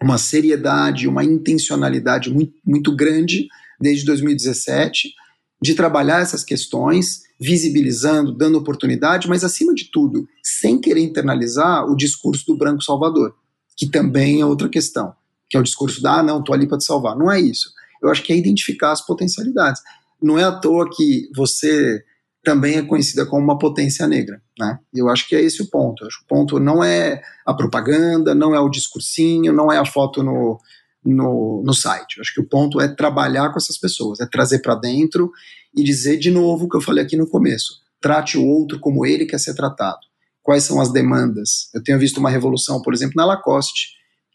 uma 0.02 0.18
seriedade, 0.18 1.08
uma 1.08 1.24
intencionalidade 1.24 2.30
muito, 2.30 2.54
muito 2.64 2.94
grande 2.94 3.48
desde 3.80 4.04
2017 4.04 5.12
de 5.60 5.74
trabalhar 5.74 6.20
essas 6.20 6.44
questões, 6.44 7.22
visibilizando, 7.40 8.32
dando 8.32 8.58
oportunidade, 8.58 9.28
mas 9.28 9.42
acima 9.42 9.74
de 9.74 9.90
tudo, 9.90 10.28
sem 10.42 10.80
querer 10.80 11.00
internalizar 11.00 11.84
o 11.86 11.96
discurso 11.96 12.46
do 12.46 12.56
branco 12.56 12.82
salvador, 12.82 13.34
que 13.76 13.86
também 13.88 14.40
é 14.40 14.46
outra 14.46 14.68
questão, 14.68 15.12
que 15.48 15.56
é 15.56 15.60
o 15.60 15.64
discurso 15.64 16.00
da, 16.00 16.20
ah, 16.20 16.22
não, 16.22 16.42
tô 16.42 16.52
ali 16.52 16.66
para 16.66 16.78
te 16.78 16.84
salvar. 16.84 17.16
Não 17.16 17.30
é 17.30 17.40
isso. 17.40 17.72
Eu 18.00 18.10
acho 18.10 18.22
que 18.22 18.32
é 18.32 18.36
identificar 18.36 18.92
as 18.92 19.04
potencialidades. 19.04 19.82
Não 20.22 20.38
é 20.38 20.44
à 20.44 20.52
toa 20.52 20.88
que 20.88 21.28
você 21.34 22.02
também 22.48 22.76
é 22.76 22.82
conhecida 22.82 23.26
como 23.26 23.44
uma 23.44 23.58
potência 23.58 24.06
negra, 24.06 24.40
né? 24.58 24.78
Eu 24.94 25.10
acho 25.10 25.28
que 25.28 25.36
é 25.36 25.42
esse 25.42 25.60
o 25.60 25.68
ponto. 25.68 26.02
O 26.02 26.26
ponto 26.26 26.58
não 26.58 26.82
é 26.82 27.20
a 27.44 27.52
propaganda, 27.52 28.34
não 28.34 28.54
é 28.54 28.60
o 28.60 28.70
discursinho, 28.70 29.52
não 29.52 29.70
é 29.70 29.76
a 29.76 29.84
foto 29.84 30.22
no, 30.22 30.58
no, 31.04 31.62
no 31.62 31.74
site. 31.74 32.16
Eu 32.16 32.22
acho 32.22 32.32
que 32.32 32.40
o 32.40 32.48
ponto 32.48 32.80
é 32.80 32.88
trabalhar 32.88 33.50
com 33.50 33.58
essas 33.58 33.76
pessoas, 33.76 34.18
é 34.20 34.26
trazer 34.26 34.60
para 34.60 34.74
dentro 34.74 35.30
e 35.76 35.84
dizer 35.84 36.16
de 36.16 36.30
novo 36.30 36.64
o 36.64 36.68
que 36.70 36.78
eu 36.78 36.80
falei 36.80 37.04
aqui 37.04 37.18
no 37.18 37.28
começo. 37.28 37.82
Trate 38.00 38.38
o 38.38 38.46
outro 38.46 38.80
como 38.80 39.04
ele 39.04 39.26
quer 39.26 39.38
ser 39.38 39.54
tratado. 39.54 40.00
Quais 40.42 40.64
são 40.64 40.80
as 40.80 40.90
demandas? 40.90 41.68
Eu 41.74 41.82
tenho 41.82 41.98
visto 41.98 42.16
uma 42.16 42.30
revolução, 42.30 42.80
por 42.80 42.94
exemplo, 42.94 43.12
na 43.14 43.26
Lacoste, 43.26 43.88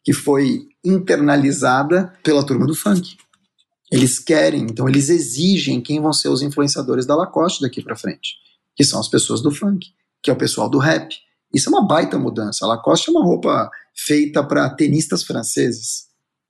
que 0.04 0.14
foi 0.14 0.68
internalizada 0.86 2.14
pela 2.22 2.46
turma 2.46 2.68
do 2.68 2.76
funk. 2.76 3.18
Eles 3.94 4.18
querem, 4.18 4.64
então 4.64 4.90
eles 4.90 5.08
exigem 5.10 5.80
quem 5.80 6.02
vão 6.02 6.12
ser 6.12 6.28
os 6.28 6.42
influenciadores 6.42 7.06
da 7.06 7.16
Lacoste 7.16 7.62
daqui 7.62 7.80
para 7.80 7.96
frente, 7.96 8.38
que 8.76 8.84
são 8.84 9.00
as 9.00 9.08
pessoas 9.08 9.40
do 9.40 9.52
funk, 9.52 9.86
que 10.20 10.32
é 10.32 10.34
o 10.34 10.36
pessoal 10.36 10.68
do 10.68 10.80
rap. 10.80 11.16
Isso 11.54 11.70
é 11.70 11.72
uma 11.72 11.86
baita 11.86 12.18
mudança. 12.18 12.66
A 12.66 12.70
Lacoste 12.70 13.10
é 13.10 13.12
uma 13.12 13.24
roupa 13.24 13.70
feita 13.96 14.44
para 14.44 14.68
tenistas 14.72 15.22
franceses. 15.22 16.08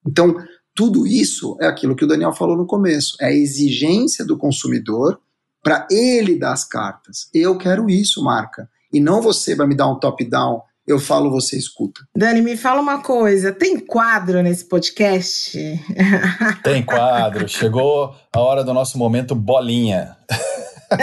Então, 0.07 0.33
tudo 0.73 1.05
isso 1.05 1.57
é 1.59 1.67
aquilo 1.67 1.97
que 1.97 2.05
o 2.05 2.07
Daniel 2.07 2.31
falou 2.31 2.55
no 2.55 2.65
começo, 2.65 3.17
é 3.19 3.25
a 3.25 3.33
exigência 3.33 4.23
do 4.23 4.37
consumidor 4.37 5.19
para 5.61 5.85
ele 5.91 6.39
dar 6.39 6.53
as 6.53 6.63
cartas. 6.63 7.27
Eu 7.33 7.57
quero 7.57 7.89
isso, 7.89 8.23
marca. 8.23 8.69
E 8.93 9.01
não 9.01 9.21
você 9.21 9.53
vai 9.53 9.67
me 9.67 9.75
dar 9.75 9.91
um 9.91 9.99
top-down, 9.99 10.61
eu 10.85 10.99
falo, 10.99 11.31
você 11.31 11.57
escuta. 11.57 12.01
Dani, 12.15 12.41
me 12.41 12.57
fala 12.57 12.81
uma 12.81 13.01
coisa: 13.01 13.51
tem 13.51 13.79
quadro 13.79 14.41
nesse 14.41 14.65
podcast? 14.65 15.59
Tem 16.63 16.83
quadro. 16.83 17.47
Chegou 17.47 18.15
a 18.31 18.39
hora 18.39 18.63
do 18.63 18.73
nosso 18.73 18.97
momento 18.97 19.33
bolinha. 19.33 20.17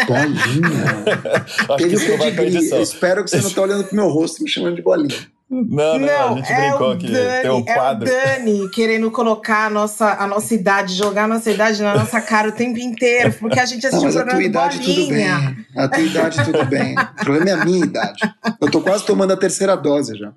Bolinha? 0.07 1.05
Acho 1.69 1.77
Teve 1.79 2.69
Eu 2.71 2.83
espero 2.83 3.25
que 3.25 3.31
você 3.31 3.39
não 3.39 3.49
está 3.49 3.63
olhando 3.63 3.85
pro 3.85 3.97
meu 3.97 4.09
rosto 4.09 4.43
me 4.43 4.49
chamando 4.49 4.77
de 4.77 4.83
bolinha. 4.83 5.31
Não, 5.51 5.99
não, 5.99 6.07
não, 6.07 6.33
a 6.33 6.37
gente 6.37 6.53
é 6.53 6.69
brincou 6.69 6.97
Dani, 6.97 7.43
tem 7.43 7.51
um 7.51 7.65
quadro. 7.65 8.09
É 8.09 8.39
o 8.39 8.45
Dani 8.45 8.71
querendo 8.71 9.11
colocar 9.11 9.67
a 9.67 9.71
nossa, 9.71 10.13
a 10.13 10.25
nossa 10.25 10.55
idade, 10.55 10.95
jogar 10.95 11.25
a 11.25 11.27
nossa 11.27 11.51
idade 11.51 11.83
na 11.83 11.93
nossa 11.93 12.21
cara 12.21 12.51
o 12.51 12.53
tempo 12.53 12.79
inteiro, 12.79 13.33
porque 13.35 13.59
a 13.59 13.67
gente 13.67 13.85
assistiu 13.85 14.09
não, 14.09 14.15
mas 14.15 14.17
o 14.17 14.25
programa 14.25 14.67
a 14.67 14.69
tua 14.69 14.79
idade 14.79 14.81
tudo 14.85 15.09
bem. 15.09 15.29
A 15.77 15.89
tua 15.89 16.01
idade 16.01 16.45
tudo 16.45 16.65
bem. 16.67 16.95
O 16.95 17.25
problema 17.25 17.51
é 17.51 17.53
a 17.55 17.65
minha 17.65 17.85
idade. 17.85 18.35
Eu 18.61 18.71
tô 18.71 18.81
quase 18.81 19.05
tomando 19.05 19.33
a 19.33 19.37
terceira 19.37 19.77
dose 19.77 20.17
já. 20.17 20.33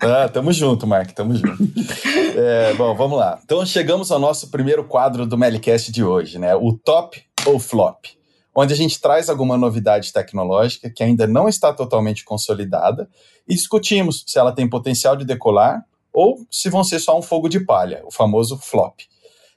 Ah, 0.00 0.28
tamo 0.32 0.52
junto, 0.52 0.86
Mark, 0.86 1.10
tamo 1.12 1.34
junto. 1.34 1.62
É, 2.36 2.72
bom, 2.74 2.94
vamos 2.94 3.18
lá. 3.18 3.38
Então 3.44 3.64
chegamos 3.66 4.10
ao 4.10 4.18
nosso 4.18 4.50
primeiro 4.50 4.84
quadro 4.84 5.26
do 5.26 5.36
Melicast 5.36 5.92
de 5.92 6.02
hoje, 6.02 6.38
né? 6.38 6.54
O 6.54 6.72
top 6.72 7.22
ou 7.44 7.58
flop 7.58 8.06
onde 8.60 8.74
a 8.74 8.76
gente 8.76 9.00
traz 9.00 9.28
alguma 9.28 9.56
novidade 9.56 10.12
tecnológica 10.12 10.90
que 10.90 11.02
ainda 11.02 11.26
não 11.26 11.48
está 11.48 11.72
totalmente 11.72 12.24
consolidada 12.24 13.08
e 13.48 13.54
discutimos 13.54 14.24
se 14.26 14.38
ela 14.38 14.52
tem 14.52 14.68
potencial 14.68 15.16
de 15.16 15.24
decolar 15.24 15.84
ou 16.12 16.46
se 16.50 16.68
vão 16.68 16.84
ser 16.84 16.98
só 16.98 17.18
um 17.18 17.22
fogo 17.22 17.48
de 17.48 17.60
palha, 17.60 18.02
o 18.04 18.10
famoso 18.10 18.58
flop. 18.58 19.00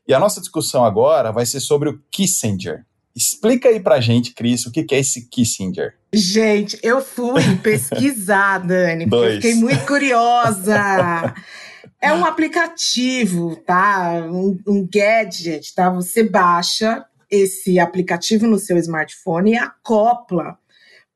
E 0.07 0.13
a 0.13 0.19
nossa 0.19 0.39
discussão 0.39 0.83
agora 0.83 1.31
vai 1.31 1.45
ser 1.45 1.59
sobre 1.59 1.89
o 1.89 2.01
Kissinger. 2.11 2.85
Explica 3.15 3.69
aí 3.69 3.79
pra 3.79 4.01
gente, 4.01 4.33
Cris, 4.33 4.65
o 4.65 4.71
que 4.71 4.85
é 4.91 4.99
esse 4.99 5.29
Kissinger? 5.29 5.95
Gente, 6.13 6.79
eu 6.81 7.01
fui 7.01 7.43
pesquisar, 7.61 8.59
Dani, 8.59 9.07
porque 9.07 9.25
eu 9.25 9.35
fiquei 9.35 9.55
muito 9.55 9.85
curiosa. 9.85 11.33
É 12.01 12.11
um 12.11 12.25
aplicativo, 12.25 13.55
tá? 13.65 14.27
Um, 14.29 14.59
um 14.67 14.85
gadget, 14.85 15.73
tá? 15.73 15.89
Você 15.89 16.21
baixa 16.21 17.05
esse 17.33 17.79
aplicativo 17.79 18.45
no 18.45 18.59
seu 18.59 18.77
smartphone 18.77 19.53
e 19.53 19.57
acopla 19.57 20.57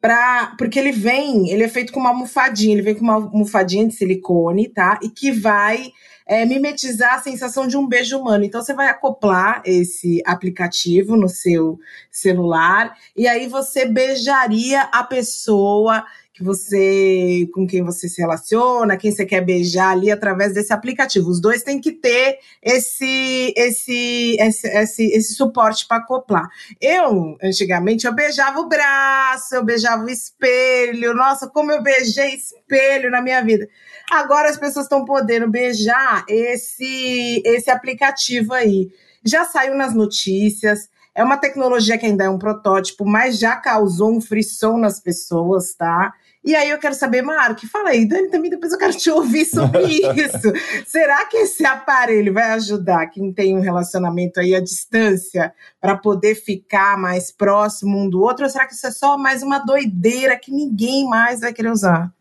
para 0.02 0.56
porque 0.58 0.80
ele 0.80 0.92
vem, 0.92 1.50
ele 1.50 1.64
é 1.64 1.68
feito 1.68 1.92
com 1.92 2.00
uma 2.00 2.10
almofadinha, 2.10 2.74
ele 2.74 2.82
vem 2.82 2.96
com 2.96 3.02
uma 3.02 3.16
almofadinha 3.16 3.88
de 3.88 3.94
silicone, 3.94 4.68
tá? 4.68 5.00
E 5.02 5.10
que 5.10 5.32
vai 5.32 5.92
é, 6.26 6.46
mimetizar 6.46 7.16
a 7.16 7.22
sensação 7.22 7.68
de 7.68 7.78
um 7.78 7.88
beijo 7.88 8.18
humano. 8.18 8.44
Então 8.44 8.62
você 8.62 8.74
vai 8.74 8.88
acoplar 8.88 9.62
esse 9.66 10.22
aplicativo 10.26 11.16
no 11.16 11.30
seu 11.30 11.80
celular 12.12 12.96
e 13.16 13.28
aí 13.28 13.48
você 13.48 13.86
beijaria 13.86 14.82
a 14.92 15.04
pessoa 15.04 16.04
que 16.38 16.44
você 16.44 17.50
com 17.52 17.66
quem 17.66 17.82
você 17.82 18.08
se 18.08 18.22
relaciona, 18.22 18.96
quem 18.96 19.12
você 19.12 19.26
quer 19.26 19.42
beijar 19.42 19.90
ali 19.90 20.12
através 20.12 20.54
desse 20.54 20.72
aplicativo. 20.72 21.30
Os 21.30 21.42
dois 21.42 21.64
têm 21.64 21.82
que 21.82 21.92
ter 21.92 22.38
esse 22.62 23.54
esse 23.58 24.38
esse, 24.40 24.68
esse, 24.68 25.04
esse 25.08 25.34
suporte 25.34 25.88
para 25.88 25.98
acoplar. 25.98 26.48
Eu 26.80 27.36
antigamente 27.42 28.06
eu 28.06 28.14
beijava 28.14 28.60
o 28.60 28.68
braço, 28.68 29.56
eu 29.56 29.66
beijava 29.66 30.04
o 30.04 30.10
espelho. 30.10 31.16
Nossa, 31.16 31.48
como 31.48 31.72
eu 31.72 31.82
beijei 31.82 32.36
espelho 32.36 33.10
na 33.10 33.20
minha 33.20 33.44
vida. 33.44 33.68
Agora 34.12 34.48
as 34.48 34.58
pessoas 34.60 34.86
estão 34.86 35.04
podendo 35.04 35.50
beijar 35.50 36.24
esse 36.30 37.42
esse 37.44 37.72
aplicativo 37.72 38.54
aí. 38.54 38.90
Já 39.26 39.44
saiu 39.44 39.76
nas 39.76 39.96
notícias. 39.96 40.88
É 41.16 41.24
uma 41.24 41.38
tecnologia 41.38 41.98
que 41.98 42.06
ainda 42.06 42.26
é 42.26 42.30
um 42.30 42.38
protótipo, 42.38 43.04
mas 43.04 43.40
já 43.40 43.56
causou 43.56 44.16
um 44.16 44.22
frisson 44.22 44.78
nas 44.78 45.00
pessoas, 45.00 45.74
tá? 45.74 46.14
E 46.44 46.56
aí 46.56 46.70
eu 46.70 46.78
quero 46.78 46.96
saber, 46.96 47.22
Marco, 47.22 47.68
fala 47.68 47.90
aí, 47.90 48.08
Dani, 48.08 48.30
também 48.30 48.50
depois 48.50 48.72
eu 48.72 48.78
quero 48.78 48.96
te 48.96 49.10
ouvir 49.10 49.46
sobre 49.46 49.84
isso. 50.16 50.54
Será 50.86 51.26
que 51.26 51.38
esse 51.38 51.66
aparelho 51.66 52.34
vai 52.34 52.52
ajudar 52.52 53.08
quem 53.08 53.34
tem 53.34 53.58
um 53.58 53.62
relacionamento 53.62 54.40
aí 54.40 54.56
à 54.56 54.62
distância 54.62 55.54
para 55.82 55.98
poder 55.98 56.36
ficar 56.36 56.98
mais 56.98 57.32
próximo 57.32 57.98
um 57.98 58.10
do 58.10 58.22
outro? 58.22 58.46
Ou 58.46 58.50
será 58.50 58.66
que 58.66 58.74
isso 58.74 58.88
é 58.88 58.92
só 58.92 59.18
mais 59.18 59.44
uma 59.44 59.60
doideira 59.60 60.40
que 60.40 60.52
ninguém 60.52 61.08
mais 61.08 61.42
vai 61.42 61.52
querer 61.52 61.72
usar? 61.72 62.14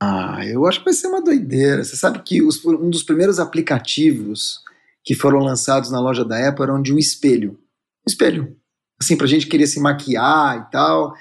Ah, 0.00 0.44
eu 0.44 0.66
acho 0.66 0.80
que 0.80 0.86
vai 0.86 0.94
ser 0.94 1.06
uma 1.06 1.22
doideira. 1.22 1.84
Você 1.84 1.96
sabe 1.96 2.20
que 2.22 2.42
os, 2.42 2.62
um 2.64 2.90
dos 2.90 3.04
primeiros 3.04 3.38
aplicativos 3.38 4.60
que 5.04 5.14
foram 5.14 5.38
lançados 5.38 5.90
na 5.90 6.00
loja 6.00 6.24
da 6.24 6.48
Apple 6.48 6.64
eram 6.64 6.82
de 6.82 6.92
um 6.92 6.98
espelho. 6.98 7.52
Um 7.52 8.10
espelho. 8.10 8.56
Assim, 9.00 9.16
pra 9.16 9.26
gente 9.26 9.46
querer 9.46 9.66
se 9.66 9.80
maquiar 9.80 10.58
e 10.58 10.70
tal. 10.70 11.14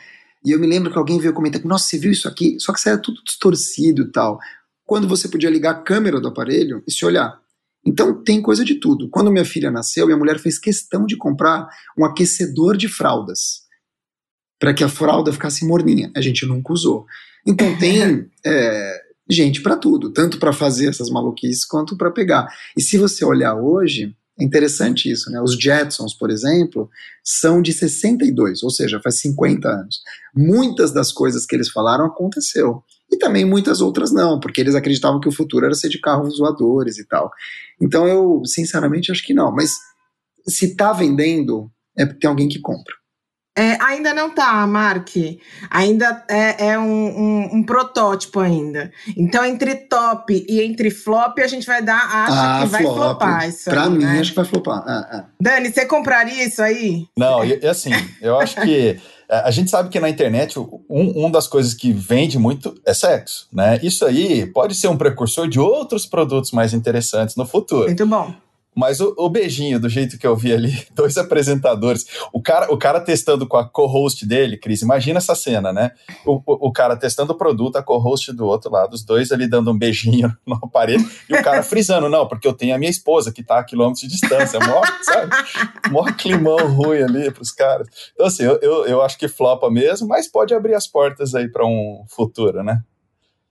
E 0.43 0.51
eu 0.51 0.59
me 0.59 0.67
lembro 0.67 0.91
que 0.91 0.97
alguém 0.97 1.19
veio 1.19 1.33
comentar: 1.33 1.63
Nossa, 1.63 1.85
você 1.85 1.97
viu 1.97 2.11
isso 2.11 2.27
aqui? 2.27 2.59
Só 2.59 2.73
que 2.73 2.81
saia 2.81 2.97
tudo 2.97 3.21
distorcido 3.23 4.03
e 4.03 4.11
tal. 4.11 4.39
Quando 4.85 5.07
você 5.07 5.27
podia 5.27 5.49
ligar 5.49 5.71
a 5.71 5.81
câmera 5.81 6.19
do 6.19 6.27
aparelho 6.27 6.83
e 6.87 6.91
se 6.91 7.05
olhar. 7.05 7.39
Então 7.85 8.23
tem 8.23 8.41
coisa 8.41 8.63
de 8.63 8.75
tudo. 8.75 9.09
Quando 9.09 9.31
minha 9.31 9.45
filha 9.45 9.71
nasceu, 9.71 10.05
minha 10.05 10.17
mulher 10.17 10.39
fez 10.39 10.59
questão 10.59 11.05
de 11.05 11.17
comprar 11.17 11.67
um 11.97 12.05
aquecedor 12.05 12.77
de 12.77 12.87
fraldas 12.87 13.61
para 14.59 14.73
que 14.73 14.83
a 14.83 14.89
fralda 14.89 15.33
ficasse 15.33 15.65
morninha. 15.65 16.11
A 16.15 16.21
gente 16.21 16.45
nunca 16.45 16.71
usou. 16.71 17.05
Então 17.45 17.75
tem 17.79 18.29
é, 18.45 19.01
gente 19.27 19.61
para 19.61 19.75
tudo, 19.75 20.11
tanto 20.11 20.37
para 20.37 20.53
fazer 20.53 20.89
essas 20.89 21.09
maluquices 21.09 21.65
quanto 21.65 21.97
para 21.97 22.11
pegar. 22.11 22.47
E 22.77 22.81
se 22.81 22.97
você 22.97 23.25
olhar 23.25 23.55
hoje, 23.55 24.15
é 24.41 24.43
interessante 24.43 25.09
isso, 25.09 25.29
né? 25.29 25.39
Os 25.39 25.53
Jetsons, 25.53 26.15
por 26.15 26.31
exemplo, 26.31 26.89
são 27.23 27.61
de 27.61 27.71
62, 27.71 28.63
ou 28.63 28.71
seja, 28.71 28.99
faz 28.99 29.19
50 29.19 29.69
anos. 29.69 30.01
Muitas 30.35 30.91
das 30.91 31.11
coisas 31.11 31.45
que 31.45 31.55
eles 31.55 31.69
falaram 31.69 32.05
aconteceu. 32.05 32.83
E 33.11 33.17
também 33.17 33.45
muitas 33.45 33.81
outras 33.81 34.11
não, 34.11 34.39
porque 34.39 34.59
eles 34.59 34.73
acreditavam 34.73 35.19
que 35.19 35.29
o 35.29 35.31
futuro 35.31 35.65
era 35.65 35.75
ser 35.75 35.89
de 35.89 35.99
carros 35.99 36.39
voadores 36.39 36.97
e 36.97 37.05
tal. 37.05 37.29
Então 37.79 38.07
eu, 38.07 38.41
sinceramente, 38.45 39.11
acho 39.11 39.23
que 39.23 39.33
não. 39.33 39.51
Mas 39.51 39.75
se 40.47 40.75
tá 40.75 40.91
vendendo, 40.91 41.69
é 41.95 42.05
porque 42.05 42.21
tem 42.21 42.29
alguém 42.29 42.49
que 42.49 42.59
compra. 42.59 42.95
É, 43.57 43.77
ainda 43.83 44.13
não 44.13 44.29
tá, 44.29 44.65
Mark. 44.65 45.09
Ainda 45.69 46.23
é, 46.29 46.67
é 46.67 46.79
um, 46.79 46.83
um, 46.83 47.49
um, 47.55 47.63
protótipo 47.63 48.39
ainda. 48.39 48.91
Então, 49.17 49.45
entre 49.45 49.75
top 49.75 50.45
e 50.47 50.61
entre 50.61 50.89
flop, 50.89 51.37
a 51.39 51.47
gente 51.47 51.67
vai 51.67 51.81
dar, 51.81 51.99
acha 51.99 52.59
ah, 52.59 52.61
que 52.61 52.67
vai 52.67 52.81
flopar 52.83 53.49
isso 53.49 53.69
Pra 53.69 53.83
aí, 53.83 53.89
mim, 53.89 54.05
né? 54.05 54.19
acho 54.19 54.29
que 54.29 54.35
vai 54.37 54.45
flopar. 54.45 54.83
Ah, 54.87 55.07
ah. 55.11 55.25
Dani, 55.39 55.71
você 55.71 55.85
compraria 55.85 56.45
isso 56.45 56.61
aí? 56.61 57.05
Não, 57.17 57.43
e, 57.43 57.65
assim, 57.67 57.91
eu 58.21 58.39
acho 58.39 58.55
que 58.61 58.99
É, 59.31 59.37
a 59.45 59.51
gente 59.51 59.71
sabe 59.71 59.87
que 59.87 59.97
na 59.97 60.09
internet 60.09 60.59
um, 60.59 60.83
um 60.89 61.31
das 61.31 61.47
coisas 61.47 61.73
que 61.73 61.93
vende 61.93 62.37
muito 62.37 62.75
é 62.85 62.93
sexo, 62.93 63.47
né? 63.53 63.79
Isso 63.81 64.05
aí 64.05 64.45
pode 64.45 64.75
ser 64.75 64.89
um 64.89 64.97
precursor 64.97 65.47
de 65.47 65.57
outros 65.57 66.05
produtos 66.05 66.51
mais 66.51 66.73
interessantes 66.73 67.37
no 67.37 67.45
futuro. 67.45 67.85
Muito 67.85 68.05
bom. 68.05 68.35
Mas 68.75 69.01
o, 69.01 69.13
o, 69.17 69.29
beijinho, 69.29 69.79
do 69.79 69.89
jeito 69.89 70.17
que 70.17 70.25
eu 70.25 70.35
vi 70.35 70.53
ali, 70.53 70.87
dois 70.95 71.17
apresentadores, 71.17 72.05
o 72.31 72.41
cara, 72.41 72.71
o 72.71 72.77
cara 72.77 73.01
testando 73.01 73.45
com 73.45 73.57
a 73.57 73.67
co-host 73.67 74.25
dele, 74.25 74.57
Cris, 74.57 74.81
imagina 74.81 75.17
essa 75.17 75.35
cena, 75.35 75.73
né? 75.73 75.91
O, 76.25 76.35
o, 76.45 76.67
o 76.69 76.71
cara 76.71 76.95
testando 76.95 77.33
o 77.33 77.37
produto, 77.37 77.75
a 77.75 77.83
co-host 77.83 78.31
do 78.31 78.45
outro 78.45 78.71
lado, 78.71 78.93
os 78.93 79.03
dois 79.03 79.31
ali 79.31 79.47
dando 79.47 79.71
um 79.71 79.77
beijinho 79.77 80.35
no 80.47 80.55
aparelho, 80.55 81.05
e 81.29 81.33
o 81.33 81.43
cara 81.43 81.61
frisando, 81.63 82.07
não, 82.07 82.27
porque 82.27 82.47
eu 82.47 82.53
tenho 82.53 82.73
a 82.73 82.77
minha 82.77 82.91
esposa 82.91 83.31
que 83.31 83.43
tá 83.43 83.59
a 83.59 83.63
quilômetros 83.63 84.01
de 84.01 84.07
distância, 84.07 84.59
mó, 84.59 84.81
sabe? 85.03 85.31
Mó 85.91 86.05
climão 86.13 86.73
ruim 86.73 87.01
ali 87.01 87.29
pros 87.31 87.51
caras. 87.51 87.87
Então, 88.13 88.27
assim, 88.27 88.43
eu, 88.43 88.57
eu, 88.61 88.85
eu 88.85 89.01
acho 89.01 89.17
que 89.17 89.27
flopa 89.27 89.69
mesmo, 89.69 90.07
mas 90.07 90.29
pode 90.29 90.53
abrir 90.53 90.75
as 90.75 90.87
portas 90.87 91.35
aí 91.35 91.49
para 91.49 91.65
um 91.65 92.05
futuro, 92.07 92.63
né? 92.63 92.81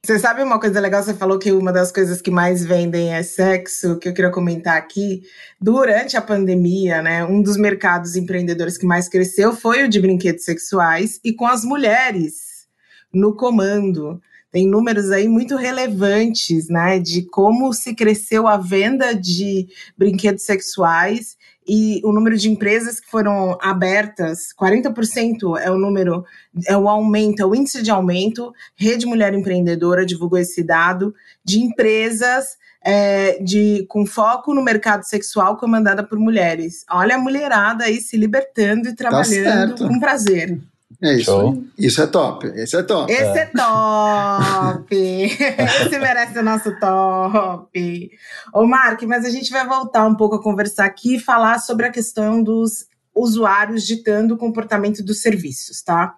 Você 0.03 0.19
sabe 0.19 0.43
uma 0.43 0.59
coisa 0.59 0.81
legal? 0.81 1.03
Você 1.03 1.13
falou 1.13 1.39
que 1.39 1.53
uma 1.53 1.71
das 1.71 1.93
coisas 1.93 2.23
que 2.23 2.31
mais 2.31 2.65
vendem 2.65 3.13
é 3.13 3.23
sexo, 3.23 3.99
que 3.99 4.09
eu 4.09 4.15
queria 4.15 4.31
comentar 4.31 4.79
aqui. 4.79 5.23
Durante 5.61 6.17
a 6.17 6.23
pandemia, 6.23 7.03
né, 7.03 7.23
um 7.23 7.43
dos 7.43 7.59
mercados 7.59 8.17
empreendedores 8.17 8.79
que 8.79 8.87
mais 8.87 9.11
cresceu 9.11 9.55
foi 9.55 9.85
o 9.85 9.89
de 9.89 10.01
brinquedos 10.01 10.45
sexuais 10.45 11.21
e 11.23 11.35
com 11.35 11.47
as 11.47 11.65
mulheres 11.65 12.67
no 13.13 13.37
comando. 13.37 14.19
Tem 14.51 14.67
números 14.67 15.11
aí 15.11 15.29
muito 15.29 15.55
relevantes, 15.55 16.69
né, 16.71 16.99
de 16.99 17.23
como 17.23 17.73
se 17.75 17.95
cresceu 17.95 18.49
a 18.49 18.57
venda 18.57 19.15
de 19.15 19.69
brinquedos 19.99 20.45
sexuais 20.45 21.37
e 21.73 22.01
o 22.03 22.13
número 22.13 22.37
de 22.37 22.51
empresas 22.51 22.99
que 22.99 23.09
foram 23.09 23.57
abertas, 23.63 24.49
40% 24.61 25.57
é 25.57 25.71
o 25.71 25.79
número, 25.79 26.25
é 26.67 26.77
o 26.77 26.89
aumento, 26.89 27.41
é 27.41 27.47
o 27.47 27.55
índice 27.55 27.81
de 27.81 27.93
aumento. 27.93 28.53
Rede 28.75 29.07
Mulher 29.07 29.33
Empreendedora 29.35 30.05
divulgou 30.05 30.37
esse 30.37 30.65
dado 30.65 31.15
de 31.45 31.61
empresas 31.61 32.59
é, 32.85 33.41
de, 33.41 33.87
com 33.89 34.05
foco 34.05 34.53
no 34.53 34.65
mercado 34.65 35.05
sexual 35.05 35.59
comandada 35.59 36.03
por 36.03 36.19
mulheres. 36.19 36.85
Olha 36.91 37.15
a 37.15 37.21
mulherada 37.21 37.85
aí 37.85 38.01
se 38.01 38.17
libertando 38.17 38.89
e 38.89 38.91
tá 38.91 39.09
trabalhando 39.09 39.77
tá 39.77 39.87
com 39.87 40.01
prazer. 40.01 40.59
É 41.03 41.15
isso. 41.15 41.25
Show. 41.25 41.65
Isso 41.79 42.03
é 42.03 42.07
top. 42.07 42.47
Esse 42.47 42.77
é 42.77 42.83
top. 42.83 43.11
Esse 43.11 43.23
é, 43.23 43.43
é 43.43 43.47
top. 43.47 44.97
Esse 44.97 45.99
merece 45.99 46.39
o 46.39 46.43
nosso 46.43 46.79
top. 46.79 48.11
Ô, 48.53 48.67
Mark, 48.67 49.03
mas 49.03 49.25
a 49.25 49.31
gente 49.31 49.51
vai 49.51 49.67
voltar 49.67 50.07
um 50.07 50.15
pouco 50.15 50.37
a 50.37 50.43
conversar 50.43 50.85
aqui 50.85 51.17
e 51.17 51.21
falar 51.21 51.59
sobre 51.59 51.87
a 51.87 51.91
questão 51.91 52.43
dos 52.43 52.87
usuários 53.15 53.87
ditando 53.87 54.35
o 54.35 54.39
comportamento 54.39 55.03
dos 55.03 55.23
serviços, 55.23 55.83
tá? 55.83 56.15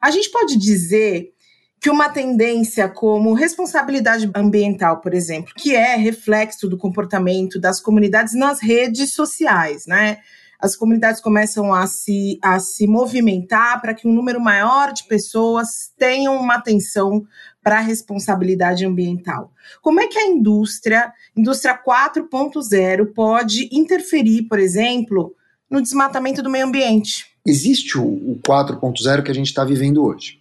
A 0.00 0.10
gente 0.10 0.30
pode 0.30 0.56
dizer 0.56 1.32
que 1.80 1.90
uma 1.90 2.08
tendência 2.08 2.88
como 2.88 3.32
responsabilidade 3.32 4.30
ambiental, 4.34 5.00
por 5.00 5.14
exemplo, 5.14 5.52
que 5.56 5.74
é 5.74 5.96
reflexo 5.96 6.68
do 6.68 6.76
comportamento 6.76 7.58
das 7.58 7.80
comunidades 7.80 8.34
nas 8.34 8.60
redes 8.60 9.14
sociais, 9.14 9.86
né? 9.86 10.18
As 10.60 10.76
comunidades 10.76 11.20
começam 11.20 11.72
a 11.72 11.86
se, 11.86 12.38
a 12.42 12.60
se 12.60 12.86
movimentar 12.86 13.80
para 13.80 13.94
que 13.94 14.06
um 14.06 14.12
número 14.12 14.40
maior 14.40 14.92
de 14.92 15.04
pessoas 15.04 15.90
tenham 15.98 16.36
uma 16.36 16.56
atenção 16.56 17.24
para 17.62 17.78
a 17.78 17.82
responsabilidade 17.82 18.84
ambiental. 18.84 19.52
Como 19.80 20.00
é 20.00 20.06
que 20.06 20.18
a 20.18 20.26
indústria, 20.26 21.12
indústria 21.36 21.78
4.0, 21.78 23.12
pode 23.14 23.68
interferir, 23.72 24.42
por 24.42 24.58
exemplo, 24.58 25.34
no 25.70 25.80
desmatamento 25.80 26.42
do 26.42 26.50
meio 26.50 26.66
ambiente? 26.66 27.26
Existe 27.46 27.98
o, 27.98 28.04
o 28.04 28.40
4.0 28.46 29.22
que 29.22 29.30
a 29.30 29.34
gente 29.34 29.48
está 29.48 29.64
vivendo 29.64 30.04
hoje. 30.04 30.40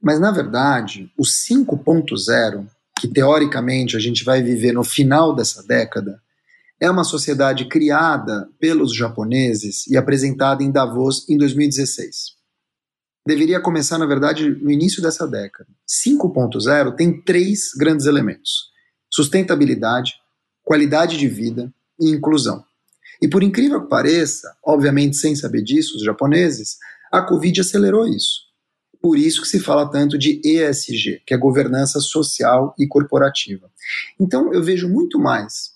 Mas, 0.00 0.18
na 0.18 0.30
verdade, 0.30 1.10
o 1.16 1.22
5.0, 1.22 2.66
que 2.98 3.08
teoricamente 3.08 3.96
a 3.96 4.00
gente 4.00 4.24
vai 4.24 4.42
viver 4.42 4.72
no 4.72 4.82
final 4.82 5.34
dessa 5.34 5.62
década, 5.62 6.20
é 6.82 6.90
uma 6.90 7.04
sociedade 7.04 7.66
criada 7.66 8.50
pelos 8.58 8.92
japoneses 8.92 9.86
e 9.86 9.96
apresentada 9.96 10.64
em 10.64 10.70
Davos 10.72 11.24
em 11.30 11.38
2016. 11.38 12.32
Deveria 13.24 13.60
começar, 13.60 13.98
na 13.98 14.04
verdade, 14.04 14.50
no 14.50 14.68
início 14.68 15.00
dessa 15.00 15.24
década. 15.28 15.68
5.0 15.88 16.96
tem 16.96 17.22
três 17.22 17.70
grandes 17.78 18.06
elementos: 18.06 18.72
sustentabilidade, 19.08 20.14
qualidade 20.64 21.16
de 21.16 21.28
vida 21.28 21.72
e 22.00 22.10
inclusão. 22.10 22.64
E 23.22 23.28
por 23.28 23.44
incrível 23.44 23.82
que 23.82 23.88
pareça, 23.88 24.52
obviamente 24.64 25.16
sem 25.16 25.36
saber 25.36 25.62
disso, 25.62 25.96
os 25.96 26.02
japoneses, 26.02 26.78
a 27.12 27.22
Covid 27.22 27.60
acelerou 27.60 28.08
isso. 28.08 28.40
Por 29.00 29.16
isso 29.16 29.42
que 29.42 29.48
se 29.48 29.60
fala 29.60 29.88
tanto 29.88 30.18
de 30.18 30.40
ESG, 30.44 31.22
que 31.24 31.32
é 31.32 31.38
governança 31.38 32.00
social 32.00 32.74
e 32.76 32.88
corporativa. 32.88 33.70
Então 34.18 34.52
eu 34.52 34.64
vejo 34.64 34.88
muito 34.88 35.20
mais 35.20 35.71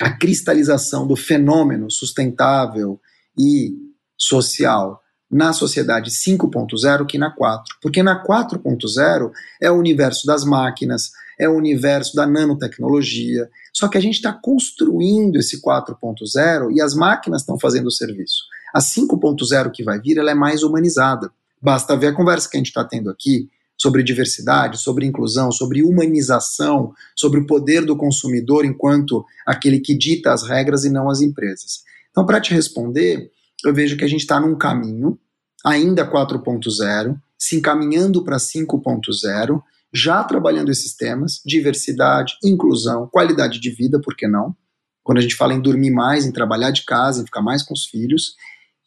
a 0.00 0.10
cristalização 0.10 1.06
do 1.06 1.16
fenômeno 1.16 1.90
sustentável 1.90 3.00
e 3.36 3.74
social 4.16 5.02
na 5.30 5.52
sociedade 5.52 6.10
5.0 6.10 7.06
que 7.06 7.18
na 7.18 7.30
4. 7.30 7.76
Porque 7.82 8.02
na 8.02 8.24
4.0 8.24 9.30
é 9.60 9.70
o 9.70 9.76
universo 9.76 10.26
das 10.26 10.44
máquinas, 10.44 11.10
é 11.38 11.48
o 11.48 11.54
universo 11.54 12.16
da 12.16 12.26
nanotecnologia. 12.26 13.48
Só 13.72 13.88
que 13.88 13.98
a 13.98 14.00
gente 14.00 14.14
está 14.14 14.32
construindo 14.32 15.36
esse 15.36 15.60
4.0 15.62 16.72
e 16.72 16.80
as 16.80 16.94
máquinas 16.94 17.42
estão 17.42 17.58
fazendo 17.58 17.86
o 17.86 17.92
serviço. 17.92 18.44
A 18.74 18.80
5.0 18.80 19.70
que 19.70 19.84
vai 19.84 20.00
vir 20.00 20.18
ela 20.18 20.30
é 20.30 20.34
mais 20.34 20.62
humanizada. 20.62 21.30
Basta 21.60 21.96
ver 21.96 22.08
a 22.08 22.14
conversa 22.14 22.48
que 22.48 22.56
a 22.56 22.60
gente 22.60 22.68
está 22.68 22.84
tendo 22.84 23.10
aqui 23.10 23.48
sobre 23.80 24.02
diversidade, 24.02 24.78
sobre 24.78 25.06
inclusão, 25.06 25.52
sobre 25.52 25.82
humanização, 25.82 26.92
sobre 27.14 27.40
o 27.40 27.46
poder 27.46 27.84
do 27.84 27.96
consumidor 27.96 28.64
enquanto 28.64 29.24
aquele 29.46 29.78
que 29.78 29.96
dita 29.96 30.32
as 30.32 30.42
regras 30.42 30.84
e 30.84 30.90
não 30.90 31.08
as 31.08 31.20
empresas. 31.20 31.82
Então, 32.10 32.26
para 32.26 32.40
te 32.40 32.52
responder, 32.52 33.30
eu 33.64 33.72
vejo 33.72 33.96
que 33.96 34.04
a 34.04 34.08
gente 34.08 34.20
está 34.20 34.40
num 34.40 34.56
caminho, 34.56 35.18
ainda 35.64 36.10
4.0, 36.10 37.16
se 37.38 37.56
encaminhando 37.56 38.24
para 38.24 38.36
5.0, 38.36 39.62
já 39.94 40.22
trabalhando 40.24 40.70
esses 40.70 40.94
temas, 40.94 41.40
diversidade, 41.46 42.34
inclusão, 42.44 43.08
qualidade 43.10 43.60
de 43.60 43.70
vida, 43.70 44.00
por 44.00 44.16
que 44.16 44.26
não? 44.26 44.54
Quando 45.02 45.18
a 45.18 45.20
gente 45.22 45.36
fala 45.36 45.54
em 45.54 45.60
dormir 45.60 45.90
mais, 45.90 46.26
em 46.26 46.32
trabalhar 46.32 46.70
de 46.70 46.84
casa, 46.84 47.22
em 47.22 47.24
ficar 47.24 47.40
mais 47.40 47.62
com 47.62 47.72
os 47.72 47.86
filhos. 47.86 48.34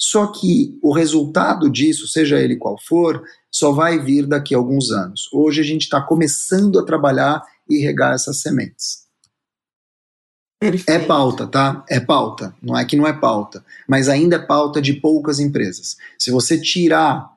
Só 0.04 0.26
que 0.26 0.80
o 0.82 0.92
resultado 0.92 1.70
disso, 1.70 2.08
seja 2.08 2.40
ele 2.40 2.56
qual 2.56 2.76
for, 2.88 3.24
só 3.52 3.72
vai 3.72 4.00
vir 4.00 4.26
daqui 4.26 4.56
a 4.56 4.58
alguns 4.58 4.90
anos. 4.90 5.30
Hoje 5.32 5.62
a 5.62 5.64
gente 5.64 5.84
está 5.84 6.02
começando 6.02 6.80
a 6.80 6.84
trabalhar 6.84 7.44
e 7.70 7.78
regar 7.78 8.16
essas 8.16 8.42
sementes. 8.42 9.02
Perfeito. 10.60 10.90
É 10.90 11.06
pauta, 11.06 11.46
tá? 11.46 11.86
É 11.88 12.00
pauta. 12.00 12.56
Não 12.64 12.76
é 12.76 12.84
que 12.84 12.96
não 12.96 13.06
é 13.06 13.14
pauta, 13.14 13.64
mas 13.88 14.10
ainda 14.10 14.38
é 14.38 14.40
pauta 14.40 14.82
de 14.82 14.94
poucas 14.94 15.40
empresas. 15.40 15.96
Se 16.18 16.32
você 16.32 16.60
tirar 16.60 17.30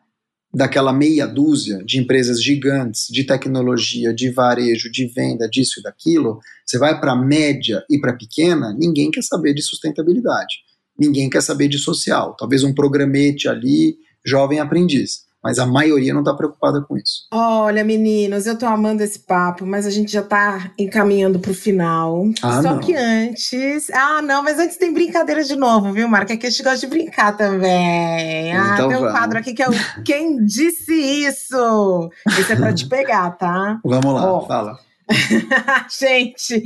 daquela 0.53 0.93
meia 0.93 1.27
dúzia 1.27 1.85
de 1.85 1.99
empresas 1.99 2.43
gigantes 2.43 3.09
de 3.11 3.25
tecnologia, 3.25 4.15
de 4.15 4.31
varejo, 4.31 4.91
de 4.91 5.07
venda, 5.07 5.49
disso 5.49 5.81
e 5.81 5.83
daquilo, 5.83 6.41
você 6.65 6.79
vai 6.79 6.99
para 6.99 7.15
média 7.15 7.85
e 7.91 8.01
para 8.01 8.17
pequena, 8.17 8.73
ninguém 8.73 9.11
quer 9.11 9.23
saber 9.23 9.53
de 9.53 9.63
sustentabilidade. 9.63 10.64
Ninguém 10.99 11.29
quer 11.29 11.43
saber 11.43 11.69
de 11.69 11.79
social. 11.79 12.37
Talvez 12.39 12.63
um 12.65 12.75
programete 12.75 13.49
ali, 13.49 13.97
jovem 14.25 14.61
aprendiz 14.61 15.25
mas 15.45 15.59
a 15.59 15.67
maioria 15.67 16.15
não 16.15 16.23
está 16.23 16.33
preocupada 16.33 16.81
com 16.81 16.97
isso. 16.97 17.27
Olha, 17.31 17.85
meninos, 17.85 18.47
eu 18.47 18.55
estou 18.55 18.67
amando 18.67 19.03
esse 19.03 19.19
papo, 19.19 19.67
mas 19.67 19.87
a 19.87 19.91
gente 19.91 20.11
já 20.11 20.23
está 20.23 20.71
encaminhando 20.79 21.39
para 21.39 21.51
o 21.51 21.55
final. 21.55 22.25
Ah, 22.43 22.63
Só 22.63 22.73
não. 22.73 22.81
que 22.81 22.95
antes. 22.97 23.91
Ah, 23.91 24.23
não, 24.23 24.43
mas 24.43 24.59
antes 24.59 24.79
tem 24.79 24.95
brincadeira 24.95 25.45
de 25.45 25.55
novo, 25.55 25.93
viu, 25.93 26.09
Marca? 26.09 26.33
É 26.33 26.39
que 26.39 26.47
a 26.47 26.51
gente 26.51 26.63
gosta 26.63 26.79
de 26.79 26.87
brincar 26.87 27.37
também. 27.37 28.57
Ah, 28.57 28.71
então 28.73 28.89
tem 28.89 28.97
um 28.97 29.11
quadro 29.11 29.39
aqui 29.39 29.53
que 29.53 29.63
é 29.63 29.69
o 29.69 30.03
Quem 30.03 30.43
Disse 30.47 30.95
Isso? 30.95 32.09
Esse 32.39 32.55
é 32.55 32.57
para 32.57 32.73
te 32.73 32.87
pegar, 32.89 33.33
tá? 33.33 33.79
Vamos 33.85 34.15
lá, 34.15 34.41
fala. 34.47 34.79
gente, 36.01 36.63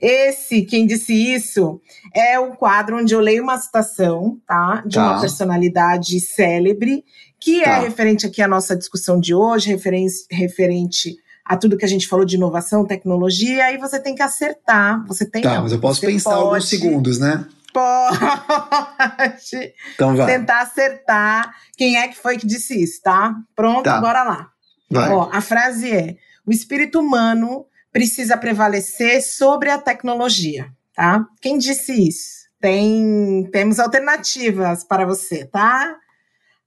esse 0.00 0.62
Quem 0.62 0.86
Disse 0.86 1.12
Isso 1.12 1.80
é 2.14 2.38
o 2.38 2.56
quadro 2.56 2.98
onde 2.98 3.14
eu 3.14 3.20
leio 3.20 3.42
uma 3.42 3.58
citação, 3.58 4.38
tá? 4.46 4.82
De 4.86 4.96
tá. 4.96 5.12
uma 5.12 5.20
personalidade 5.20 6.18
célebre 6.20 7.04
que 7.38 7.60
é 7.60 7.64
tá. 7.64 7.70
é 7.70 7.80
referente 7.80 8.26
aqui 8.26 8.42
à 8.42 8.48
nossa 8.48 8.76
discussão 8.76 9.20
de 9.20 9.34
hoje, 9.34 9.70
referente, 9.70 10.26
referente 10.30 11.16
a 11.44 11.56
tudo 11.56 11.76
que 11.76 11.84
a 11.84 11.88
gente 11.88 12.08
falou 12.08 12.24
de 12.24 12.34
inovação, 12.34 12.84
tecnologia, 12.84 13.66
aí 13.66 13.78
você 13.78 14.00
tem 14.00 14.14
que 14.14 14.22
acertar. 14.22 15.04
Você 15.06 15.24
tem. 15.24 15.42
Tá, 15.42 15.60
mas 15.60 15.70
eu 15.70 15.78
posso 15.78 16.00
pensar 16.00 16.30
pode, 16.30 16.42
alguns 16.42 16.68
segundos, 16.68 17.20
né? 17.20 17.46
Pode 17.72 19.74
então 19.94 20.16
vai. 20.16 20.26
tentar 20.26 20.62
acertar 20.62 21.54
quem 21.76 21.98
é 21.98 22.08
que 22.08 22.16
foi 22.16 22.38
que 22.38 22.46
disse 22.46 22.82
isso, 22.82 23.02
tá? 23.02 23.34
Pronto, 23.54 23.84
tá. 23.84 24.00
bora 24.00 24.24
lá. 24.24 24.48
Vai. 24.90 25.10
Ó, 25.10 25.28
a 25.30 25.40
frase 25.40 25.92
é: 25.92 26.16
o 26.44 26.50
espírito 26.50 26.98
humano 26.98 27.66
precisa 27.96 28.36
prevalecer 28.36 29.22
sobre 29.22 29.70
a 29.70 29.78
tecnologia, 29.78 30.70
tá? 30.94 31.26
Quem 31.40 31.56
disse 31.56 31.94
isso? 31.94 32.46
Tem, 32.60 33.48
temos 33.50 33.80
alternativas 33.80 34.84
para 34.84 35.06
você, 35.06 35.46
tá? 35.46 35.96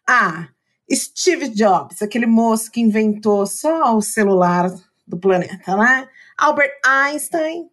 A 0.08 0.48
Steve 0.92 1.50
Jobs, 1.50 2.02
aquele 2.02 2.26
moço 2.26 2.72
que 2.72 2.82
inventou 2.82 3.46
só 3.46 3.96
o 3.96 4.02
celular 4.02 4.72
do 5.06 5.20
planeta, 5.20 5.78
né? 5.78 6.08
Albert 6.36 6.72
Einstein, 6.84 7.68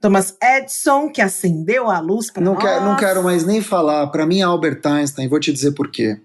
Thomas 0.00 0.36
Edison, 0.42 1.08
que 1.08 1.22
acendeu 1.22 1.88
a 1.88 2.00
luz 2.00 2.32
para 2.32 2.42
não 2.42 2.54
nós. 2.54 2.64
Quero, 2.64 2.84
não 2.84 2.96
quero 2.96 3.22
mais 3.22 3.46
nem 3.46 3.62
falar. 3.62 4.08
Para 4.08 4.26
mim, 4.26 4.42
Albert 4.42 4.80
Einstein, 4.84 5.28
vou 5.28 5.38
te 5.38 5.52
dizer 5.52 5.70
por 5.70 5.88
quê. 5.88 6.20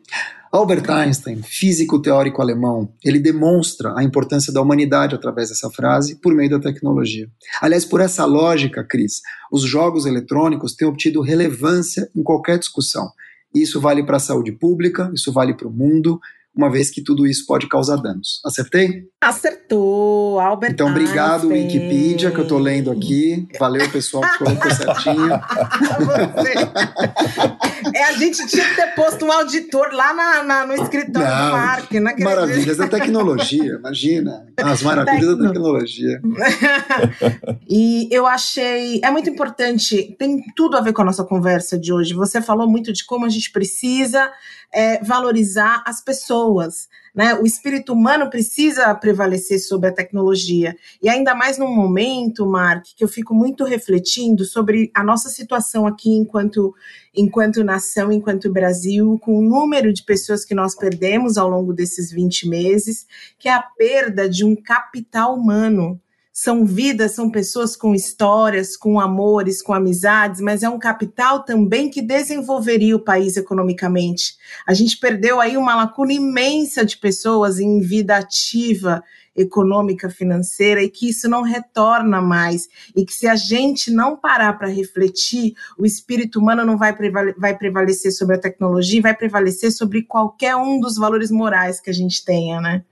Albert 0.53 0.87
Einstein, 0.87 1.41
físico 1.41 1.99
teórico 1.99 2.39
alemão, 2.39 2.93
ele 3.03 3.17
demonstra 3.17 3.91
a 3.97 4.03
importância 4.03 4.53
da 4.53 4.61
humanidade 4.61 5.15
através 5.15 5.49
dessa 5.49 5.67
frase 5.67 6.21
por 6.21 6.31
meio 6.31 6.51
da 6.51 6.59
tecnologia. 6.59 7.27
Aliás, 7.59 7.83
por 7.83 7.99
essa 7.99 8.23
lógica, 8.23 8.83
Cris, 8.83 9.21
os 9.51 9.63
jogos 9.63 10.05
eletrônicos 10.05 10.75
têm 10.75 10.87
obtido 10.87 11.21
relevância 11.21 12.07
em 12.15 12.21
qualquer 12.21 12.59
discussão. 12.59 13.09
Isso 13.51 13.81
vale 13.81 14.03
para 14.03 14.17
a 14.17 14.19
saúde 14.19 14.51
pública, 14.51 15.09
isso 15.15 15.33
vale 15.33 15.55
para 15.55 15.67
o 15.67 15.73
mundo, 15.73 16.19
uma 16.55 16.69
vez 16.69 16.91
que 16.91 17.01
tudo 17.01 17.25
isso 17.25 17.47
pode 17.47 17.67
causar 17.67 17.95
danos. 17.95 18.39
Acertei? 18.45 19.05
Acertou, 19.19 20.39
Albert 20.39 20.73
Então, 20.73 20.87
obrigado, 20.87 21.49
Einstein. 21.49 21.63
Wikipedia, 21.63 22.29
que 22.29 22.37
eu 22.37 22.43
estou 22.43 22.59
lendo 22.59 22.91
aqui. 22.91 23.47
Valeu, 23.59 23.89
pessoal, 23.89 24.21
que 24.21 24.37
colocou 24.37 24.69
certinho. 24.69 25.29
Você. 26.37 27.72
É, 27.93 28.03
a 28.05 28.13
gente 28.13 28.45
tinha 28.47 28.67
que 28.69 28.75
ter 28.75 28.95
posto 28.95 29.25
um 29.25 29.31
auditor 29.31 29.91
lá 29.93 30.13
na, 30.13 30.43
na- 30.43 30.65
no 30.67 30.73
escritório 30.73 31.27
Não, 31.27 31.45
do 31.45 31.51
Mark. 31.51 31.91
Não 31.91 32.07
acredito. 32.07 32.23
Maravilhas 32.25 32.77
da 32.77 32.87
tecnologia, 32.87 33.73
imagina. 33.79 34.45
As 34.57 34.81
maravilhas 34.81 35.37
da 35.37 35.47
tecnologia. 35.47 36.21
E 37.69 38.07
eu 38.11 38.27
achei. 38.27 38.99
É 39.03 39.09
muito 39.09 39.29
importante, 39.29 40.15
tem 40.19 40.43
tudo 40.55 40.77
a 40.77 40.81
ver 40.81 40.93
com 40.93 41.01
a 41.01 41.05
nossa 41.05 41.23
conversa 41.23 41.77
de 41.77 41.91
hoje. 41.91 42.13
Você 42.13 42.41
falou 42.41 42.67
muito 42.69 42.93
de 42.93 43.03
como 43.05 43.25
a 43.25 43.29
gente 43.29 43.51
precisa 43.51 44.31
é, 44.71 45.03
valorizar 45.03 45.81
as 45.85 46.01
pessoas. 46.01 46.87
Né? 47.13 47.35
O 47.35 47.45
espírito 47.45 47.93
humano 47.93 48.29
precisa 48.29 48.93
prevalecer 48.95 49.59
sobre 49.59 49.89
a 49.89 49.93
tecnologia. 49.93 50.75
E 51.01 51.07
ainda 51.07 51.35
mais 51.35 51.59
num 51.59 51.73
momento, 51.73 52.45
Mark, 52.45 52.85
que 52.95 53.03
eu 53.03 53.07
fico 53.07 53.35
muito 53.35 53.63
refletindo 53.63 54.43
sobre 54.43 54.89
a 54.95 55.03
nossa 55.03 55.29
situação 55.29 55.85
aqui 55.85 56.09
enquanto, 56.09 56.73
enquanto 57.15 57.63
nação, 57.63 58.11
enquanto 58.11 58.51
Brasil, 58.51 59.19
com 59.21 59.37
o 59.37 59.43
número 59.43 59.93
de 59.93 60.03
pessoas 60.03 60.43
que 60.43 60.55
nós 60.55 60.75
perdemos 60.75 61.37
ao 61.37 61.47
longo 61.47 61.71
desses 61.71 62.11
20 62.11 62.49
meses, 62.49 63.05
que 63.37 63.47
é 63.47 63.53
a 63.53 63.61
perda 63.61 64.27
de 64.27 64.43
um 64.43 64.55
capital 64.55 65.35
humano 65.35 66.01
são 66.35 66.65
vidas, 66.65 67.11
são 67.11 67.29
pessoas 67.29 67.75
com 67.75 67.93
histórias, 67.93 68.75
com 68.75 68.99
amores, 68.99 69.61
com 69.61 69.71
amizades, 69.71 70.41
mas 70.41 70.63
é 70.63 70.67
um 70.67 70.79
capital 70.79 71.43
também 71.43 71.91
que 71.91 72.01
desenvolveria 72.01 72.95
o 72.95 72.99
país 72.99 73.37
economicamente. 73.37 74.35
A 74.65 74.73
gente 74.73 74.97
perdeu 74.97 75.39
aí 75.39 75.55
uma 75.55 75.75
lacuna 75.75 76.11
imensa 76.11 76.83
de 76.83 76.97
pessoas 76.97 77.59
em 77.59 77.79
vida 77.81 78.17
ativa, 78.17 79.03
econômica, 79.35 80.09
financeira, 80.09 80.81
e 80.81 80.89
que 80.89 81.07
isso 81.07 81.29
não 81.29 81.43
retorna 81.43 82.19
mais. 82.19 82.67
E 82.95 83.05
que 83.05 83.13
se 83.13 83.27
a 83.27 83.35
gente 83.35 83.91
não 83.91 84.17
parar 84.17 84.53
para 84.53 84.67
refletir, 84.67 85.53
o 85.77 85.85
espírito 85.85 86.39
humano 86.39 86.65
não 86.65 86.79
vai, 86.79 86.95
prevale 86.95 87.35
vai 87.37 87.55
prevalecer 87.55 88.11
sobre 88.11 88.37
a 88.37 88.39
tecnologia, 88.39 89.03
vai 89.03 89.15
prevalecer 89.15 89.71
sobre 89.71 90.01
qualquer 90.01 90.55
um 90.55 90.79
dos 90.79 90.97
valores 90.97 91.29
morais 91.29 91.79
que 91.79 91.91
a 91.91 91.93
gente 91.93 92.25
tenha, 92.25 92.59
né? 92.59 92.83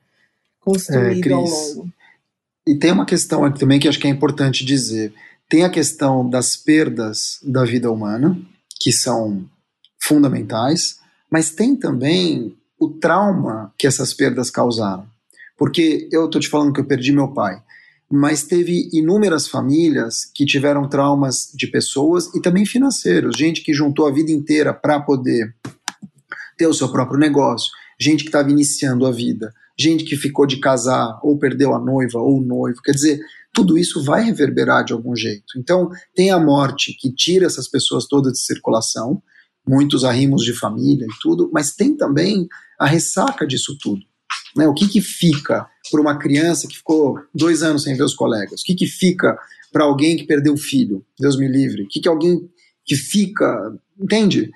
Construído 0.59 1.27
É, 1.27 1.33
ao 1.33 1.43
Cris, 1.43 1.75
longo. 1.75 2.00
E 2.67 2.75
tem 2.75 2.91
uma 2.91 3.05
questão 3.05 3.43
aqui 3.43 3.59
também 3.59 3.79
que 3.79 3.87
acho 3.87 3.99
que 3.99 4.07
é 4.07 4.09
importante 4.09 4.63
dizer. 4.63 5.13
Tem 5.49 5.63
a 5.63 5.69
questão 5.69 6.29
das 6.29 6.55
perdas 6.55 7.39
da 7.43 7.65
vida 7.65 7.91
humana, 7.91 8.39
que 8.79 8.91
são 8.91 9.45
fundamentais, 10.01 10.99
mas 11.29 11.51
tem 11.51 11.75
também 11.75 12.55
o 12.79 12.89
trauma 12.89 13.73
que 13.77 13.87
essas 13.87 14.13
perdas 14.13 14.49
causaram. 14.49 15.05
Porque 15.57 16.09
eu 16.11 16.25
estou 16.25 16.41
te 16.41 16.49
falando 16.49 16.73
que 16.73 16.79
eu 16.79 16.87
perdi 16.87 17.11
meu 17.11 17.27
pai, 17.27 17.61
mas 18.11 18.43
teve 18.43 18.89
inúmeras 18.91 19.47
famílias 19.47 20.25
que 20.25 20.45
tiveram 20.45 20.89
traumas 20.89 21.51
de 21.53 21.67
pessoas 21.67 22.33
e 22.35 22.41
também 22.41 22.65
financeiros, 22.65 23.37
gente 23.37 23.61
que 23.61 23.73
juntou 23.73 24.07
a 24.07 24.11
vida 24.11 24.31
inteira 24.31 24.73
para 24.73 24.99
poder 24.99 25.55
ter 26.57 26.67
o 26.67 26.73
seu 26.73 26.91
próprio 26.91 27.19
negócio, 27.19 27.71
gente 27.99 28.23
que 28.23 28.29
estava 28.29 28.49
iniciando 28.49 29.05
a 29.05 29.11
vida, 29.11 29.53
gente 29.81 30.03
que 30.03 30.15
ficou 30.15 30.45
de 30.45 30.57
casar 30.57 31.19
ou 31.23 31.37
perdeu 31.37 31.73
a 31.73 31.79
noiva 31.79 32.19
ou 32.19 32.39
o 32.39 32.43
noivo, 32.43 32.81
quer 32.81 32.91
dizer, 32.91 33.19
tudo 33.53 33.77
isso 33.77 34.03
vai 34.03 34.23
reverberar 34.23 34.83
de 34.83 34.93
algum 34.93 35.15
jeito. 35.15 35.57
Então, 35.57 35.89
tem 36.15 36.31
a 36.31 36.39
morte 36.39 36.95
que 36.99 37.13
tira 37.13 37.45
essas 37.45 37.67
pessoas 37.67 38.05
todas 38.07 38.33
de 38.33 38.39
circulação, 38.39 39.21
muitos 39.67 40.03
arrimos 40.03 40.43
de 40.43 40.53
família 40.53 41.05
e 41.05 41.19
tudo, 41.21 41.49
mas 41.53 41.73
tem 41.73 41.95
também 41.95 42.47
a 42.79 42.85
ressaca 42.85 43.45
disso 43.45 43.77
tudo. 43.79 44.01
Né? 44.55 44.67
O 44.67 44.73
que, 44.73 44.87
que 44.87 45.01
fica 45.01 45.67
para 45.89 46.01
uma 46.01 46.17
criança 46.17 46.67
que 46.67 46.77
ficou 46.77 47.19
dois 47.33 47.63
anos 47.63 47.83
sem 47.83 47.95
ver 47.95 48.03
os 48.03 48.15
colegas? 48.15 48.61
O 48.61 48.63
que, 48.63 48.75
que 48.75 48.87
fica 48.87 49.37
para 49.71 49.83
alguém 49.83 50.17
que 50.17 50.25
perdeu 50.25 50.53
o 50.53 50.57
filho? 50.57 51.05
Deus 51.19 51.37
me 51.37 51.47
livre. 51.47 51.83
O 51.83 51.87
que, 51.87 51.99
que 51.99 52.07
alguém 52.07 52.49
que 52.85 52.95
fica. 52.95 53.73
Entende? 53.99 54.51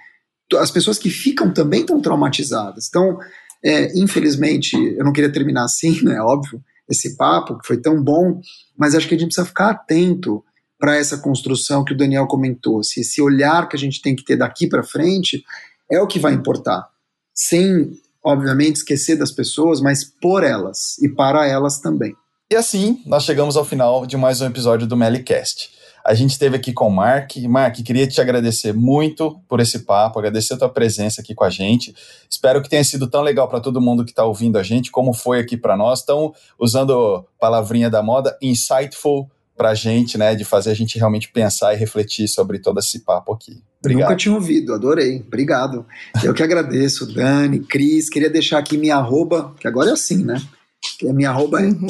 As 0.57 0.71
pessoas 0.71 0.97
que 0.97 1.09
ficam 1.09 1.53
também 1.53 1.81
estão 1.81 2.01
traumatizadas. 2.01 2.87
Então, 2.87 3.17
é, 3.65 3.97
infelizmente, 3.97 4.75
eu 4.75 5.03
não 5.03 5.11
queria 5.11 5.31
terminar 5.31 5.63
assim, 5.63 5.99
né? 6.05 6.21
Óbvio, 6.21 6.63
esse 6.87 7.17
papo 7.17 7.57
que 7.57 7.65
foi 7.65 7.77
tão 7.77 8.01
bom, 8.01 8.39
mas 8.77 8.93
acho 8.93 9.07
que 9.07 9.15
a 9.15 9.17
gente 9.17 9.29
precisa 9.29 9.47
ficar 9.47 9.71
atento 9.71 10.43
para 10.79 10.95
essa 10.95 11.17
construção 11.17 11.83
que 11.83 11.93
o 11.93 11.97
Daniel 11.97 12.27
comentou. 12.27 12.83
Se 12.83 13.01
esse 13.01 13.21
olhar 13.21 13.67
que 13.67 13.75
a 13.75 13.79
gente 13.79 14.01
tem 14.01 14.15
que 14.15 14.23
ter 14.23 14.35
daqui 14.35 14.67
para 14.67 14.83
frente 14.83 15.43
é 15.89 15.99
o 15.99 16.05
que 16.05 16.19
vai 16.19 16.33
importar, 16.33 16.87
sem, 17.33 17.91
obviamente, 18.23 18.77
esquecer 18.77 19.15
das 19.15 19.31
pessoas, 19.31 19.81
mas 19.81 20.03
por 20.03 20.43
elas 20.43 20.97
e 20.99 21.09
para 21.09 21.47
elas 21.47 21.79
também. 21.79 22.13
E 22.51 22.55
assim, 22.55 23.01
nós 23.07 23.23
chegamos 23.23 23.57
ao 23.57 23.65
final 23.65 24.05
de 24.05 24.15
mais 24.15 24.41
um 24.41 24.45
episódio 24.45 24.85
do 24.85 24.95
Melicast. 24.95 25.71
A 26.05 26.13
gente 26.13 26.33
esteve 26.33 26.55
aqui 26.55 26.71
com 26.71 26.87
o 26.87 26.91
Mark. 26.91 27.35
Mark, 27.49 27.77
queria 27.77 28.05
te 28.05 28.21
agradecer 28.21 28.73
muito 28.73 29.41
por 29.47 29.59
esse 29.59 29.79
papo, 29.79 30.19
agradecer 30.19 30.53
a 30.53 30.57
tua 30.57 30.69
presença 30.69 31.19
aqui 31.19 31.33
com 31.33 31.43
a 31.43 31.49
gente. 31.49 31.95
Espero 32.29 32.61
que 32.61 32.69
tenha 32.69 32.83
sido 32.83 33.09
tão 33.09 33.23
legal 33.23 33.49
para 33.49 33.59
todo 33.59 33.81
mundo 33.81 34.05
que 34.05 34.11
está 34.11 34.23
ouvindo 34.23 34.59
a 34.59 34.63
gente, 34.63 34.91
como 34.91 35.15
foi 35.15 35.39
aqui 35.39 35.57
para 35.57 35.75
nós. 35.75 36.01
Estão 36.01 36.31
usando 36.59 37.25
palavrinha 37.39 37.89
da 37.89 38.03
moda, 38.03 38.37
insightful 38.39 39.31
para 39.57 39.69
a 39.69 39.73
gente, 39.73 40.15
né? 40.15 40.35
De 40.35 40.45
fazer 40.45 40.69
a 40.69 40.75
gente 40.75 40.99
realmente 40.99 41.31
pensar 41.31 41.73
e 41.73 41.77
refletir 41.77 42.27
sobre 42.27 42.59
todo 42.59 42.79
esse 42.79 42.99
papo 42.99 43.33
aqui. 43.33 43.63
Obrigado. 43.79 44.09
Nunca 44.09 44.15
tinha 44.15 44.35
ouvido, 44.35 44.75
adorei. 44.75 45.23
Obrigado. 45.25 45.87
Eu 46.23 46.35
que 46.35 46.43
agradeço, 46.43 47.11
Dani, 47.11 47.61
Cris. 47.61 48.09
Queria 48.09 48.29
deixar 48.29 48.59
aqui 48.59 48.77
minha 48.77 48.97
arroba, 48.97 49.55
que 49.59 49.67
agora 49.67 49.89
é 49.89 49.93
assim, 49.93 50.23
né? 50.23 50.39
A 51.09 51.13
minha 51.13 51.29
arroba 51.29 51.61
é 51.61 51.65
Uhum. 51.67 51.87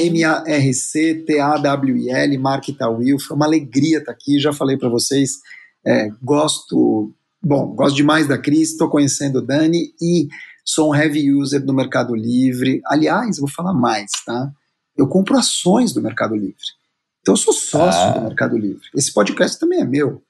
M-A-R-C-T-A-W-I-L, 1.16 2.38
Mark 2.38 2.66
Tawil. 2.78 3.20
Foi 3.20 3.36
uma 3.36 3.45
alegria 3.45 3.99
estar 3.99 4.12
aqui, 4.12 4.39
já 4.39 4.51
falei 4.53 4.78
para 4.78 4.89
vocês. 4.89 5.39
É, 5.86 6.10
gosto, 6.22 7.14
bom, 7.41 7.68
gosto 7.76 7.95
demais 7.95 8.28
da 8.28 8.38
Cris, 8.38 8.72
estou 8.72 8.89
conhecendo 8.89 9.38
o 9.39 9.41
Dani 9.41 9.93
e 10.01 10.28
sou 10.64 10.91
um 10.91 10.95
heavy 10.95 11.32
user 11.32 11.64
do 11.64 11.74
Mercado 11.74 12.16
Livre. 12.16 12.82
Aliás, 12.88 13.38
vou 13.38 13.49
falar 13.49 13.74
mais, 13.74 14.10
tá? 14.26 14.49
Eu 14.97 15.08
compro 15.08 15.38
ações 15.38 15.93
do 15.93 16.01
Mercado 16.01 16.36
Livre. 16.36 16.56
Então 17.22 17.34
eu 17.34 17.38
sou 17.38 17.53
sócio 17.53 18.01
Ah. 18.01 18.12
do 18.18 18.22
Mercado 18.22 18.58
Livre. 18.58 18.82
Esse 18.95 19.14
podcast 19.14 19.60
também 19.60 19.82
é 19.82 19.86
meu. 19.86 20.22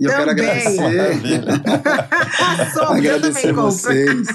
E 0.00 0.04
eu 0.04 0.10
quero 0.10 0.26
Também. 0.36 0.44
agradecer. 0.50 0.76
Sou, 2.72 2.82
eu 2.84 2.88
agradecer 2.98 3.40
também 3.48 3.54
compro. 3.54 3.70
vocês 3.72 4.28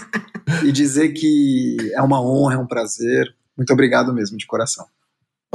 e 0.63 0.71
dizer 0.73 1.09
que 1.13 1.77
é 1.93 2.01
uma 2.01 2.21
honra, 2.21 2.55
é 2.55 2.57
um 2.57 2.67
prazer. 2.67 3.33
Muito 3.57 3.71
obrigado 3.71 4.13
mesmo, 4.13 4.37
de 4.37 4.45
coração. 4.45 4.85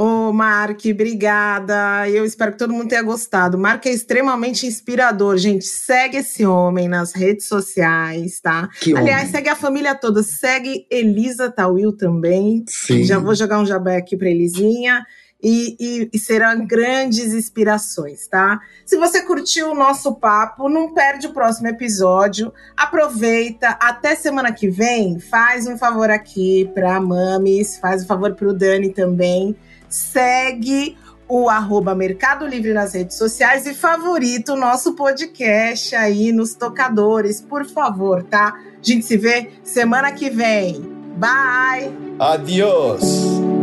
Ô, 0.01 0.31
Mark, 0.31 0.79
obrigada. 0.89 2.09
Eu 2.09 2.23
espero 2.23 2.53
que 2.53 2.57
todo 2.57 2.71
mundo 2.71 2.87
tenha 2.87 3.01
gostado. 3.01 3.57
O 3.57 3.59
Mark 3.59 3.85
é 3.85 3.89
extremamente 3.89 4.65
inspirador, 4.65 5.35
gente. 5.35 5.65
Segue 5.65 6.15
esse 6.15 6.45
homem 6.45 6.87
nas 6.87 7.13
redes 7.13 7.49
sociais, 7.49 8.39
tá? 8.39 8.69
Que 8.79 8.95
Aliás, 8.95 9.23
homem. 9.23 9.31
segue 9.31 9.49
a 9.49 9.57
família 9.57 9.93
toda. 9.93 10.23
Segue 10.23 10.87
Elisa 10.89 11.51
Tawil 11.51 11.91
também. 11.91 12.63
Sim. 12.69 13.03
Já 13.03 13.19
vou 13.19 13.35
jogar 13.35 13.59
um 13.59 13.65
jabé 13.65 13.97
aqui 13.97 14.15
para 14.15 14.29
Elisinha. 14.29 15.05
E, 15.41 15.77
e- 15.79 16.09
e 16.13 16.19
serão 16.19 16.65
grandes 16.67 17.33
inspirações, 17.33 18.27
tá? 18.27 18.59
Se 18.85 18.97
você 18.97 19.21
curtiu 19.21 19.71
o 19.71 19.75
nosso 19.75 20.15
papo, 20.15 20.67
não 20.67 20.93
perde 20.93 21.27
o 21.27 21.33
próximo 21.33 21.67
episódio. 21.69 22.53
Aproveita, 22.75 23.69
até 23.81 24.15
semana 24.15 24.51
que 24.51 24.69
vem. 24.69 25.17
Faz 25.19 25.65
um 25.65 25.77
favor 25.77 26.09
aqui 26.09 26.69
pra 26.73 26.99
Mames, 26.99 27.77
faz 27.77 28.03
um 28.03 28.07
favor 28.07 28.35
pro 28.35 28.53
Dani 28.53 28.89
também. 28.93 29.55
Segue 29.87 30.97
o 31.27 31.47
arroba 31.49 31.93
Mercado 31.95 32.45
Livre 32.45 32.73
nas 32.73 32.93
redes 32.93 33.15
sociais 33.17 33.65
e 33.67 33.73
favorita 33.73 34.53
o 34.53 34.57
nosso 34.57 34.93
podcast 34.93 35.95
aí 35.95 36.31
nos 36.31 36.53
tocadores, 36.55 37.39
por 37.39 37.65
favor, 37.65 38.23
tá? 38.23 38.55
A 38.57 38.83
gente 38.83 39.05
se 39.05 39.15
vê 39.15 39.51
semana 39.63 40.11
que 40.11 40.29
vem. 40.29 40.81
Bye! 41.17 41.91
Adiós. 42.19 43.58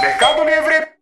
Mercado 0.00 0.44
Livre. 0.44 0.99